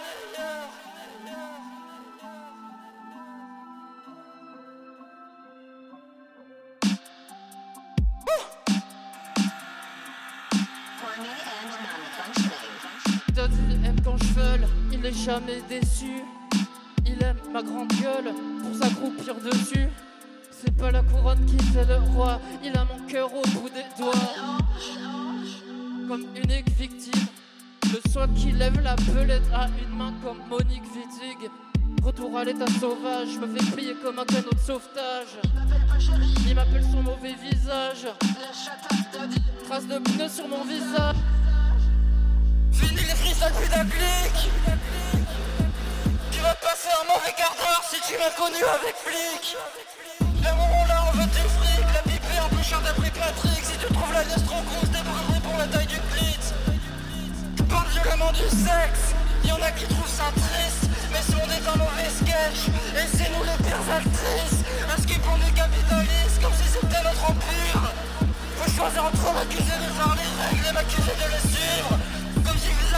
[15.12, 16.22] jamais déçu
[17.08, 18.32] il aime ma grande gueule
[18.62, 19.88] pour s'accroupir dessus.
[20.50, 23.86] C'est pas la couronne qui fait le roi, il a mon cœur au bout des
[23.98, 24.12] doigts.
[26.08, 27.26] Comme unique victime,
[27.92, 31.50] le soin qui lève la pelette à une main comme Monique Wittig.
[32.02, 35.38] Retour à l'état sauvage, me fais plier comme un canot de sauvetage.
[36.46, 38.06] Il m'appelle son mauvais visage.
[39.64, 41.16] Trace de pneus sur mon visage.
[42.80, 44.50] Fini les frissons plus d'un clic.
[46.30, 49.56] Tu vas passer un mauvais quart d'heure si tu m'as connu avec flic.
[50.46, 53.64] À moment là on veut tes fric, la pipe est un peu chère d'après Patrick.
[53.64, 56.38] Si tu trouves la liesse trop grosse, t'es pour la taille du clit.
[57.56, 59.14] Tu parles violemment du sexe,
[59.44, 60.88] y'en a qui trouvent ça triste.
[61.12, 64.60] Mais si on est un mauvais sketch Et c'est nous les pires actrices
[64.92, 67.92] Un skip pour des capitalistes Comme si c'était notre empire
[68.56, 71.98] Faut choisir entre m'accuser de faire les règles Et m'accuser de les suivre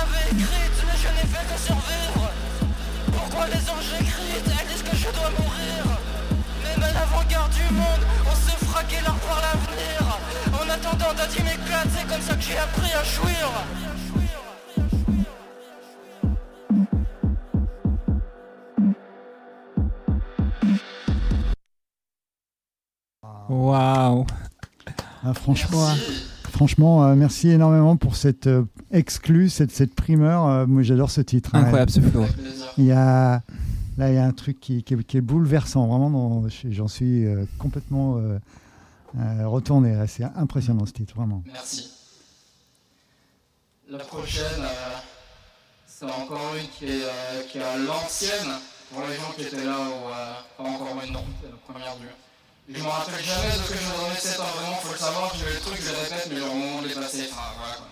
[0.02, 2.30] Avez écrites Mais je n'ai fait que survivre.
[3.12, 5.82] Pourquoi les anges écrites Elles disent que je dois mourir?
[6.64, 10.00] Même à l'avant-garde du monde On se fraqué l'art par l'avenir.
[10.60, 13.46] En attendant d'Adi m'éclate C'est comme ça que j'ai appris à jouir.
[23.48, 24.26] Waouh.
[25.24, 25.88] Ah, Franchement,
[26.60, 30.46] franchement euh, merci énormément pour cette euh, exclue, cette, cette primeur.
[30.46, 31.54] Euh, moi, j'adore ce titre.
[31.54, 31.62] Hein.
[31.62, 32.26] Incroyable ce flow.
[32.76, 33.40] Il y a,
[33.96, 35.86] là, il y a un truc qui, qui, est, bouleversant.
[35.86, 37.24] Vraiment, j'en suis
[37.58, 38.20] complètement
[39.44, 40.04] retourné.
[40.06, 41.42] C'est impressionnant ce titre, vraiment.
[41.46, 41.90] Merci.
[43.88, 44.62] La prochaine,
[45.86, 48.52] c'est encore une qui est, qui est à l'ancienne.
[48.92, 52.06] Pour les gens qui étaient là, ou pas encore une, non, c'est la première du.
[52.72, 55.32] Je me rappelle jamais de ce que je donnais 7 ans, vraiment, faut le savoir,
[55.36, 57.86] j'ai le truc, je le répète, mais au moment de les passer, enfin voilà quoi.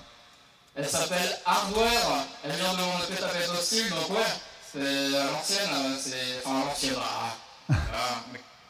[0.76, 4.24] Elle s'appelle Hardware, elle vient de mon EP Tapette Hostile, donc ouais,
[4.72, 6.38] c'est à l'ancienne, c'est.
[6.44, 6.94] Enfin l'ancienne,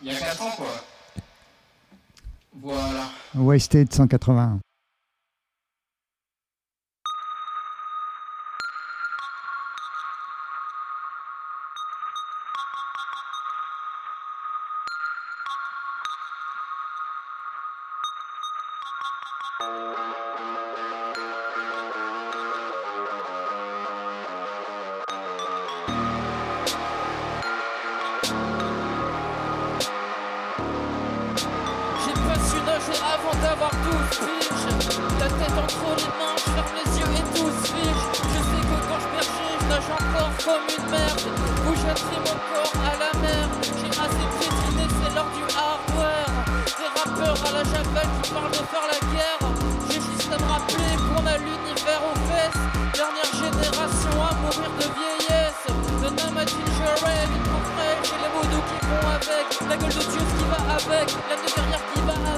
[0.00, 0.84] il y a 4 ans quoi.
[2.54, 3.04] Voilà.
[3.34, 4.60] Wasted 181.
[48.64, 49.38] faire la guerre.
[49.90, 52.62] J'ai juste à me rappeler qu'on a l'univers aux fesses.
[52.94, 55.64] Dernière génération à mourir de vieillesse.
[56.02, 57.62] Le nom à Tingeray, pour
[58.02, 59.46] j'ai les mots qui vont avec.
[59.68, 62.37] La gueule de Dieu qui va avec, la de derrière qui va avec.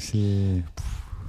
[0.00, 0.62] C'est.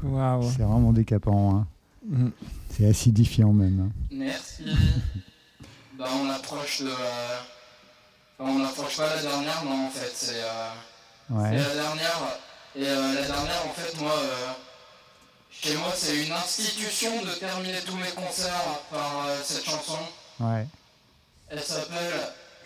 [0.01, 1.55] C'est vraiment décapant.
[1.55, 1.67] Hein.
[2.07, 2.29] Mm.
[2.69, 3.79] C'est acidifiant même.
[3.87, 4.05] Hein.
[4.11, 4.65] Merci.
[5.99, 6.87] bah, on approche de.
[6.87, 7.37] Euh,
[8.39, 10.11] enfin, on n'approche pas la dernière, non, en fait.
[10.13, 10.69] C'est euh,
[11.29, 12.39] la dernière.
[12.75, 14.13] Et euh, la dernière, en fait, moi.
[15.53, 19.97] Chez moi, c'est une institution de terminer tous mes concerts par cette chanson.
[20.39, 20.65] Ouais.
[21.49, 22.13] Elle s'appelle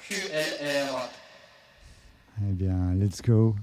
[0.07, 1.09] QLR.
[2.41, 3.55] Eh bien, let's go.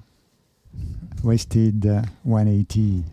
[1.22, 3.04] Wasted uh, 180.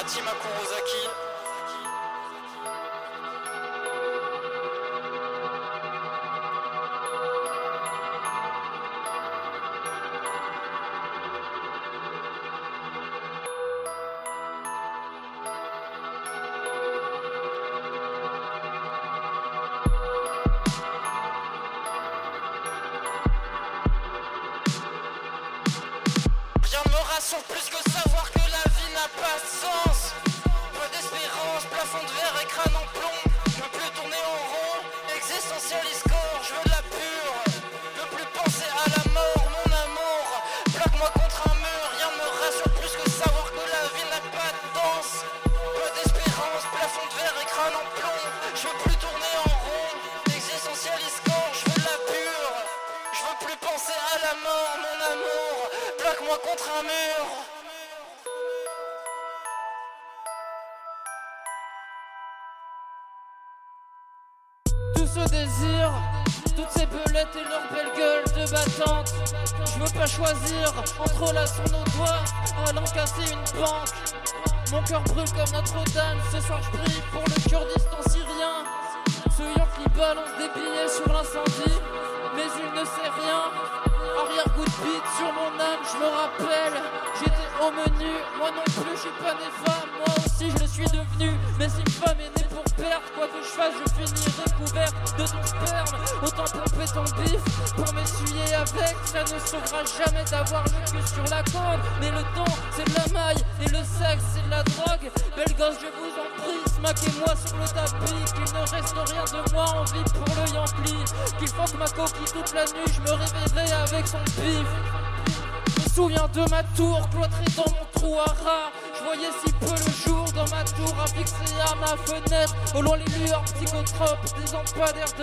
[0.00, 1.29] Atima Kurosaki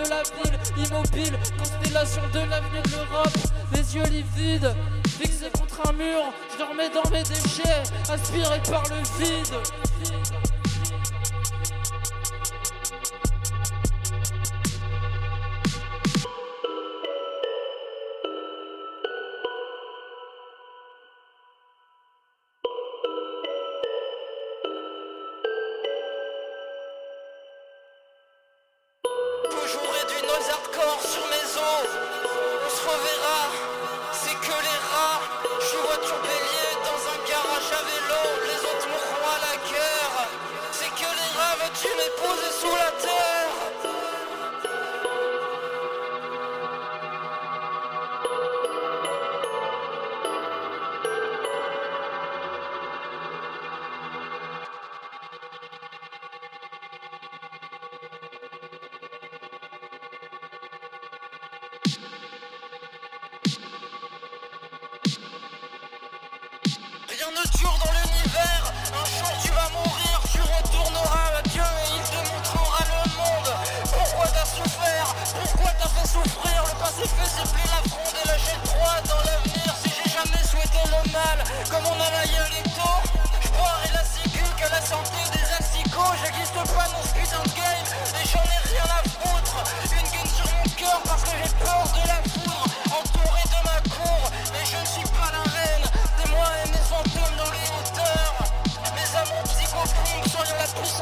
[0.04, 3.36] de la ville, immobile, constellation de l'avenir de l'Europe,
[3.74, 4.74] les yeux livides,
[5.18, 9.54] fixés contre un mur, je dormais dans mes déchets, aspiré par le vide.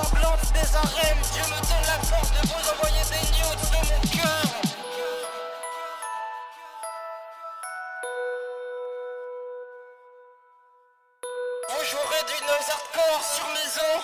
[0.07, 1.23] Sanglante des arènes.
[1.33, 4.49] Dieu me donne la force de vous envoyer des nudes de mon cœur.
[11.69, 13.95] Vous jouerez du noise hardcore sur maison.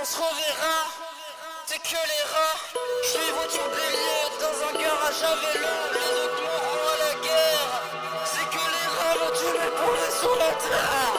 [0.00, 0.78] On se reverra.
[1.66, 2.58] C'est que les rats.
[3.02, 5.74] Je suis votre délire dans un garage à vélo.
[5.94, 7.70] Les autres mourront à la guerre.
[8.24, 11.17] C'est que les rats vont les poulets sur la terre.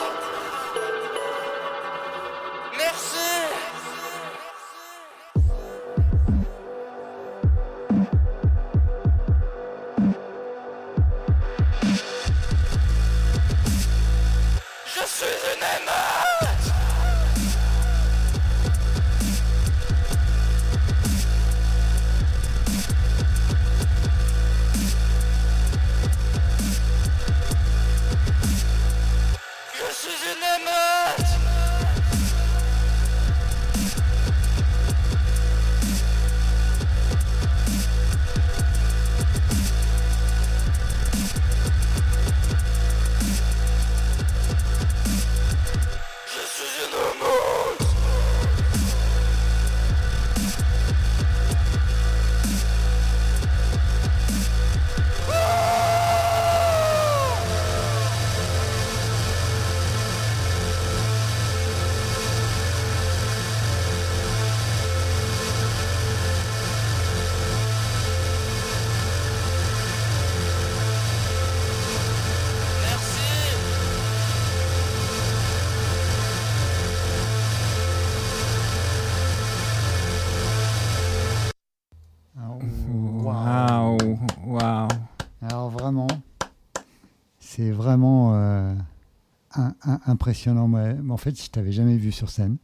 [90.09, 90.67] Impressionnant.
[90.67, 92.57] Moi, en fait, je t'avais jamais vu sur scène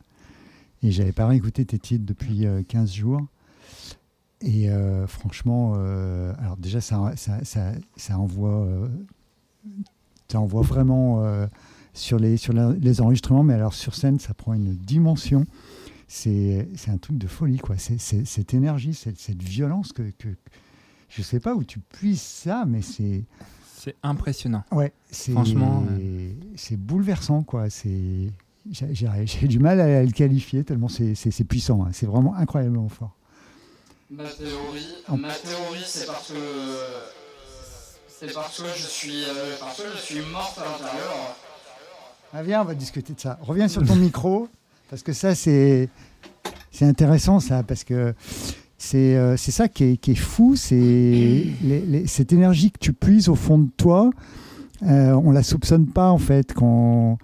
[0.83, 3.21] et j'avais pas réécouté tes titres depuis euh, 15 jours.
[4.41, 7.39] Et euh, franchement, euh, alors déjà, ça, ça,
[7.95, 8.87] ça, envoie, euh,
[10.27, 11.47] ça envoie vraiment euh,
[11.93, 15.45] sur, les, sur les enregistrements, mais alors sur scène, ça prend une dimension.
[16.07, 17.77] C'est un truc de folie, quoi.
[17.77, 20.27] C'est- cette énergie, cette, cette violence que, que
[21.09, 23.23] je sais pas où tu puisses ça, mais c'est
[23.85, 24.63] C'est impressionnant.
[24.71, 25.83] ouais, c'est Franchement,
[26.55, 27.69] c'est bouleversant, quoi.
[27.69, 28.31] C'est
[28.71, 31.83] j'ai du mal à le qualifier tellement c'est puissant.
[31.85, 31.89] hein.
[31.93, 33.15] C'est vraiment incroyablement fort.
[34.09, 36.35] Ma théorie, En- ma théorie c'est parce que
[38.07, 41.35] c'est parce que je suis euh, parce que je suis morte à l'intérieur.
[42.33, 43.37] Ah, viens, on va discuter de ça.
[43.41, 44.47] Reviens sur ton micro
[44.89, 45.89] parce que ça c'est
[46.71, 48.15] c'est intéressant ça parce que
[48.85, 51.47] c'est euh, c'est ça qui est, fou, c'est
[52.05, 54.11] cette énergie que tu puises au fond de toi.
[54.83, 57.17] euh, on la soupçonne pas en fait quand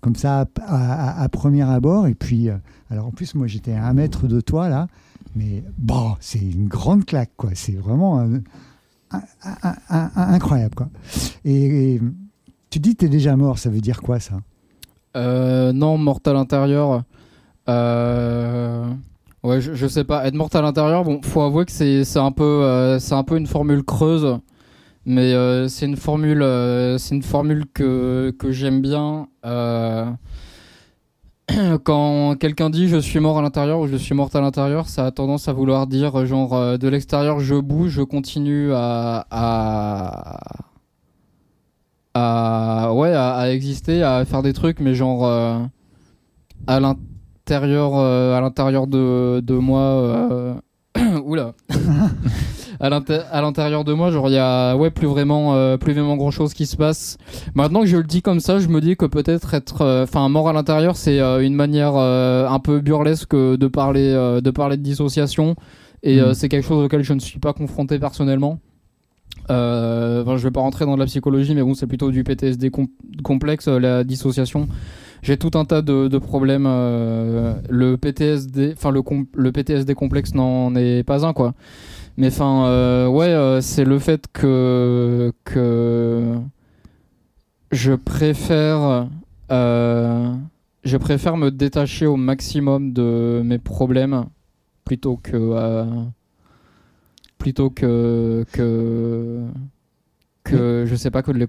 [0.00, 2.56] comme ça à, premier abord et puis euh,
[2.90, 4.88] alors en plus moi j'étais à un mètre de toi là
[5.36, 8.38] mais bon c'est une grande claque quoi c'est vraiment euh,
[10.16, 10.88] incroyable quoi
[11.44, 12.00] et, et
[12.70, 14.40] tu dis que tu es déjà mort ça veut dire quoi ça?
[15.16, 15.96] Euh, non,
[16.32, 17.04] l'intérieur.
[17.68, 18.92] Euh...
[19.44, 20.26] Ouais, je, je sais pas.
[20.26, 23.46] Être morte à l'intérieur, bon, faut avouer que c'est un peu euh, un peu une
[23.46, 24.38] formule creuse,
[25.06, 29.28] mais euh, c'est une formule euh, c'est une formule que que j'aime bien.
[31.84, 35.06] Quand quelqu'un dit je suis mort à l'intérieur ou je suis morte à l'intérieur, ça
[35.06, 40.38] a tendance à vouloir dire genre de l'extérieur je bouge, je continue à, à
[42.14, 45.24] à ouais à, à exister, à faire des trucs, mais genre
[46.66, 47.13] à l'intérieur
[47.50, 49.80] euh, à l'intérieur de, de moi.
[49.80, 50.54] euh,
[51.24, 51.52] Oula.
[52.80, 55.92] à l'inté- à l'intérieur de moi, genre il y a ouais plus vraiment euh, plus
[55.92, 57.18] vraiment grand chose qui se passe.
[57.54, 60.28] Maintenant que je le dis comme ça, je me dis que peut-être être euh, enfin
[60.28, 64.12] mort à l'intérieur, c'est euh, une manière un peu burlesque de parler
[64.42, 65.56] de parler de dissociation
[66.02, 66.34] et Mm.
[66.34, 68.58] c'est quelque chose auquel je ne suis pas confronté personnellement.
[69.50, 72.70] Euh, enfin, je vais pas rentrer dans la psychologie, mais bon, c'est plutôt du PTSD
[72.70, 72.86] com-
[73.22, 74.68] complexe, la dissociation.
[75.24, 76.66] J'ai tout un tas de, de problèmes.
[76.68, 81.54] euh, le PTSD, enfin le, com- le PTSD complexe n'en est pas un, quoi.
[82.18, 86.36] Mais enfin, euh, ouais, euh, c'est le fait que que
[87.72, 89.08] je préfère
[90.84, 94.26] je préfère me détacher au maximum de mes problèmes
[94.84, 95.36] plutôt que
[97.38, 99.46] plutôt que que
[100.44, 101.48] que je sais pas que de les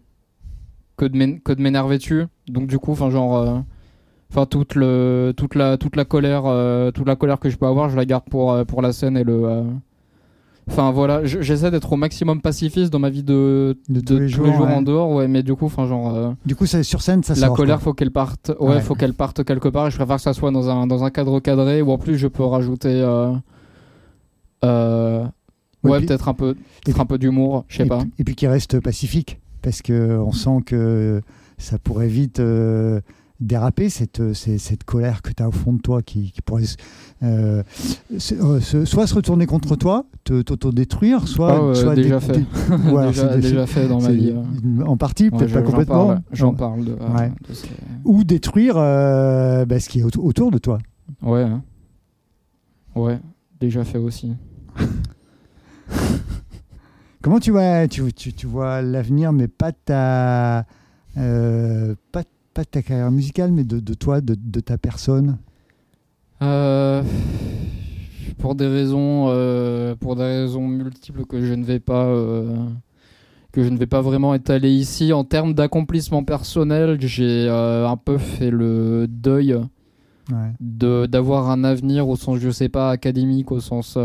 [0.97, 2.25] que de de m'énerver dessus.
[2.47, 3.57] Donc du coup, enfin genre, euh,
[4.31, 7.65] enfin toute le toute la toute la colère euh, toute la colère que je peux
[7.67, 9.63] avoir, je la garde pour euh, pour la scène et le.
[10.67, 14.27] Enfin voilà, je- j'essaie d'être au maximum pacifiste dans ma vie de, De tous les
[14.27, 14.73] jours, ouais.
[14.73, 16.15] en dehors, ouais, mais du coup, enfin genre.
[16.15, 17.55] euh, Du coup, ça, sur scène, ça la sort.
[17.55, 17.83] colère, quoi.
[17.83, 18.51] faut qu'elle parte.
[18.59, 18.81] Ouais, Ouais.
[18.81, 19.85] faut qu'elle parte quelque part.
[19.85, 22.17] Et je préfère que ça soit dans un dans un cadre cadré ou en plus
[22.17, 22.89] je peux rajouter.
[22.91, 23.31] euh,
[24.63, 25.25] euh,
[25.83, 27.65] Ouais, peut-être un peu, peut-être un peu d'humour.
[27.67, 27.99] Je sais pas.
[28.17, 31.21] et puis qui reste pacifique, parce que on sent que
[31.57, 33.01] ça pourrait vite euh,
[33.39, 36.63] déraper cette, cette, cette colère que tu as au fond de toi qui, qui pourrait
[37.23, 37.63] euh,
[38.17, 42.43] se- euh, soit se retourner contre toi, te t'autodétruire, soit, ouais, soit déjà dé- fait.
[42.89, 44.31] voilà, déjà, déjà fait dans ma vie.
[44.35, 44.83] euh.
[44.85, 46.15] En partie, Ouais, peut-être pas complètement.
[46.31, 47.31] J'en parle de, euh, Ouais.
[47.49, 47.67] de ces-
[48.05, 50.77] Ou détruire euh, bah, ce qui est au- autour de toi.
[51.23, 51.41] Ouais.
[51.41, 51.63] hein.
[52.95, 53.19] Ouais,
[53.59, 54.31] déjà fait aussi.
[57.25, 60.63] Comment tu vois, tu, tu, tu vois l'avenir, mais pas ta,
[61.17, 62.21] euh, pas,
[62.53, 65.39] pas de ta carrière musicale, mais de, de toi, de, de ta personne?
[66.43, 67.01] Euh,
[68.37, 72.05] pour des raisons, euh, pour des raisons multiples que je ne vais pas,
[73.51, 75.11] que je ne vais pas vraiment étaler ici.
[75.11, 79.57] En termes d'accomplissement personnel, j'ai un peu fait le deuil
[80.31, 80.53] Ouais.
[80.59, 83.95] de d'avoir un avenir au sens, je sais pas, académique, au sens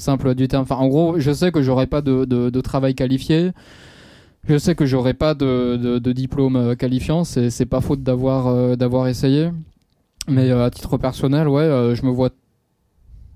[0.00, 0.64] simple du terme.
[0.70, 3.52] En gros, je sais que j'aurai pas de, de, travail qualifié.
[4.48, 7.24] Je sais que j'aurai pas de, de, diplôme euh, qualifiant.
[7.24, 9.50] C'est pas faute d'avoir euh, d'avoir essayé.
[10.28, 12.30] Mais euh, à titre personnel, ouais, je me vois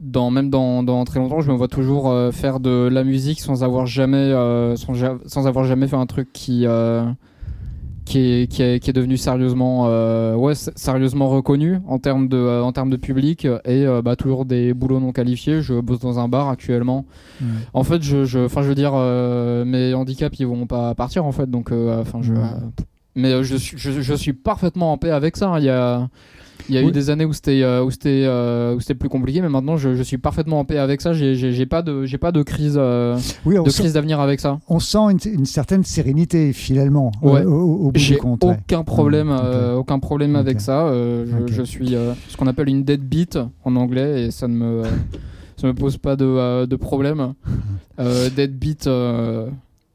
[0.00, 3.62] dans même dans, dans très longtemps, je me vois toujours faire de la musique sans
[3.62, 4.32] avoir jamais
[4.76, 6.66] sans, sans avoir jamais fait un truc qui
[8.04, 12.36] qui est, qui est, qui est devenu sérieusement euh, ouais sérieusement reconnu en termes de
[12.36, 15.62] euh, en termes de public et euh, bah, toujours des boulots non qualifiés.
[15.62, 17.06] Je bosse dans un bar actuellement.
[17.72, 18.94] En fait je je je veux dire
[19.66, 21.50] mes handicaps ils vont pas partir en fait.
[21.50, 22.34] Donc enfin je
[23.16, 25.58] mais je suis je, je suis parfaitement en paix avec ça hein.
[25.58, 26.08] il y a
[26.68, 29.08] il y a eu des années où c'était euh, où c'était euh, où c'était plus
[29.10, 32.16] compliqué mais maintenant je, je suis parfaitement en paix avec ça j'ai pas de j'ai
[32.16, 35.44] pas de crise euh, Oui, de sent, crise d'avenir avec ça on sent une, une
[35.46, 37.44] certaine sérénité finalement Ouais.
[37.44, 38.42] au, bout J'ai du compte.
[38.44, 38.56] ouais.
[38.58, 40.90] aucun problème, Mm, aucun problème avec ça.
[41.46, 41.88] Je, suis
[42.28, 44.82] ce qu'on appelle une deadbeat en anglais et ça ne me,
[45.56, 47.34] ça me pose pas de, de problème.
[48.00, 48.88] Euh, deadbeat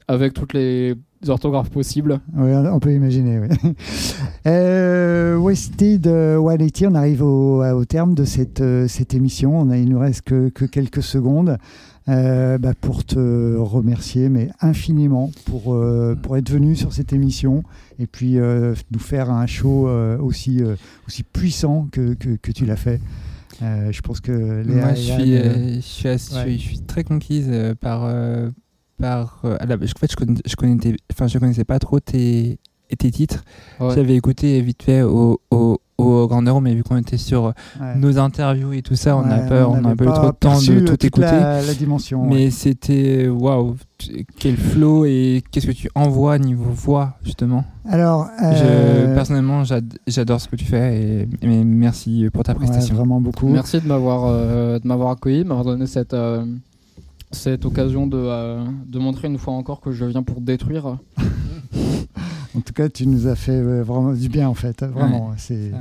[0.08, 0.96] avec toutes les
[1.28, 2.20] orthographes possibles.
[2.38, 3.40] Oui, on peut imaginer.
[3.40, 3.48] Oui.
[4.48, 9.58] euh, Wasted euh, 180, on arrive au, au terme de cette, euh, cette émission.
[9.60, 11.58] On a, il nous reste que, que quelques secondes
[12.08, 17.64] euh, bah, pour te remercier, mais infiniment, pour, euh, pour être venu sur cette émission
[18.00, 20.76] et puis euh, nous faire un show euh, aussi, euh,
[21.08, 23.00] aussi puissant que, que, que tu l'as fait.
[23.62, 26.44] Euh, je pense que Léa Moi, je suis, euh, euh, je, suis assez- ouais.
[26.44, 28.06] je suis- je suis très conquise euh, par.
[29.00, 32.00] Par euh, à la- en fait, je, connais, je, connaissais, enfin, je connaissais pas trop
[32.00, 32.60] tes,
[32.98, 33.44] tes titres.
[33.80, 33.94] Ouais.
[33.96, 37.52] J'avais écouté vite fait au, au, au Grand Euro, mais vu qu'on était sur euh,
[37.80, 37.96] ouais.
[37.98, 40.36] nos interviews et tout ça, on n'a Ouais, pas, on n'a pas eu trop de
[40.38, 41.26] temps de euh, tout écouter.
[41.26, 42.24] La, la dimension.
[42.24, 42.30] ouais.
[42.30, 43.76] Mais c'était waouh,
[44.38, 47.66] quel flow et qu'est-ce que tu envoies niveau voix justement.
[47.88, 52.60] Alors, Je, personnellement, j'ad- j'adore ce que tu fais et, et merci pour ta ouais,
[52.60, 52.96] prestation.
[52.96, 53.48] vraiment beaucoup.
[53.50, 56.46] Merci de m'avoir euh, de m'avoir accueilli, de m'avoir donné cette euh,
[57.32, 60.98] cette occasion de, euh, de montrer une fois encore que je viens pour détruire.
[62.58, 64.84] En tout cas, tu nous as fait euh, vraiment du bien en fait.
[64.84, 65.72] Vraiment, c'est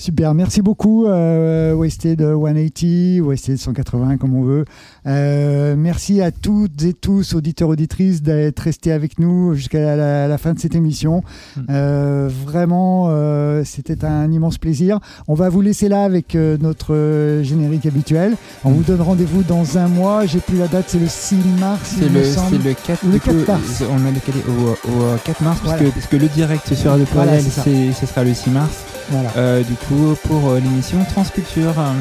[0.00, 0.34] super.
[0.34, 4.64] Merci beaucoup, euh, Wasted 180, Wasted 180 comme on veut.
[5.06, 10.38] Euh, merci à toutes et tous, auditeurs, auditrices, d'être restés avec nous jusqu'à la, la
[10.38, 11.22] fin de cette émission.
[11.56, 11.60] Mm.
[11.70, 14.98] Euh, vraiment, euh, c'était un immense plaisir.
[15.28, 18.36] On va vous laisser là avec euh, notre euh, générique habituel.
[18.64, 20.24] On vous donne rendez-vous dans un mois.
[20.24, 21.96] J'ai plus la date, c'est le 6 mars.
[21.98, 22.56] C'est le, me semble.
[22.56, 23.82] c'est le 4, Le du coup, 4 mars.
[23.90, 26.72] On a décalé au, au 4 mars parce, que, parce que le direct
[27.12, 27.62] Voilà, ça.
[27.64, 28.89] c'est, ce sera le 6 mars.
[29.10, 29.30] Voilà.
[29.36, 31.74] Euh, du coup, pour euh, l'émission Transculture.
[31.78, 31.92] euh,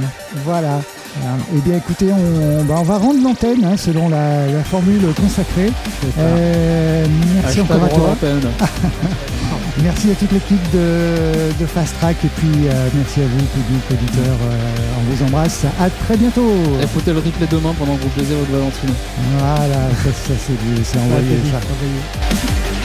[0.46, 0.80] voilà.
[1.22, 1.38] voilà.
[1.56, 5.72] Eh bien, écoutez, on, bah, on va rendre l'antenne hein, selon la, la formule consacrée.
[6.20, 7.06] Euh,
[7.42, 8.16] merci encore à toi.
[9.82, 13.82] Merci à toute l'équipe de, de Fast Track et puis euh, merci à vous, public,
[13.92, 14.36] auditeurs.
[14.52, 15.64] euh, on vous embrasse.
[15.80, 16.52] À très bientôt.
[16.84, 18.90] Écoutez le replay demain pendant que vous plaisez votre Valentine.
[19.38, 21.38] Voilà, ça, ça, c'est du- c'est envoyé.
[21.50, 22.79] ça.